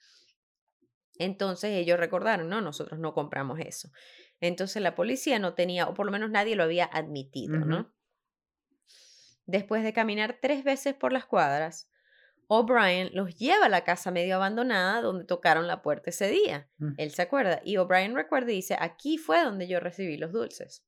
Entonces 1.17 1.71
ellos 1.71 1.99
recordaron, 1.99 2.49
no, 2.49 2.61
nosotros 2.61 2.99
no 2.99 3.13
compramos 3.13 3.59
eso. 3.59 3.91
Entonces 4.39 4.81
la 4.81 4.95
policía 4.95 5.37
no 5.37 5.53
tenía, 5.53 5.87
o 5.87 5.93
por 5.93 6.05
lo 6.05 6.11
menos 6.11 6.31
nadie 6.31 6.55
lo 6.55 6.63
había 6.63 6.85
admitido, 6.85 7.59
¿no? 7.59 7.93
Después 9.45 9.83
de 9.83 9.93
caminar 9.93 10.37
tres 10.41 10.63
veces 10.63 10.93
por 10.93 11.11
las 11.11 11.25
cuadras, 11.25 11.89
O'Brien 12.47 13.11
los 13.13 13.35
lleva 13.35 13.65
a 13.65 13.69
la 13.69 13.83
casa 13.83 14.11
medio 14.11 14.35
abandonada 14.35 15.01
donde 15.01 15.25
tocaron 15.25 15.67
la 15.67 15.81
puerta 15.81 16.09
ese 16.09 16.29
día. 16.29 16.67
Mm. 16.77 16.93
Él 16.97 17.11
se 17.11 17.21
acuerda. 17.21 17.61
Y 17.63 17.77
O'Brien 17.77 18.15
recuerda 18.15 18.51
y 18.51 18.55
dice, 18.55 18.75
aquí 18.79 19.17
fue 19.17 19.43
donde 19.43 19.67
yo 19.67 19.79
recibí 19.79 20.17
los 20.17 20.31
dulces. 20.31 20.83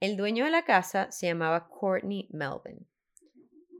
El 0.00 0.16
dueño 0.16 0.44
de 0.44 0.50
la 0.50 0.64
casa 0.64 1.10
se 1.10 1.26
llamaba 1.26 1.68
Courtney 1.68 2.28
Melvin. 2.30 2.86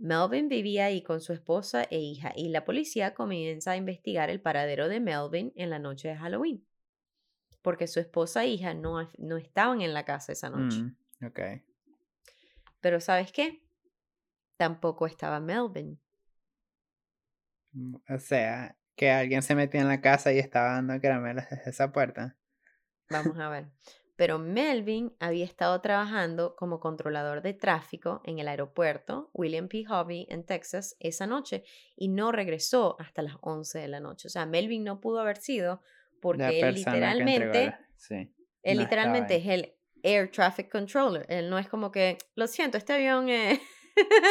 Melvin 0.00 0.48
vivía 0.48 0.86
ahí 0.86 1.02
con 1.02 1.20
su 1.20 1.32
esposa 1.32 1.84
e 1.90 1.98
hija 1.98 2.32
y 2.36 2.48
la 2.48 2.64
policía 2.64 3.14
comienza 3.14 3.72
a 3.72 3.76
investigar 3.76 4.30
el 4.30 4.40
paradero 4.40 4.88
de 4.88 5.00
Melvin 5.00 5.52
en 5.56 5.70
la 5.70 5.78
noche 5.78 6.08
de 6.08 6.16
Halloween. 6.16 6.64
Porque 7.62 7.86
su 7.86 8.00
esposa 8.00 8.44
e 8.44 8.48
hija 8.48 8.74
no, 8.74 9.08
no 9.18 9.36
estaban 9.36 9.82
en 9.82 9.94
la 9.94 10.04
casa 10.04 10.32
esa 10.32 10.50
noche. 10.50 10.82
Mm, 10.82 11.26
ok. 11.26 11.40
Pero 12.80 13.00
¿sabes 13.00 13.32
qué? 13.32 13.62
Tampoco 14.56 15.06
estaba 15.06 15.40
Melvin. 15.40 16.00
Mm, 17.72 17.96
o 18.08 18.18
sea, 18.18 18.76
que 18.94 19.10
alguien 19.10 19.42
se 19.42 19.54
metió 19.54 19.80
en 19.80 19.88
la 19.88 20.00
casa 20.00 20.32
y 20.32 20.38
estaba 20.38 20.72
dando 20.72 21.00
caramelos 21.00 21.44
desde 21.50 21.70
esa 21.70 21.92
puerta. 21.92 22.36
Vamos 23.10 23.38
a 23.38 23.48
ver. 23.48 23.68
Pero 24.18 24.40
Melvin 24.40 25.14
había 25.20 25.44
estado 25.44 25.80
trabajando 25.80 26.56
como 26.56 26.80
controlador 26.80 27.40
de 27.40 27.54
tráfico 27.54 28.20
en 28.24 28.40
el 28.40 28.48
aeropuerto 28.48 29.30
William 29.32 29.68
P. 29.68 29.84
Hobby 29.84 30.26
en 30.28 30.44
Texas 30.44 30.96
esa 30.98 31.28
noche 31.28 31.62
y 31.94 32.08
no 32.08 32.32
regresó 32.32 32.96
hasta 32.98 33.22
las 33.22 33.36
11 33.42 33.78
de 33.78 33.86
la 33.86 34.00
noche. 34.00 34.26
O 34.26 34.30
sea, 34.30 34.44
Melvin 34.44 34.82
no 34.82 35.00
pudo 35.00 35.20
haber 35.20 35.36
sido 35.36 35.82
porque 36.20 36.58
él 36.58 36.74
literalmente, 36.74 37.76
él 38.64 38.78
literalmente 38.78 39.36
es 39.36 39.46
el 39.46 39.76
Air 40.02 40.32
Traffic 40.32 40.68
Controller. 40.68 41.24
Él 41.28 41.48
no 41.48 41.56
es 41.56 41.68
como 41.68 41.92
que, 41.92 42.18
lo 42.34 42.48
siento, 42.48 42.76
este 42.76 42.94
avión 42.94 43.28
es... 43.28 43.60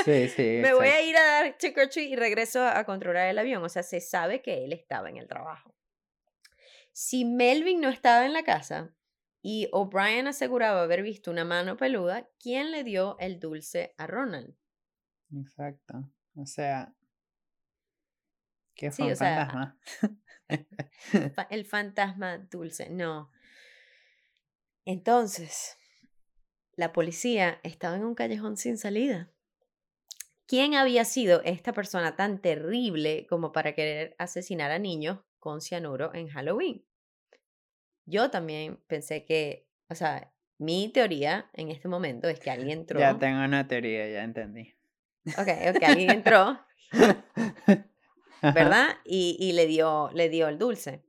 Sí, 0.06 0.30
sí. 0.30 0.60
Me 0.62 0.74
voy 0.74 0.88
a 0.88 1.02
ir 1.02 1.16
a 1.18 1.24
dar 1.24 1.58
trick 1.58 1.78
or 1.78 1.88
treat 1.88 2.10
y 2.10 2.16
regreso 2.16 2.66
a 2.66 2.84
controlar 2.86 3.28
el 3.28 3.38
avión. 3.38 3.64
O 3.64 3.70
sea, 3.70 3.84
se 3.84 4.00
sabe 4.00 4.42
que 4.42 4.64
él 4.64 4.72
estaba 4.72 5.10
en 5.10 5.18
el 5.18 5.28
trabajo. 5.28 5.76
Si 6.94 7.26
Melvin 7.26 7.82
no 7.82 7.90
estaba 7.90 8.26
en 8.26 8.32
la 8.32 8.44
casa 8.44 8.94
y 9.42 9.70
O'Brien 9.72 10.28
aseguraba 10.28 10.84
haber 10.84 11.04
visto 11.04 11.32
una 11.32 11.46
mano 11.46 11.78
peluda, 11.78 12.30
¿quién 12.40 12.72
le 12.72 12.84
dio 12.84 13.18
el 13.20 13.40
dulce 13.40 13.94
a 13.98 14.08
Ronald? 14.08 14.56
Exacto. 15.36 16.12
O 16.36 16.46
sea, 16.46 16.94
¿qué 18.76 18.92
fue 18.92 19.16
fantasma? 19.16 19.78
el 21.50 21.66
fantasma 21.66 22.38
dulce, 22.38 22.90
no. 22.90 23.32
Entonces, 24.86 25.78
la 26.76 26.94
policía 26.94 27.60
estaba 27.64 27.98
en 27.98 28.06
un 28.06 28.16
callejón 28.16 28.56
sin 28.56 28.78
salida. 28.78 29.32
¿Quién 30.46 30.76
había 30.76 31.04
sido 31.04 31.42
esta 31.44 31.74
persona 31.74 32.16
tan 32.16 32.40
terrible 32.40 33.28
como 33.28 33.52
para 33.52 33.74
querer 33.74 34.16
asesinar 34.18 34.72
a 34.72 34.80
niños 34.80 35.20
con 35.40 35.60
cianuro 35.60 36.14
en 36.14 36.30
Halloween? 36.30 36.86
Yo 38.08 38.32
también 38.32 38.80
pensé 38.88 39.26
que, 39.26 39.68
o 39.90 39.96
sea, 39.96 40.32
mi 40.58 40.90
teoría 40.90 41.50
en 41.54 41.70
este 41.70 41.90
momento 41.90 42.30
es 42.30 42.40
que 42.40 42.50
alguien 42.50 42.80
entró. 42.80 43.00
Ya 43.00 43.20
tengo 43.20 43.44
una 43.44 43.68
teoría, 43.68 44.10
ya 44.10 44.24
entendí. 44.24 44.74
Ok, 45.38 45.76
ok, 45.76 45.84
alguien 45.84 46.12
entró, 46.12 46.58
¿verdad? 48.42 48.88
Y, 49.04 49.36
y 49.40 49.52
le, 49.52 49.68
dio, 49.68 50.10
le 50.14 50.30
dio 50.30 50.48
el 50.48 50.58
dulce. 50.58 51.04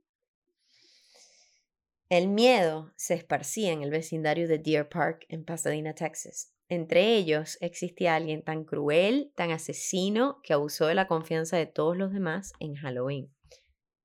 El 2.09 2.27
miedo 2.27 2.91
se 2.97 3.13
esparcía 3.13 3.71
en 3.71 3.81
el 3.81 3.91
vecindario 3.91 4.49
de 4.49 4.59
Deer 4.59 4.89
Park, 4.89 5.25
en 5.29 5.45
Pasadena, 5.45 5.93
Texas. 5.93 6.53
Entre 6.67 7.15
ellos 7.15 7.57
existía 7.61 8.15
alguien 8.15 8.43
tan 8.43 8.65
cruel, 8.65 9.31
tan 9.35 9.51
asesino, 9.51 10.41
que 10.43 10.53
abusó 10.53 10.87
de 10.87 10.95
la 10.95 11.07
confianza 11.07 11.55
de 11.55 11.65
todos 11.65 11.95
los 11.95 12.11
demás 12.11 12.51
en 12.59 12.75
Halloween. 12.75 13.31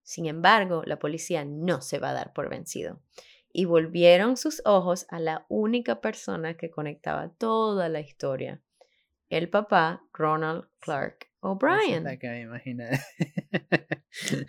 Sin 0.04 0.26
embargo, 0.26 0.82
la 0.84 0.98
policía 0.98 1.44
no 1.44 1.80
se 1.80 1.98
va 1.98 2.10
a 2.10 2.14
dar 2.14 2.32
por 2.32 2.50
vencido. 2.50 3.00
Y 3.52 3.64
volvieron 3.64 4.36
sus 4.36 4.62
ojos 4.64 5.06
a 5.08 5.18
la 5.18 5.46
única 5.48 6.00
persona 6.00 6.56
que 6.56 6.70
conectaba 6.70 7.30
toda 7.30 7.88
la 7.88 8.00
historia. 8.00 8.60
El 9.28 9.48
papá, 9.48 10.06
Ronald 10.12 10.68
Clark 10.80 11.30
O'Brien. 11.40 12.04
la 12.04 12.18
que 12.18 12.28
me 12.28 12.40
imaginé. 12.42 12.90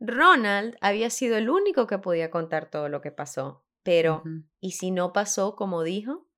Ronald 0.00 0.76
había 0.80 1.10
sido 1.10 1.36
el 1.36 1.50
único 1.50 1.86
que 1.86 1.98
podía 1.98 2.30
contar 2.30 2.70
todo 2.70 2.88
lo 2.88 3.00
que 3.00 3.10
pasó, 3.10 3.64
pero 3.82 4.22
¿y 4.60 4.72
si 4.72 4.90
no 4.90 5.12
pasó 5.12 5.54
como 5.56 5.82
dijo? 5.82 6.28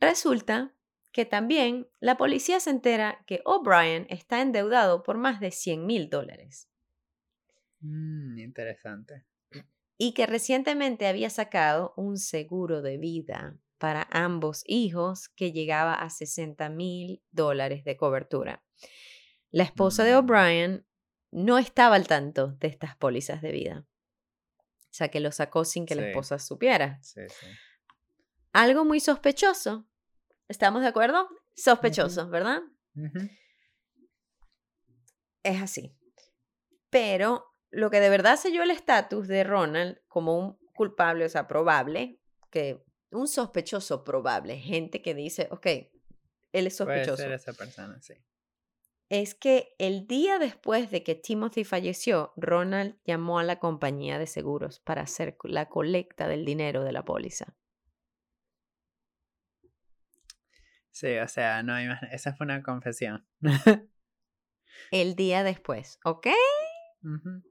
Resulta 0.00 0.74
que 1.14 1.24
también 1.24 1.88
la 2.00 2.16
policía 2.16 2.58
se 2.58 2.70
entera 2.70 3.22
que 3.28 3.40
O'Brien 3.44 4.04
está 4.10 4.42
endeudado 4.42 5.04
por 5.04 5.16
más 5.16 5.38
de 5.38 5.52
100 5.52 5.86
mil 5.86 6.10
dólares. 6.10 6.68
Mm, 7.78 8.40
interesante. 8.40 9.24
Y 9.96 10.12
que 10.12 10.26
recientemente 10.26 11.06
había 11.06 11.30
sacado 11.30 11.94
un 11.96 12.18
seguro 12.18 12.82
de 12.82 12.98
vida 12.98 13.56
para 13.78 14.08
ambos 14.10 14.64
hijos 14.66 15.28
que 15.28 15.52
llegaba 15.52 15.94
a 15.94 16.10
60 16.10 16.68
mil 16.70 17.22
dólares 17.30 17.84
de 17.84 17.96
cobertura. 17.96 18.64
La 19.52 19.62
esposa 19.62 20.02
de 20.02 20.14
mm. 20.14 20.18
O'Brien 20.18 20.86
no 21.30 21.58
estaba 21.58 21.94
al 21.94 22.08
tanto 22.08 22.56
de 22.58 22.66
estas 22.66 22.96
pólizas 22.96 23.40
de 23.40 23.52
vida. 23.52 23.86
O 24.58 24.96
sea, 24.96 25.10
que 25.10 25.20
lo 25.20 25.30
sacó 25.30 25.64
sin 25.64 25.86
que 25.86 25.94
la 25.94 26.08
esposa 26.08 26.40
supiera. 26.40 26.98
Sí, 27.02 27.20
sí. 27.28 27.46
Algo 28.52 28.84
muy 28.84 28.98
sospechoso. 28.98 29.86
¿Estamos 30.48 30.82
de 30.82 30.88
acuerdo? 30.88 31.28
Sospechoso, 31.54 32.28
¿verdad? 32.28 32.62
Es 35.42 35.62
así. 35.62 35.96
Pero 36.90 37.44
lo 37.70 37.90
que 37.90 38.00
de 38.00 38.10
verdad 38.10 38.36
selló 38.36 38.62
el 38.62 38.70
estatus 38.70 39.28
de 39.28 39.44
Ronald 39.44 39.98
como 40.08 40.38
un 40.38 40.58
culpable, 40.74 41.24
o 41.24 41.28
sea, 41.28 41.46
probable, 41.46 42.20
que 42.50 42.84
un 43.10 43.28
sospechoso 43.28 44.04
probable, 44.04 44.58
gente 44.58 45.02
que 45.02 45.14
dice, 45.14 45.48
ok, 45.50 45.66
él 46.52 46.66
es 46.66 46.76
sospechoso. 46.76 47.16
Puede 47.16 47.28
ser 47.28 47.32
esa 47.32 47.52
persona, 47.52 48.00
sí 48.00 48.14
es 49.08 49.34
que 49.34 49.74
el 49.78 50.06
día 50.06 50.38
después 50.38 50.90
de 50.90 51.02
que 51.02 51.14
Timothy 51.14 51.64
falleció, 51.64 52.32
Ronald 52.36 52.96
llamó 53.04 53.38
a 53.38 53.44
la 53.44 53.58
compañía 53.58 54.18
de 54.18 54.26
seguros 54.26 54.80
para 54.80 55.02
hacer 55.02 55.36
la 55.44 55.68
colecta 55.68 56.26
del 56.26 56.44
dinero 56.44 56.84
de 56.84 56.92
la 56.92 57.04
póliza. 57.04 57.54
Sí, 60.94 61.18
o 61.18 61.26
sea, 61.26 61.64
no 61.64 61.74
hay 61.74 61.88
más. 61.88 62.00
Esa 62.12 62.34
fue 62.34 62.44
una 62.44 62.62
confesión. 62.62 63.26
el 64.92 65.16
día 65.16 65.42
después, 65.42 65.98
¿ok? 66.04 66.28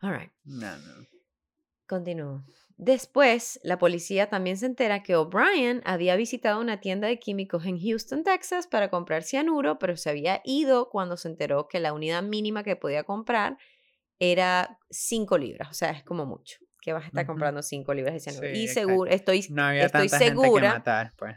All 0.00 0.18
right. 0.18 0.32
No, 0.44 0.78
no. 0.78 1.06
Continúo. 1.86 2.42
Después, 2.78 3.60
la 3.64 3.78
policía 3.78 4.30
también 4.30 4.56
se 4.56 4.64
entera 4.64 5.02
que 5.02 5.14
O'Brien 5.14 5.82
había 5.84 6.16
visitado 6.16 6.58
una 6.58 6.80
tienda 6.80 7.06
de 7.06 7.18
químicos 7.18 7.66
en 7.66 7.78
Houston, 7.78 8.24
Texas, 8.24 8.66
para 8.66 8.88
comprar 8.88 9.22
cianuro, 9.22 9.78
pero 9.78 9.98
se 9.98 10.08
había 10.08 10.40
ido 10.46 10.88
cuando 10.88 11.18
se 11.18 11.28
enteró 11.28 11.68
que 11.68 11.80
la 11.80 11.92
unidad 11.92 12.22
mínima 12.22 12.62
que 12.64 12.76
podía 12.76 13.04
comprar 13.04 13.58
era 14.18 14.78
5 14.88 15.36
libras, 15.36 15.68
o 15.68 15.74
sea, 15.74 15.90
es 15.90 16.02
como 16.02 16.24
mucho, 16.24 16.60
que 16.80 16.92
vas 16.92 17.04
a 17.04 17.06
estar 17.08 17.26
comprando 17.26 17.62
5 17.62 17.94
libras 17.94 18.14
de 18.14 18.20
cianuro. 18.20 18.50
y 18.50 18.68
seguro, 18.68 19.10
estoy, 19.10 19.38
estoy 19.38 20.08
segura. 20.08 20.82
pues. 21.16 21.36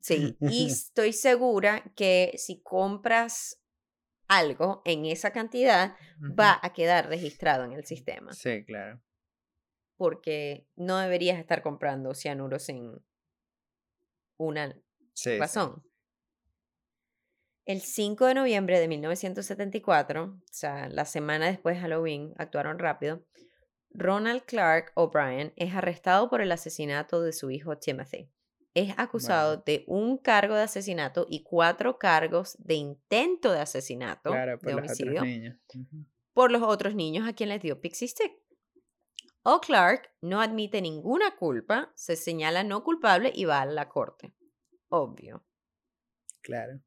sí, 0.00 0.36
y 0.40 0.66
estoy 0.70 1.12
segura 1.12 1.82
que 1.96 2.34
si 2.36 2.62
compras 2.62 3.60
algo 4.28 4.82
en 4.84 5.06
esa 5.06 5.30
cantidad, 5.30 5.94
va 6.38 6.58
a 6.62 6.72
quedar 6.72 7.08
registrado 7.08 7.64
en 7.64 7.72
el 7.72 7.84
sistema. 7.84 8.32
Sí, 8.32 8.64
claro 8.64 9.00
porque 10.02 10.66
no 10.74 10.98
deberías 10.98 11.38
estar 11.38 11.62
comprando 11.62 12.12
cianuro 12.12 12.58
sin 12.58 13.00
una 14.36 14.76
razón. 15.38 15.84
El 17.64 17.80
5 17.80 18.26
de 18.26 18.34
noviembre 18.34 18.80
de 18.80 18.88
1974, 18.88 20.24
o 20.24 20.40
sea, 20.50 20.88
la 20.88 21.04
semana 21.04 21.46
después 21.46 21.76
de 21.76 21.82
Halloween, 21.82 22.34
actuaron 22.36 22.80
rápido, 22.80 23.24
Ronald 23.94 24.42
Clark 24.44 24.92
O'Brien 24.94 25.52
es 25.56 25.74
arrestado 25.74 26.28
por 26.30 26.40
el 26.40 26.52
asesinato 26.52 27.22
de 27.22 27.32
su 27.32 27.50
hijo 27.50 27.76
Timothy. 27.78 28.30
es 28.74 28.94
acusado 28.96 29.58
de 29.58 29.84
un 29.86 30.16
cargo 30.16 30.54
de 30.54 30.62
asesinato 30.62 31.26
y 31.28 31.42
cuatro 31.42 31.98
cargos 31.98 32.56
de 32.58 32.74
intento 32.74 33.52
de 33.52 33.60
asesinato, 33.60 34.30
claro, 34.30 34.58
por 34.58 34.66
de 34.68 34.72
los 34.72 34.84
otros 34.84 35.00
homicidio, 35.00 35.22
niños. 35.22 35.56
Ujú. 35.74 36.06
por 36.32 36.50
los 36.50 36.62
otros 36.62 36.94
niños 36.94 37.28
a 37.28 37.34
quien 37.34 37.50
les 37.50 37.60
dio 37.60 37.80
Pixie 37.82 38.08
Stick. 38.08 38.32
O 39.42 39.60
Clark 39.60 40.10
no 40.22 40.40
admite 40.40 40.80
ninguna 40.80 41.36
culpa, 41.36 41.92
se 41.96 42.16
señala 42.16 42.64
no 42.64 42.82
culpable 42.82 43.30
y 43.34 43.44
va 43.44 43.60
a 43.60 43.66
la 43.66 43.88
corte. 43.88 44.32
Obvio. 44.88 45.44
Claro. 46.42 46.80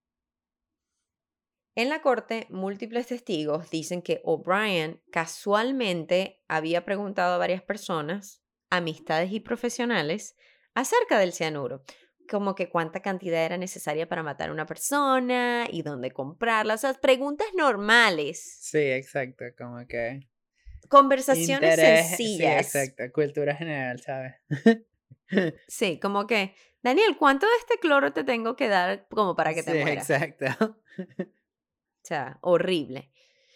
En 1.78 1.90
la 1.90 2.02
corte, 2.02 2.48
múltiples 2.50 3.08
testigos 3.08 3.70
dicen 3.70 4.02
que 4.02 4.22
O'Brien 4.24 5.02
casualmente 5.12 6.42
había 6.48 6.86
preguntado 6.86 7.36
a 7.36 7.38
varias 7.38 7.62
personas, 7.62 8.42
amistades 8.70 9.34
y 9.34 9.42
profesionales, 9.42 10.38
acerca 10.74 11.20
del 11.20 11.34
cianuro, 11.34 11.84
como 12.30 12.56
que 12.56 12.70
cuánta 12.70 13.02
cantidad 13.02 13.44
era 13.44 13.58
necesaria 13.58 14.08
para 14.08 14.24
matar 14.24 14.50
a 14.50 14.54
una 14.54 14.66
persona 14.66 15.68
y 15.70 15.82
dónde 15.82 16.12
comprarla, 16.12 16.76
o 16.76 16.78
sea, 16.78 16.94
preguntas 16.94 17.48
normales, 17.58 18.58
Sí, 18.62 18.80
exacto, 18.80 19.44
como 19.58 19.86
que... 19.86 20.22
conversaciones 20.88 21.78
interés- 21.78 22.08
sencillas. 22.08 22.68
Sí, 22.68 22.78
exacto, 22.80 23.12
cultura 23.14 23.54
general, 23.54 24.00
¿sabes? 24.02 24.36
Sí, 25.68 26.00
como 26.00 26.26
que, 26.28 26.56
Daniel, 26.84 27.18
¿cuánto 27.18 27.48
de 27.48 27.54
este 27.60 27.80
cloro 27.80 28.14
te 28.14 28.24
tengo 28.24 28.56
que 28.56 28.70
dar 28.70 29.08
como 29.10 29.36
para 29.36 29.54
que 29.54 29.64
te 29.64 29.72
sí, 29.74 29.78
mueras? 29.80 30.10
exacto. 30.10 30.78
O 32.06 32.08
sea, 32.08 32.38
horrible. 32.42 33.12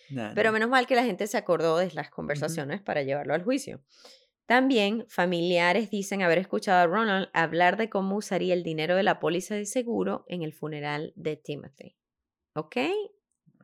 No, 0.10 0.32
Pero 0.34 0.50
no. 0.50 0.54
menos 0.54 0.70
mal 0.72 0.88
que 0.88 0.96
la 0.96 1.04
gente 1.04 1.28
se 1.28 1.38
acordó 1.38 1.78
de 1.78 1.92
las 1.92 2.10
conversaciones 2.10 2.82
para 2.82 3.04
llevarlo 3.04 3.36
al 3.36 3.44
juicio. 3.44 3.84
También 4.48 5.06
familiares 5.08 5.92
dicen 5.92 6.24
haber 6.24 6.40
escuchado 6.40 6.80
a 6.80 6.88
Ronald 6.88 7.30
hablar 7.34 7.78
de 7.78 7.92
cómo 7.92 8.16
usaría 8.16 8.56
el 8.56 8.64
dinero 8.64 8.96
de 8.96 9.04
la 9.04 9.20
póliza 9.20 9.54
de 9.54 9.68
seguro 9.68 10.26
en 10.28 10.42
el 10.42 10.52
funeral 10.52 11.14
de 11.16 11.38
Timothy. 11.38 11.96
¿Ok? 12.56 12.78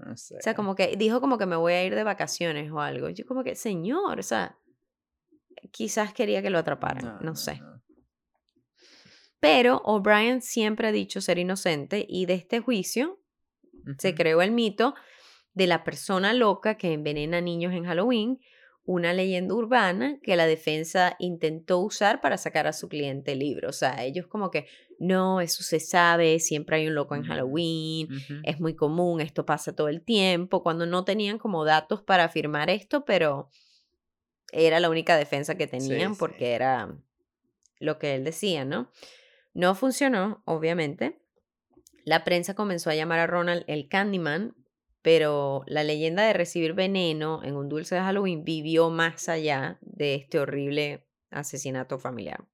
No 0.05 0.15
sé. 0.15 0.37
O 0.37 0.41
sea, 0.41 0.53
como 0.53 0.75
que 0.75 0.95
dijo 0.95 1.19
como 1.19 1.39
que 1.39 1.47
me 1.47 1.55
voy 1.55 1.73
a 1.73 1.83
ir 1.83 1.95
de 1.95 2.03
vacaciones 2.03 2.71
o 2.71 2.79
algo. 2.79 3.09
Yo 3.09 3.25
como 3.25 3.43
que, 3.43 3.55
señor, 3.55 4.19
o 4.19 4.23
sea, 4.23 4.59
quizás 5.71 6.13
quería 6.13 6.43
que 6.43 6.51
lo 6.51 6.59
atraparan, 6.59 7.17
no, 7.21 7.35
sé. 7.35 7.59
Pero 9.39 9.81
O'Brien 9.85 10.43
siempre 10.43 10.89
ha 10.89 10.91
dicho 10.91 11.19
ser 11.21 11.39
inocente 11.39 12.05
y 12.07 12.27
de 12.27 12.35
este 12.35 12.59
juicio 12.59 13.24
se 13.97 14.15
creó 14.15 14.41
el 14.41 14.51
mito 14.51 14.95
de 15.53 15.67
la 15.67 15.83
persona 15.83 16.33
loca 16.33 16.77
que 16.77 16.93
envenena 16.93 17.41
niños 17.41 17.73
en 17.73 17.85
Halloween, 17.85 18.39
una 18.85 19.13
leyenda 19.13 19.55
urbana 19.55 20.19
que 20.21 20.35
la 20.35 20.45
defensa 20.45 21.15
intentó 21.17 21.79
usar 21.79 22.21
para 22.21 22.37
sacar 22.37 22.67
a 22.67 22.73
su 22.73 22.87
cliente 22.87 23.35
libre. 23.35 23.67
O 23.67 23.73
sea, 23.73 24.03
ellos 24.03 24.27
como 24.27 24.51
que, 24.51 24.67
no, 24.99 25.41
eso 25.41 25.63
se 25.63 25.79
sabe, 25.79 26.39
siempre 26.39 26.77
hay 26.77 26.87
un 26.87 26.93
loco 26.93 27.15
en. 27.15 27.23
Halloween, 27.23 28.07
es 28.43 28.59
muy 28.59 28.75
común, 28.75 29.21
esto 29.21 29.45
pasa 29.45 29.75
todo 29.75 29.87
el 29.87 30.03
tiempo, 30.03 30.61
cuando 30.61 30.85
no 30.85 31.03
tenían 31.03 31.39
como 31.39 31.65
datos 31.65 32.03
para 32.03 32.25
afirmar 32.25 32.69
esto, 32.69 33.05
pero 33.05 33.49
era 34.51 34.79
la 34.79 34.89
única 34.89 35.17
defensa 35.17 35.55
que 35.55 35.67
tenían 35.67 36.13
sí. 36.13 36.19
porque 36.19 36.51
era 36.51 36.95
lo 37.79 37.97
que 37.97 38.15
él 38.15 38.23
decía, 38.23 38.65
¿no? 38.65 38.91
No 39.53 39.73
funcionó, 39.73 40.43
obviamente. 40.45 41.19
La 42.05 42.23
prensa 42.23 42.53
comenzó 42.53 42.91
a 42.91 42.95
llamar 42.95 43.19
a 43.19 43.27
Ronald 43.27 43.63
el 43.67 43.89
Candyman, 43.89 44.55
pero 45.01 45.63
la 45.65 45.83
leyenda 45.83 46.25
de 46.25 46.33
recibir 46.33 46.73
veneno 46.73 47.43
en 47.43 47.55
un 47.55 47.67
dulce 47.67 47.95
de 47.95 48.01
Halloween 48.01 48.43
vivió 48.43 48.91
más 48.91 49.27
allá 49.27 49.79
de 49.81 50.13
este 50.15 50.39
horrible 50.39 51.07
asesinato 51.31 51.97
familiar. 51.97 52.47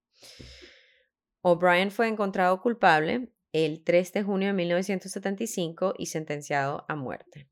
O'Brien 1.41 1.91
fue 1.91 2.08
encontrado 2.08 2.62
culpable 2.62 3.34
el 3.52 3.84
3 3.84 4.14
de 4.14 4.24
junio 4.24 4.47
de 4.47 4.54
1975 4.54 5.95
y 5.97 6.06
sentenciado 6.06 6.86
a 6.88 6.95
muerte. 6.95 7.49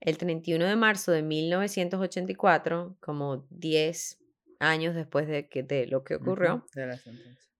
El 0.00 0.18
31 0.18 0.66
de 0.66 0.76
marzo 0.76 1.12
de 1.12 1.22
1984, 1.22 2.96
como 3.00 3.46
10 3.50 4.18
años 4.58 4.96
después 4.96 5.28
de, 5.28 5.48
que, 5.48 5.62
de 5.62 5.86
lo 5.86 6.02
que 6.02 6.16
ocurrió, 6.16 6.66
de 6.74 6.86
la 6.86 6.96
sentencia. 6.96 7.52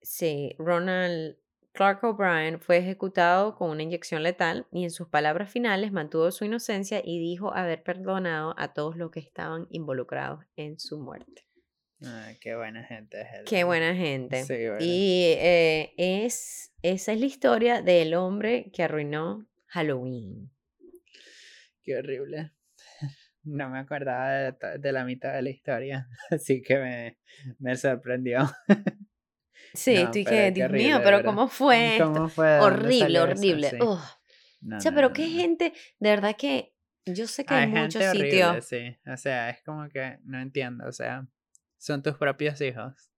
Sí, 0.00 0.56
Ronald 0.58 1.36
Clark 1.72 2.04
O'Brien 2.04 2.60
fue 2.60 2.76
ejecutado 2.76 3.54
con 3.54 3.70
una 3.70 3.82
inyección 3.82 4.22
letal 4.22 4.66
y 4.70 4.84
en 4.84 4.90
sus 4.90 5.08
palabras 5.08 5.50
finales 5.50 5.90
mantuvo 5.90 6.30
su 6.30 6.44
inocencia 6.44 7.00
y 7.02 7.18
dijo 7.18 7.54
haber 7.54 7.82
perdonado 7.82 8.54
a 8.58 8.74
todos 8.74 8.96
los 8.96 9.10
que 9.10 9.20
estaban 9.20 9.66
involucrados 9.70 10.44
en 10.56 10.78
su 10.78 10.98
muerte. 11.00 11.46
Ay, 12.04 12.36
qué 12.40 12.56
buena 12.56 12.84
gente 12.84 13.22
es 13.22 13.28
él. 13.32 13.44
Qué 13.46 13.64
buena 13.64 13.94
gente. 13.94 14.44
Sí, 14.44 14.54
bueno. 14.68 14.78
Y 14.80 15.34
eh, 15.38 15.94
es, 15.96 16.74
esa 16.82 17.12
es 17.12 17.20
la 17.20 17.26
historia 17.26 17.80
del 17.80 18.14
hombre 18.14 18.70
que 18.72 18.82
arruinó 18.82 19.48
Halloween. 19.68 20.50
Qué 21.82 21.96
horrible. 21.96 22.52
No 23.44 23.68
me 23.70 23.80
acordaba 23.80 24.30
de, 24.30 24.78
de 24.78 24.92
la 24.92 25.04
mitad 25.04 25.34
de 25.34 25.42
la 25.42 25.50
historia, 25.50 26.06
así 26.30 26.62
que 26.62 26.78
me, 26.78 27.18
me 27.58 27.74
sorprendió. 27.74 28.48
Sí, 29.74 29.94
No, 29.94 30.00
estoy 30.02 30.24
que, 30.24 30.50
Dios 30.52 30.68
horrible, 30.68 30.88
mío, 30.88 31.00
pero 31.02 31.16
verdad. 31.18 31.24
¿cómo 31.24 31.48
fue 31.48 31.92
esto? 31.96 32.12
¿Cómo 32.12 32.28
fue? 32.28 32.46
¿De 32.46 32.58
dónde 32.58 32.66
Horrible, 32.76 32.98
salió 32.98 33.24
eso? 33.24 33.32
horrible. 33.32 33.70
Sí. 33.70 33.76
Ugh. 33.80 33.98
No, 34.60 34.76
O 34.76 34.80
sea, 34.80 34.90
no, 34.90 34.94
pero 34.94 35.12
qué 35.12 35.28
gente, 35.28 35.72
de 35.98 36.10
verdad 36.10 36.36
que 36.36 36.74
yo 37.06 37.26
sé 37.26 37.44
que 37.44 37.54
hay, 37.54 37.62
Hay 37.64 37.68
muchos 37.68 38.02
gente 38.02 38.12
sitios. 38.30 38.48
horrible, 38.48 38.62
sí. 38.62 39.10
O 39.10 39.16
sea, 39.16 39.50
es 39.50 39.62
como 39.64 39.88
que 39.88 40.18
no 40.24 40.40
entiendo. 40.40 40.86
O 40.86 40.92
sea, 40.92 41.26
son 41.78 42.02
tus 42.02 42.16
propios 42.16 42.60
hijos. 42.60 43.10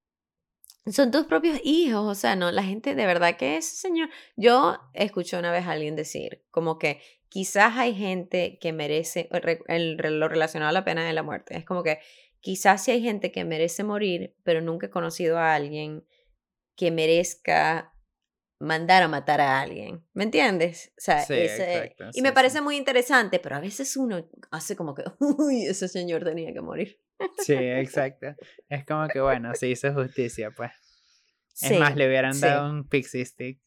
Son 0.86 1.10
tus 1.10 1.24
propios 1.24 1.58
hijos, 1.64 2.04
o 2.06 2.14
sea, 2.14 2.36
no, 2.36 2.50
la 2.52 2.62
gente 2.62 2.94
de 2.94 3.06
verdad 3.06 3.36
que 3.38 3.56
es, 3.56 3.64
señor. 3.66 4.10
Yo 4.36 4.78
escuché 4.92 5.38
una 5.38 5.50
vez 5.50 5.66
a 5.66 5.70
alguien 5.72 5.96
decir, 5.96 6.44
como 6.50 6.78
que 6.78 7.00
quizás 7.30 7.76
hay 7.78 7.94
gente 7.94 8.58
que 8.60 8.72
merece, 8.74 9.28
el- 9.68 9.96
lo 9.96 10.28
relacionado 10.28 10.68
a 10.68 10.72
la 10.72 10.84
pena 10.84 11.06
de 11.06 11.14
la 11.14 11.22
muerte, 11.22 11.56
es 11.56 11.64
como 11.64 11.82
que 11.82 12.00
quizás 12.40 12.84
sí 12.84 12.90
hay 12.90 13.00
gente 13.02 13.32
que 13.32 13.44
merece 13.46 13.82
morir, 13.82 14.36
pero 14.42 14.60
nunca 14.60 14.86
he 14.88 14.90
conocido 14.90 15.38
a 15.38 15.54
alguien 15.54 16.04
que 16.76 16.90
merezca 16.90 17.92
mandar 18.60 19.02
a 19.02 19.08
matar 19.08 19.40
a 19.40 19.60
alguien, 19.60 20.06
¿me 20.14 20.24
entiendes? 20.24 20.92
O 20.96 21.00
sea, 21.00 21.22
Sí, 21.22 21.34
ese- 21.34 21.74
exacto, 21.74 22.04
y 22.12 22.22
me 22.22 22.28
sí, 22.30 22.34
parece 22.34 22.60
muy 22.60 22.76
interesante, 22.76 23.38
pero 23.38 23.56
a 23.56 23.60
veces 23.60 23.96
uno 23.96 24.28
hace 24.50 24.76
como 24.76 24.94
que, 24.94 25.02
uy, 25.20 25.66
ese 25.66 25.88
señor 25.88 26.24
tenía 26.24 26.52
que 26.52 26.60
morir. 26.60 27.00
Sí, 27.38 27.54
exacto. 27.54 28.28
Es 28.68 28.84
como 28.86 29.06
que, 29.08 29.20
bueno, 29.20 29.54
se 29.54 29.68
hizo 29.68 29.92
justicia, 29.92 30.50
pues. 30.50 30.70
Es 31.60 31.78
más, 31.78 31.94
le 31.96 32.08
hubieran 32.08 32.40
dado 32.40 32.70
un 32.70 32.88
pixie 32.88 33.24
stick. 33.24 33.60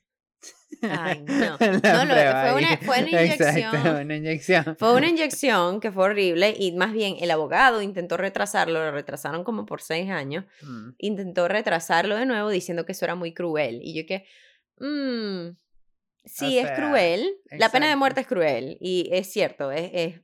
Ay, 0.82 1.22
no. 1.22 1.58
La 1.84 2.06
No, 2.06 2.06
lo- 2.06 2.14
fue 2.14 2.54
una- 2.56 2.78
fue 2.78 3.00
una 3.10 3.22
Exacto, 3.24 3.44
inyección. 3.58 4.06
una 4.06 4.16
inyección. 4.16 4.76
Fue 4.78 4.94
una 4.96 5.08
inyección 5.08 5.80
que 5.80 5.92
fue 5.92 6.06
horrible 6.06 6.54
y 6.58 6.74
más 6.74 6.94
bien 6.94 7.16
el 7.20 7.32
abogado 7.32 7.82
intentó 7.82 8.18
retrasarlo, 8.18 8.80
lo 8.86 8.92
retrasaron 8.92 9.44
como 9.44 9.66
por 9.66 9.82
seis 9.82 10.10
años, 10.12 10.46
Mm, 10.62 10.90
intentó 11.00 11.48
retrasarlo 11.48 12.16
de 12.16 12.26
nuevo 12.26 12.50
diciendo 12.50 12.86
que 12.86 12.92
eso 12.92 13.06
era 13.06 13.16
muy 13.16 13.34
cruel. 13.34 13.80
Y 13.82 13.96
yo 13.96 14.06
que, 14.06 14.26
mm, 14.80 15.56
sí, 16.26 16.60
es 16.60 16.66
sea, 16.68 16.76
cruel, 16.76 17.38
la 17.52 17.70
pena 17.70 17.88
de 17.90 17.96
muerte 17.96 18.22
es 18.22 18.28
cruel 18.28 18.78
y 18.80 19.10
es 19.12 19.32
cierto, 19.32 19.72
es, 19.72 19.90
es 19.94 20.22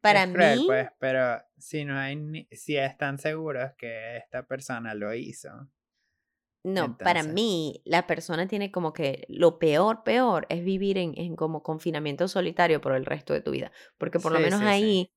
para 0.00 0.24
es 0.24 0.30
cruel, 0.32 0.58
mí, 0.60 0.64
pues, 0.66 0.88
pero 0.98 1.42
si 1.58 1.84
no 1.84 1.98
hay 1.98 2.46
si 2.52 2.76
están 2.76 3.18
seguros 3.18 3.72
que 3.76 4.16
esta 4.18 4.46
persona 4.46 4.94
lo 4.94 5.12
hizo. 5.14 5.50
No, 6.62 6.96
para 6.98 7.22
mí 7.22 7.82
la 7.84 8.06
persona 8.06 8.46
tiene 8.46 8.70
como 8.70 8.92
que 8.92 9.24
lo 9.28 9.58
peor, 9.58 10.02
peor 10.04 10.46
es 10.50 10.64
vivir 10.64 10.98
en, 10.98 11.14
en 11.16 11.36
como 11.36 11.62
confinamiento 11.62 12.28
solitario 12.28 12.80
por 12.80 12.92
el 12.94 13.06
resto 13.06 13.32
de 13.32 13.40
tu 13.40 13.50
vida, 13.50 13.72
porque 13.98 14.18
por 14.18 14.32
lo 14.32 14.40
menos 14.40 14.60
sí, 14.60 14.66
sí. 14.66 14.70
ahí... 14.72 15.12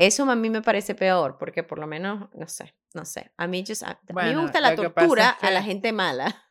Eso 0.00 0.30
a 0.30 0.36
mí 0.36 0.48
me 0.48 0.62
parece 0.62 0.94
peor, 0.94 1.38
porque 1.40 1.64
por 1.64 1.80
lo 1.80 1.88
menos, 1.88 2.28
no 2.32 2.46
sé, 2.46 2.76
no 2.94 3.04
sé. 3.04 3.32
A 3.36 3.48
mí, 3.48 3.64
just- 3.66 3.82
a, 3.82 3.90
a 3.90 4.12
mí 4.12 4.32
me 4.32 4.36
gusta 4.42 4.60
la 4.60 4.76
tortura 4.76 5.36
es 5.38 5.44
a 5.44 5.50
la 5.50 5.60
gente 5.60 5.92
mala. 5.92 6.44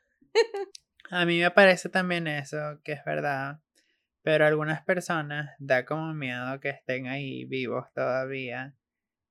A 1.10 1.26
mí 1.26 1.40
me 1.40 1.50
parece 1.52 1.88
también 1.88 2.28
eso, 2.28 2.58
que 2.84 2.92
es 2.92 3.06
verdad. 3.06 3.60
Pero 4.22 4.44
a 4.44 4.48
algunas 4.50 4.84
personas 4.84 5.52
da 5.60 5.86
como 5.86 6.14
miedo 6.14 6.60
que 6.60 6.70
estén 6.70 7.08
ahí 7.08 7.46
vivos 7.46 7.86
todavía 7.94 8.76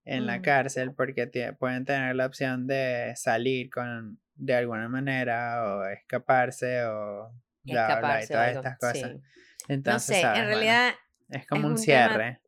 en 0.06 0.24
la 0.24 0.38
Mm. 0.38 0.42
cárcel 0.42 0.94
porque 0.94 1.26
pueden 1.58 1.84
tener 1.84 2.16
la 2.16 2.24
opción 2.24 2.66
de 2.66 3.12
salir 3.16 3.68
con 3.68 4.18
de 4.37 4.55
alguna 4.55 4.89
manera 4.89 5.64
o 5.76 5.84
escaparse 5.87 6.84
o 6.84 7.30
bla, 7.64 7.64
y 7.64 7.72
Escaparse 7.72 8.32
o 8.32 8.37
todas 8.37 8.57
estas 8.57 8.78
cosas. 8.78 9.11
sí. 9.12 9.20
Entonces, 9.68 10.09
no 10.11 10.14
sé, 10.16 10.22
¿sabes? 10.22 10.39
en 10.39 10.45
Bueno, 10.45 10.49
realidad 10.61 10.95
es 11.30 11.47
como 11.47 11.61
es 11.68 11.80
un, 11.80 11.87
tema- 11.87 12.09
cierre. 12.09 12.41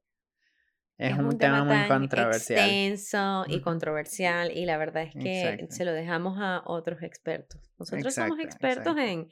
es, 0.98 1.18
un, 1.18 1.38
tema, 1.38 1.64
muy 1.64 1.74
tan 1.74 1.88
controversial. 1.88 2.58
extenso 2.68 3.44
y 3.48 3.60
controversial 3.60 4.52
y 4.56 4.64
la 4.66 4.76
verdad 4.78 5.04
es 5.04 5.14
que 5.14 5.50
Exacto. 5.52 5.74
se 5.74 5.84
lo 5.84 5.92
dejamos 5.92 6.38
a 6.40 6.62
otros 6.66 7.02
expertos. 7.02 7.60
Nosotros 7.78 8.14
somos 8.14 8.38
expertos 8.38 8.96
exacto. 8.96 9.00
en, 9.00 9.30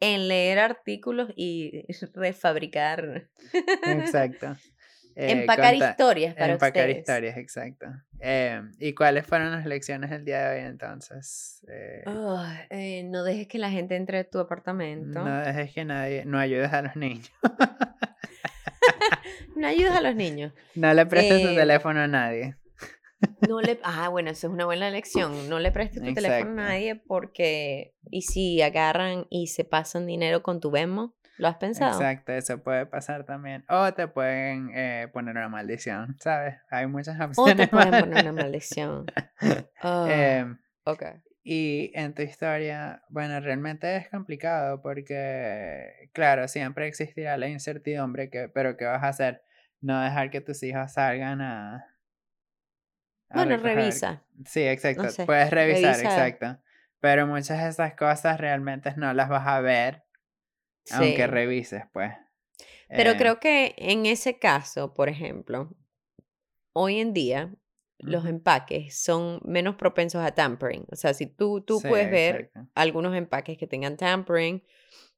en 0.00 0.28
leer 0.28 0.58
artículos 0.58 1.30
y 1.36 1.84
refabricar, 2.14 3.28
Exacto. 3.86 4.56
Eh, 5.18 5.32
empacar 5.32 5.74
historias 5.74 6.34
para 6.34 6.52
Empacar 6.52 6.82
ustedes. 6.82 6.98
historias, 6.98 7.36
exacto. 7.38 7.86
Eh, 8.20 8.60
¿Y 8.78 8.94
cuáles 8.94 9.26
fueron 9.26 9.50
las 9.50 9.64
lecciones 9.64 10.10
del 10.10 10.26
día 10.26 10.50
de 10.50 10.58
hoy 10.58 10.64
entonces? 10.66 11.64
Eh, 11.68 12.04
eh, 12.68 13.02
no 13.04 13.24
dejes 13.24 13.48
que 13.48 13.58
la 13.58 13.70
gente 13.70 13.96
entre 13.96 14.18
a 14.18 14.24
tu 14.24 14.38
apartamento. 14.38 15.24
no 15.24 15.40
dejes 15.40 15.72
que 15.72 15.86
nadie, 15.86 16.26
no 16.26 16.38
ayudes 16.38 16.70
a 16.70 16.82
los 16.82 16.96
niños. 16.96 17.32
no 19.56 19.66
ayudes 19.66 19.92
a 19.92 20.02
los 20.02 20.14
niños. 20.14 20.52
No 20.74 20.92
le 20.92 21.06
prestes 21.06 21.42
tu 21.42 21.54
teléfono 21.54 22.00
a 22.00 22.06
nadie. 22.06 22.56
No 23.48 23.62
le, 23.62 23.80
ah, 23.82 24.08
bueno, 24.08 24.30
eso 24.30 24.48
es 24.48 24.52
una 24.52 24.66
buena 24.66 24.90
lección. 24.90 25.48
No 25.48 25.58
le 25.58 25.72
prestes 25.72 26.02
tu 26.02 26.12
teléfono 26.12 26.50
a 26.50 26.66
nadie 26.66 26.94
porque, 26.94 27.94
y 28.10 28.22
si 28.22 28.60
agarran 28.60 29.26
y 29.30 29.46
se 29.46 29.64
pasan 29.64 30.06
dinero 30.06 30.42
con 30.42 30.60
tu 30.60 30.70
Venmo, 30.70 31.15
¿lo 31.38 31.48
has 31.48 31.56
pensado? 31.56 31.92
Exacto, 31.92 32.32
eso 32.32 32.62
puede 32.62 32.86
pasar 32.86 33.24
también. 33.24 33.64
O 33.68 33.92
te 33.94 34.08
pueden 34.08 34.70
eh, 34.74 35.08
poner 35.12 35.36
una 35.36 35.48
maldición, 35.48 36.16
¿sabes? 36.20 36.56
Hay 36.70 36.86
muchas 36.86 37.20
opciones. 37.20 37.36
O 37.38 37.56
te 37.56 37.68
pueden 37.68 37.90
poner 37.90 38.22
una 38.22 38.32
maldición. 38.32 39.06
Oh, 39.82 40.06
em, 40.10 40.58
ok. 40.84 41.02
Y 41.42 41.92
en 41.94 42.12
tu 42.14 42.22
historia, 42.22 43.02
bueno, 43.08 43.38
realmente 43.40 43.96
es 43.96 44.08
complicado 44.08 44.82
porque, 44.82 46.10
claro, 46.12 46.48
siempre 46.48 46.88
existirá 46.88 47.36
la 47.36 47.48
incertidumbre, 47.48 48.30
que, 48.30 48.48
pero 48.48 48.76
¿qué 48.76 48.84
vas 48.84 49.04
a 49.04 49.08
hacer? 49.08 49.42
No 49.80 50.00
dejar 50.00 50.30
que 50.30 50.40
tus 50.40 50.62
hijos 50.64 50.92
salgan 50.92 51.40
a, 51.40 51.96
bueno, 53.32 53.56
revisa. 53.56 54.22
Sí, 54.44 54.62
exacto. 54.66 55.08
Puedes 55.24 55.50
revisar, 55.50 55.98
exacto. 56.00 56.58
Pero 57.00 57.26
muchas 57.26 57.62
de 57.62 57.68
esas 57.68 57.94
cosas 57.94 58.40
realmente 58.40 58.92
no 58.96 59.12
las 59.12 59.28
vas 59.28 59.46
a 59.46 59.60
ver 59.60 60.05
aunque 60.92 61.26
revises, 61.26 61.84
pues. 61.92 62.12
Pero 62.88 63.12
eh 63.12 63.16
creo 63.16 63.40
que 63.40 63.74
en 63.78 64.06
ese 64.06 64.38
caso, 64.38 64.94
por 64.94 65.08
ejemplo, 65.08 65.74
hoy 66.72 67.00
en 67.00 67.12
día 67.12 67.52
los 67.98 68.26
empaques 68.26 68.96
son 68.96 69.40
menos 69.44 69.76
propensos 69.76 70.24
a 70.24 70.32
tampering. 70.32 70.84
O 70.90 70.96
sea, 70.96 71.14
si 71.14 71.26
tú, 71.26 71.62
tú 71.62 71.80
puedes 71.80 72.10
ver 72.10 72.50
algunos 72.74 73.16
empaques 73.16 73.56
que 73.58 73.66
tengan 73.66 73.96
tampering 73.96 74.62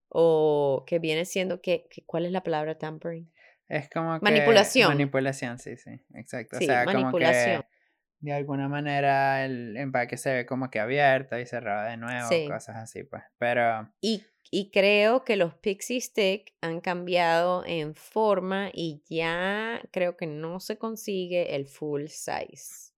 o 0.09 0.85
que 0.87 0.99
viene 0.99 1.25
siendo 1.25 1.61
que, 1.61 1.89
¿cuál 2.07 2.27
es 2.27 2.33
la 2.33 2.43
palabra 2.43 2.79
tampering? 2.79 3.31
Es 3.69 3.91
como 3.91 4.19
que 4.19 4.25
manipulación. 4.25 4.89
Manipulación, 4.89 5.59
sí, 5.59 5.77
sí, 5.77 5.91
exacto. 6.15 6.57
o 6.57 6.61
sea, 6.61 6.85
manipulación. 6.85 7.57
Como 7.57 7.69
que 7.69 7.78
de 8.21 8.33
alguna 8.33 8.69
manera 8.69 9.45
el 9.45 9.77
empaque 9.77 10.17
se 10.17 10.33
ve 10.33 10.47
como 10.47 10.71
que 10.71 10.81
abierto 10.81 11.39
y 11.39 11.47
cerrado 11.47 11.89
de 11.89 11.97
nuevo, 11.97 12.29
cosas 12.49 12.77
así, 12.77 13.05
pues. 13.05 13.23
Pero. 13.39 13.93
Y, 14.01 14.25
y 14.51 14.71
creo 14.71 15.25
que 15.25 15.37
los 15.37 15.55
Pixie 15.55 16.01
Stick 16.01 16.55
han 16.61 16.81
cambiado 16.81 17.65
en 17.67 17.95
forma 17.95 18.71
y 18.73 19.03
ya 19.09 19.81
creo 19.93 20.17
que 20.17 20.27
no 20.27 20.61
se 20.61 20.79
consigue 20.79 21.55
el 21.55 21.67
full 21.67 22.07
size. 22.07 22.93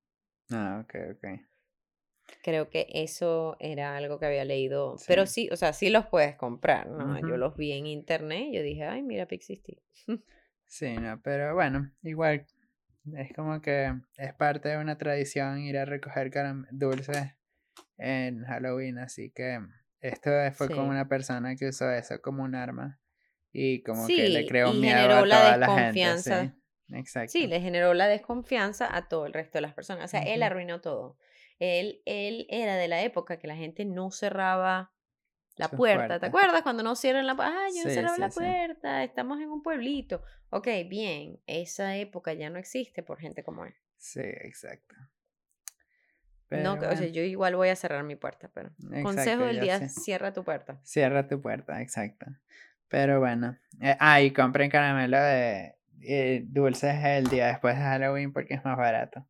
Ah, 0.51 0.83
ok, 0.83 0.95
ok. 1.17 1.41
Creo 2.43 2.71
que 2.71 2.87
eso 2.91 3.57
era 3.59 3.97
algo 3.97 4.19
que 4.19 4.27
había 4.27 4.45
leído. 4.45 4.97
Pero 5.07 5.27
sí, 5.27 5.49
o 5.53 5.57
sea, 5.57 5.73
sí 5.73 5.91
los 5.91 6.07
puedes 6.07 6.37
comprar, 6.37 6.89
¿no? 6.89 7.19
Yo 7.21 7.37
los 7.37 7.57
vi 7.57 7.73
en 7.73 7.87
internet 7.87 8.49
y 8.51 8.57
yo 8.57 8.63
dije, 8.63 8.85
ay, 8.85 9.03
mira 9.03 9.27
Pixie 9.27 9.57
Stick. 9.57 9.81
sí, 10.67 10.97
no, 10.97 11.21
pero 11.21 11.55
bueno, 11.55 11.93
igual 12.03 12.47
es 13.17 13.33
como 13.35 13.61
que 13.61 13.93
es 14.17 14.35
parte 14.35 14.71
de 14.71 14.79
una 14.79 14.99
tradición 14.99 15.59
ir 15.61 15.79
a 15.79 15.85
recoger 15.85 16.31
dulces 16.71 17.35
en 17.99 18.45
Halloween, 18.45 18.99
así 18.99 19.31
que 19.31 19.61
esto 20.01 20.31
fue 20.53 20.69
como 20.69 20.89
una 20.89 21.09
persona 21.09 21.55
que 21.57 21.69
usó 21.69 21.91
eso 21.91 22.21
como 22.23 22.43
un 22.43 22.55
arma 22.55 23.01
y 23.53 23.83
como 23.83 24.07
que 24.07 24.29
le 24.29 24.47
creó 24.47 24.73
miedo 24.73 24.99
a 24.99 25.23
toda 25.23 25.57
la, 25.57 25.93
gente. 25.93 26.19
Sí. 26.19 26.33
Exacto. 26.93 27.33
Sí, 27.33 27.47
le 27.47 27.61
generó 27.61 27.95
la 27.95 28.09
desconfianza 28.09 28.89
a 28.95 29.09
todo 29.09 29.27
el 29.27 29.33
resto 29.33 29.59
de 29.59 29.63
las 29.63 29.75
personas. 29.75 30.07
O 30.07 30.09
sea, 30.09 30.23
él 30.23 30.43
arruinó 30.43 30.81
todo. 30.81 31.17
Él, 31.59 32.03
él 32.05 32.47
era 32.49 32.77
de 32.77 32.89
la 32.89 33.03
época 33.03 33.39
que 33.39 33.47
la 33.47 33.57
gente 33.57 33.85
no 33.85 34.11
cerraba 34.11 34.93
la 35.57 35.69
puerta. 35.69 36.19
¿Te 36.19 36.27
acuerdas 36.27 36.63
cuando 36.63 36.83
no 36.83 36.97
cierran 36.97 37.27
la 37.27 37.37
puerta? 37.37 37.55
Ah, 37.55 37.69
yo 37.75 37.85
no 37.85 37.91
cerraba 37.91 38.19
la 38.19 38.29
puerta, 38.29 39.05
estamos 39.05 39.41
en 39.41 39.51
un 39.51 39.63
pueblito. 39.63 40.23
Ok, 40.51 40.69
bien, 40.89 41.41
esa 41.47 41.97
época 41.97 42.33
ya 42.33 42.51
no 42.51 42.59
existe 42.59 43.03
por 43.03 43.19
gente 43.19 43.43
como 43.43 43.65
él. 43.65 43.75
Sí, 43.97 44.21
exacto. 44.21 44.95
no, 46.51 46.75
o 46.75 46.97
sea, 46.97 47.07
yo 47.07 47.23
igual 47.23 47.57
voy 47.57 47.69
a 47.69 47.77
cerrar 47.77 48.03
mi 48.05 48.17
puerta, 48.17 48.51
pero 48.53 48.71
consejo 49.03 49.45
del 49.45 49.61
día, 49.61 49.89
cierra 49.89 50.33
tu 50.33 50.43
puerta. 50.43 50.81
Cierra 50.83 51.29
tu 51.29 51.41
puerta, 51.41 51.81
exacto. 51.81 52.27
Pero 52.89 53.21
bueno, 53.21 53.57
eh, 53.81 53.97
ah, 54.01 54.21
y 54.21 54.33
compren 54.33 54.71
caramelo 54.71 55.21
de 55.21 55.77
eh, 56.03 56.43
dulces 56.47 56.97
el 57.05 57.29
día 57.29 57.47
después 57.47 57.77
de 57.77 57.83
Halloween 57.83 58.33
porque 58.33 58.55
es 58.55 58.65
más 58.65 58.77
barato. 58.77 59.27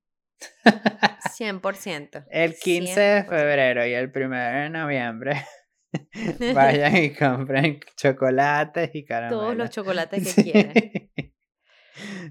100%. 0.64 2.26
El 2.30 2.54
15 2.54 3.00
de 3.00 3.24
febrero 3.24 3.84
y 3.84 3.92
el 3.92 4.10
1 4.14 4.36
de 4.36 4.70
noviembre 4.70 5.44
Vayan 6.54 6.96
y 7.04 7.14
compren 7.14 7.80
chocolates 7.96 8.90
y 8.94 9.04
caramelos. 9.04 9.40
Todos 9.40 9.56
los 9.56 9.70
chocolates 9.70 10.34
que 10.34 10.42
quieran. 10.52 10.74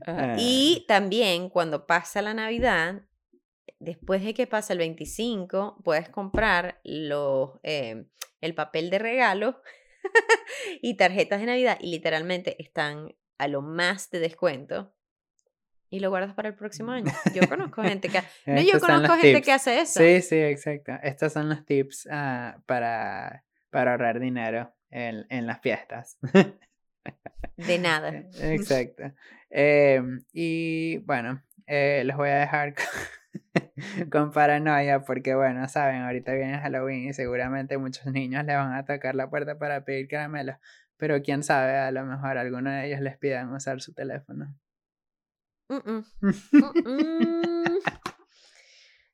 Ah. 0.05 0.35
Y 0.37 0.85
también 0.87 1.49
cuando 1.49 1.85
pasa 1.85 2.21
la 2.21 2.33
Navidad, 2.33 3.03
después 3.79 4.23
de 4.23 4.33
que 4.33 4.47
pasa 4.47 4.73
el 4.73 4.79
25, 4.79 5.81
puedes 5.83 6.09
comprar 6.09 6.79
los, 6.83 7.59
eh, 7.63 8.05
el 8.41 8.55
papel 8.55 8.89
de 8.89 8.99
regalo 8.99 9.61
y 10.81 10.95
tarjetas 10.95 11.39
de 11.39 11.45
Navidad 11.45 11.77
y 11.79 11.91
literalmente 11.91 12.61
están 12.61 13.15
a 13.37 13.47
lo 13.47 13.61
más 13.61 14.09
de 14.09 14.19
descuento 14.19 14.93
y 15.89 15.99
lo 15.99 16.09
guardas 16.09 16.33
para 16.33 16.49
el 16.49 16.55
próximo 16.55 16.91
año. 16.91 17.11
Yo 17.33 17.47
conozco 17.47 17.81
gente 17.81 18.09
que 18.09 18.21
no, 18.45 18.61
yo 18.61 18.79
conozco 18.79 19.15
gente 19.15 19.41
que 19.41 19.51
hace 19.51 19.81
eso. 19.81 19.99
Sí, 19.99 20.21
sí, 20.21 20.35
exacto. 20.35 20.93
Estos 21.01 21.33
son 21.33 21.49
los 21.49 21.65
tips 21.65 22.05
uh, 22.05 22.61
para 22.65 23.43
para 23.69 23.91
ahorrar 23.91 24.19
dinero 24.19 24.73
en, 24.89 25.25
en 25.29 25.47
las 25.47 25.61
fiestas. 25.61 26.17
De 27.57 27.79
nada. 27.79 28.09
Exacto. 28.41 29.11
Em, 29.49 30.23
y 30.31 30.99
bueno, 30.99 31.41
eh, 31.67 32.03
los 32.05 32.15
voy 32.17 32.29
a 32.29 32.39
dejar 32.39 32.75
con, 34.11 34.31
paranoia 34.31 35.01
porque, 35.01 35.35
bueno, 35.35 35.67
saben, 35.67 36.03
ahorita 36.03 36.33
viene 36.33 36.59
Halloween 36.59 37.09
y 37.09 37.13
seguramente 37.13 37.77
muchos 37.77 38.05
niños 38.05 38.45
le 38.45 38.55
van 38.55 38.73
a 38.73 38.85
tocar 38.85 39.15
la 39.15 39.29
puerta 39.29 39.57
para 39.57 39.83
pedir 39.83 40.07
caramelos. 40.07 40.55
Pero 40.97 41.21
quién 41.21 41.43
sabe, 41.43 41.77
a 41.77 41.91
lo 41.91 42.05
mejor 42.05 42.37
alguno 42.37 42.71
de 42.71 42.87
ellos 42.87 43.01
les 43.01 43.17
pidan 43.17 43.53
usar 43.53 43.81
su 43.81 43.93
teléfono. 43.93 44.55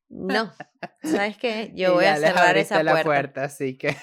no, 0.09 0.53
¿sabes 1.03 1.37
qué? 1.37 1.71
Yo 1.75 1.93
voy 1.93 2.05
a 2.05 2.15
cerrar 2.15 2.57
esa 2.57 2.75
puerta. 2.75 2.93
la 2.93 3.03
puerta, 3.03 3.43
así 3.43 3.77
que 3.77 3.95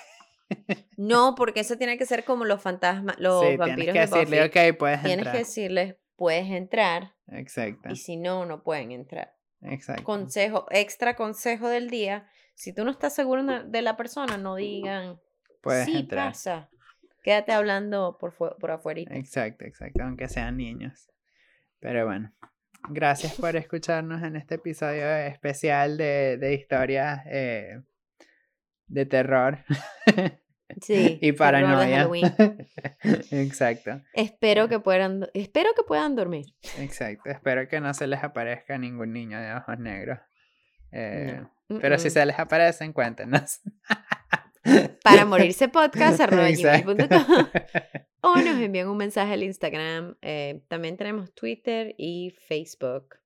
no, 0.96 1.34
porque 1.34 1.60
eso 1.60 1.76
tiene 1.76 1.98
que 1.98 2.06
ser 2.06 2.24
como 2.24 2.44
los 2.44 2.62
fantasmas, 2.62 3.18
los 3.18 3.42
vampiros 3.56 3.92
tienes 3.92 4.10
que 4.10 4.16
decirle, 4.16 4.44
Ok, 4.44 4.78
puedes 4.78 5.02
tienes 5.02 5.28
que 5.28 5.38
decirles, 5.38 5.96
puedes 6.16 6.50
entrar. 6.50 7.14
Exacto. 7.28 7.90
Y 7.90 7.96
si 7.96 8.16
no, 8.16 8.46
no 8.46 8.62
pueden 8.62 8.92
entrar. 8.92 9.34
Exacto. 9.62 10.04
Consejo, 10.04 10.66
extra 10.70 11.14
consejo 11.14 11.68
del 11.68 11.90
día. 11.90 12.28
Si 12.54 12.74
tú 12.74 12.84
no 12.84 12.90
estás 12.90 13.14
seguro 13.14 13.42
de 13.44 13.82
la 13.82 13.96
persona, 13.96 14.36
no 14.36 14.56
digan, 14.56 15.20
puedes 15.60 15.86
sí 15.86 16.02
pasa. 16.02 16.68
Quédate 17.22 17.52
hablando 17.52 18.18
por, 18.18 18.34
por 18.34 18.70
afuera. 18.70 19.00
Exacto, 19.10 19.64
exacto, 19.64 20.02
aunque 20.02 20.28
sean 20.28 20.56
niños. 20.56 21.08
Pero 21.78 22.04
bueno, 22.06 22.32
gracias 22.90 23.34
por 23.34 23.54
escucharnos 23.56 24.22
en 24.22 24.36
este 24.36 24.56
episodio 24.56 25.08
especial 25.08 25.96
de, 25.96 26.36
de 26.38 26.54
historias 26.54 27.22
eh, 27.26 27.80
de 28.92 29.06
terror. 29.06 29.58
Sí. 30.80 31.18
y 31.20 31.32
paranoia. 31.32 32.08
Exacto. 33.30 34.00
Espero 34.14 34.70
que 34.70 34.80
puedan, 34.80 35.28
espero 35.34 35.68
que 35.76 35.82
puedan 35.82 36.16
dormir. 36.16 36.46
Exacto. 36.78 37.28
Espero 37.28 37.68
que 37.68 37.78
no 37.78 37.92
se 37.92 38.06
les 38.06 38.24
aparezca 38.24 38.78
ningún 38.78 39.12
niño 39.12 39.38
de 39.38 39.52
ojos 39.52 39.78
negros. 39.78 40.18
Eh, 40.90 41.42
pero 41.78 41.98
si 41.98 42.08
se 42.08 42.24
les 42.24 42.38
aparecen, 42.38 42.94
cuéntenos. 42.94 43.60
Para 45.04 45.26
morirse 45.26 45.68
podcast 45.68 46.18
o 48.22 48.36
nos 48.36 48.58
envían 48.58 48.88
un 48.88 48.96
mensaje 48.96 49.34
al 49.34 49.42
Instagram. 49.42 50.16
Eh, 50.22 50.64
también 50.68 50.96
tenemos 50.96 51.34
Twitter 51.34 51.94
y 51.98 52.34
Facebook 52.48 53.16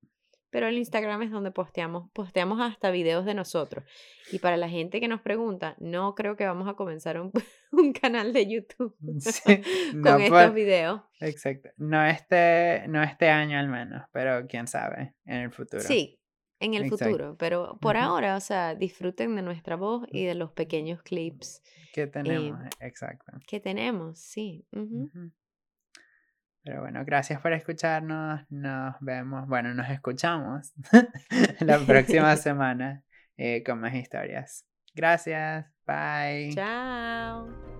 pero 0.57 0.68
el 0.68 0.78
Instagram 0.78 1.20
es 1.20 1.30
donde 1.30 1.50
posteamos, 1.50 2.09
posteamos 2.14 2.62
hasta 2.62 2.90
videos 2.90 3.26
de 3.26 3.34
nosotros. 3.34 3.84
Y 4.32 4.38
para 4.38 4.57
la 4.57 4.70
gente 4.70 5.00
que 5.00 5.07
nos 5.07 5.20
pregunta, 5.20 5.76
no 5.80 6.14
creo 6.14 6.34
que 6.34 6.46
vamos 6.46 6.66
a 6.66 6.72
comenzar 6.72 7.20
un, 7.20 7.30
un 7.72 7.92
canal 7.92 8.32
de 8.32 8.46
YouTube 8.46 8.96
con 10.02 10.22
estos 10.22 10.54
videos. 10.54 11.02
Exacto. 11.20 11.68
No 11.76 12.02
este, 12.07 12.88
no 12.88 13.02
este 13.02 13.28
año 13.28 13.59
al 13.59 13.68
menos, 13.68 14.09
pero 14.12 14.46
quién 14.46 14.66
sabe, 14.66 15.14
en 15.26 15.42
el 15.42 15.52
futuro. 15.52 15.82
Sí, 15.82 16.18
en 16.59 16.72
el 16.72 16.88
futuro, 16.88 17.36
pero 17.38 17.76
por 17.78 17.98
ahora, 17.98 18.34
o 18.34 18.40
sea, 18.40 18.74
disfruten 18.74 19.36
de 19.36 19.42
nuestra 19.42 19.76
voz 19.76 20.07
y 20.11 20.24
de 20.24 20.36
los 20.36 20.52
pequeños 20.52 21.02
clips 21.02 21.62
que 21.92 22.07
tenemos, 22.07 22.64
exacto. 22.80 23.30
Que 23.46 23.61
tenemos, 23.61 24.18
sí. 24.18 24.66
Pero 26.66 26.80
bueno, 26.80 27.04
gracias 27.06 27.40
por 27.40 27.52
escucharnos. 27.52 28.40
Nos 28.50 28.96
vemos, 28.98 29.46
bueno, 29.46 29.72
nos 29.72 29.88
escuchamos 29.88 30.72
la 31.60 31.78
próxima 31.78 32.34
semana 32.36 33.04
eh, 33.36 33.62
con 33.64 33.80
más 33.80 33.94
historias. 33.94 34.66
Gracias. 34.92 35.64
Bye. 35.86 36.52
Chao. 36.52 37.75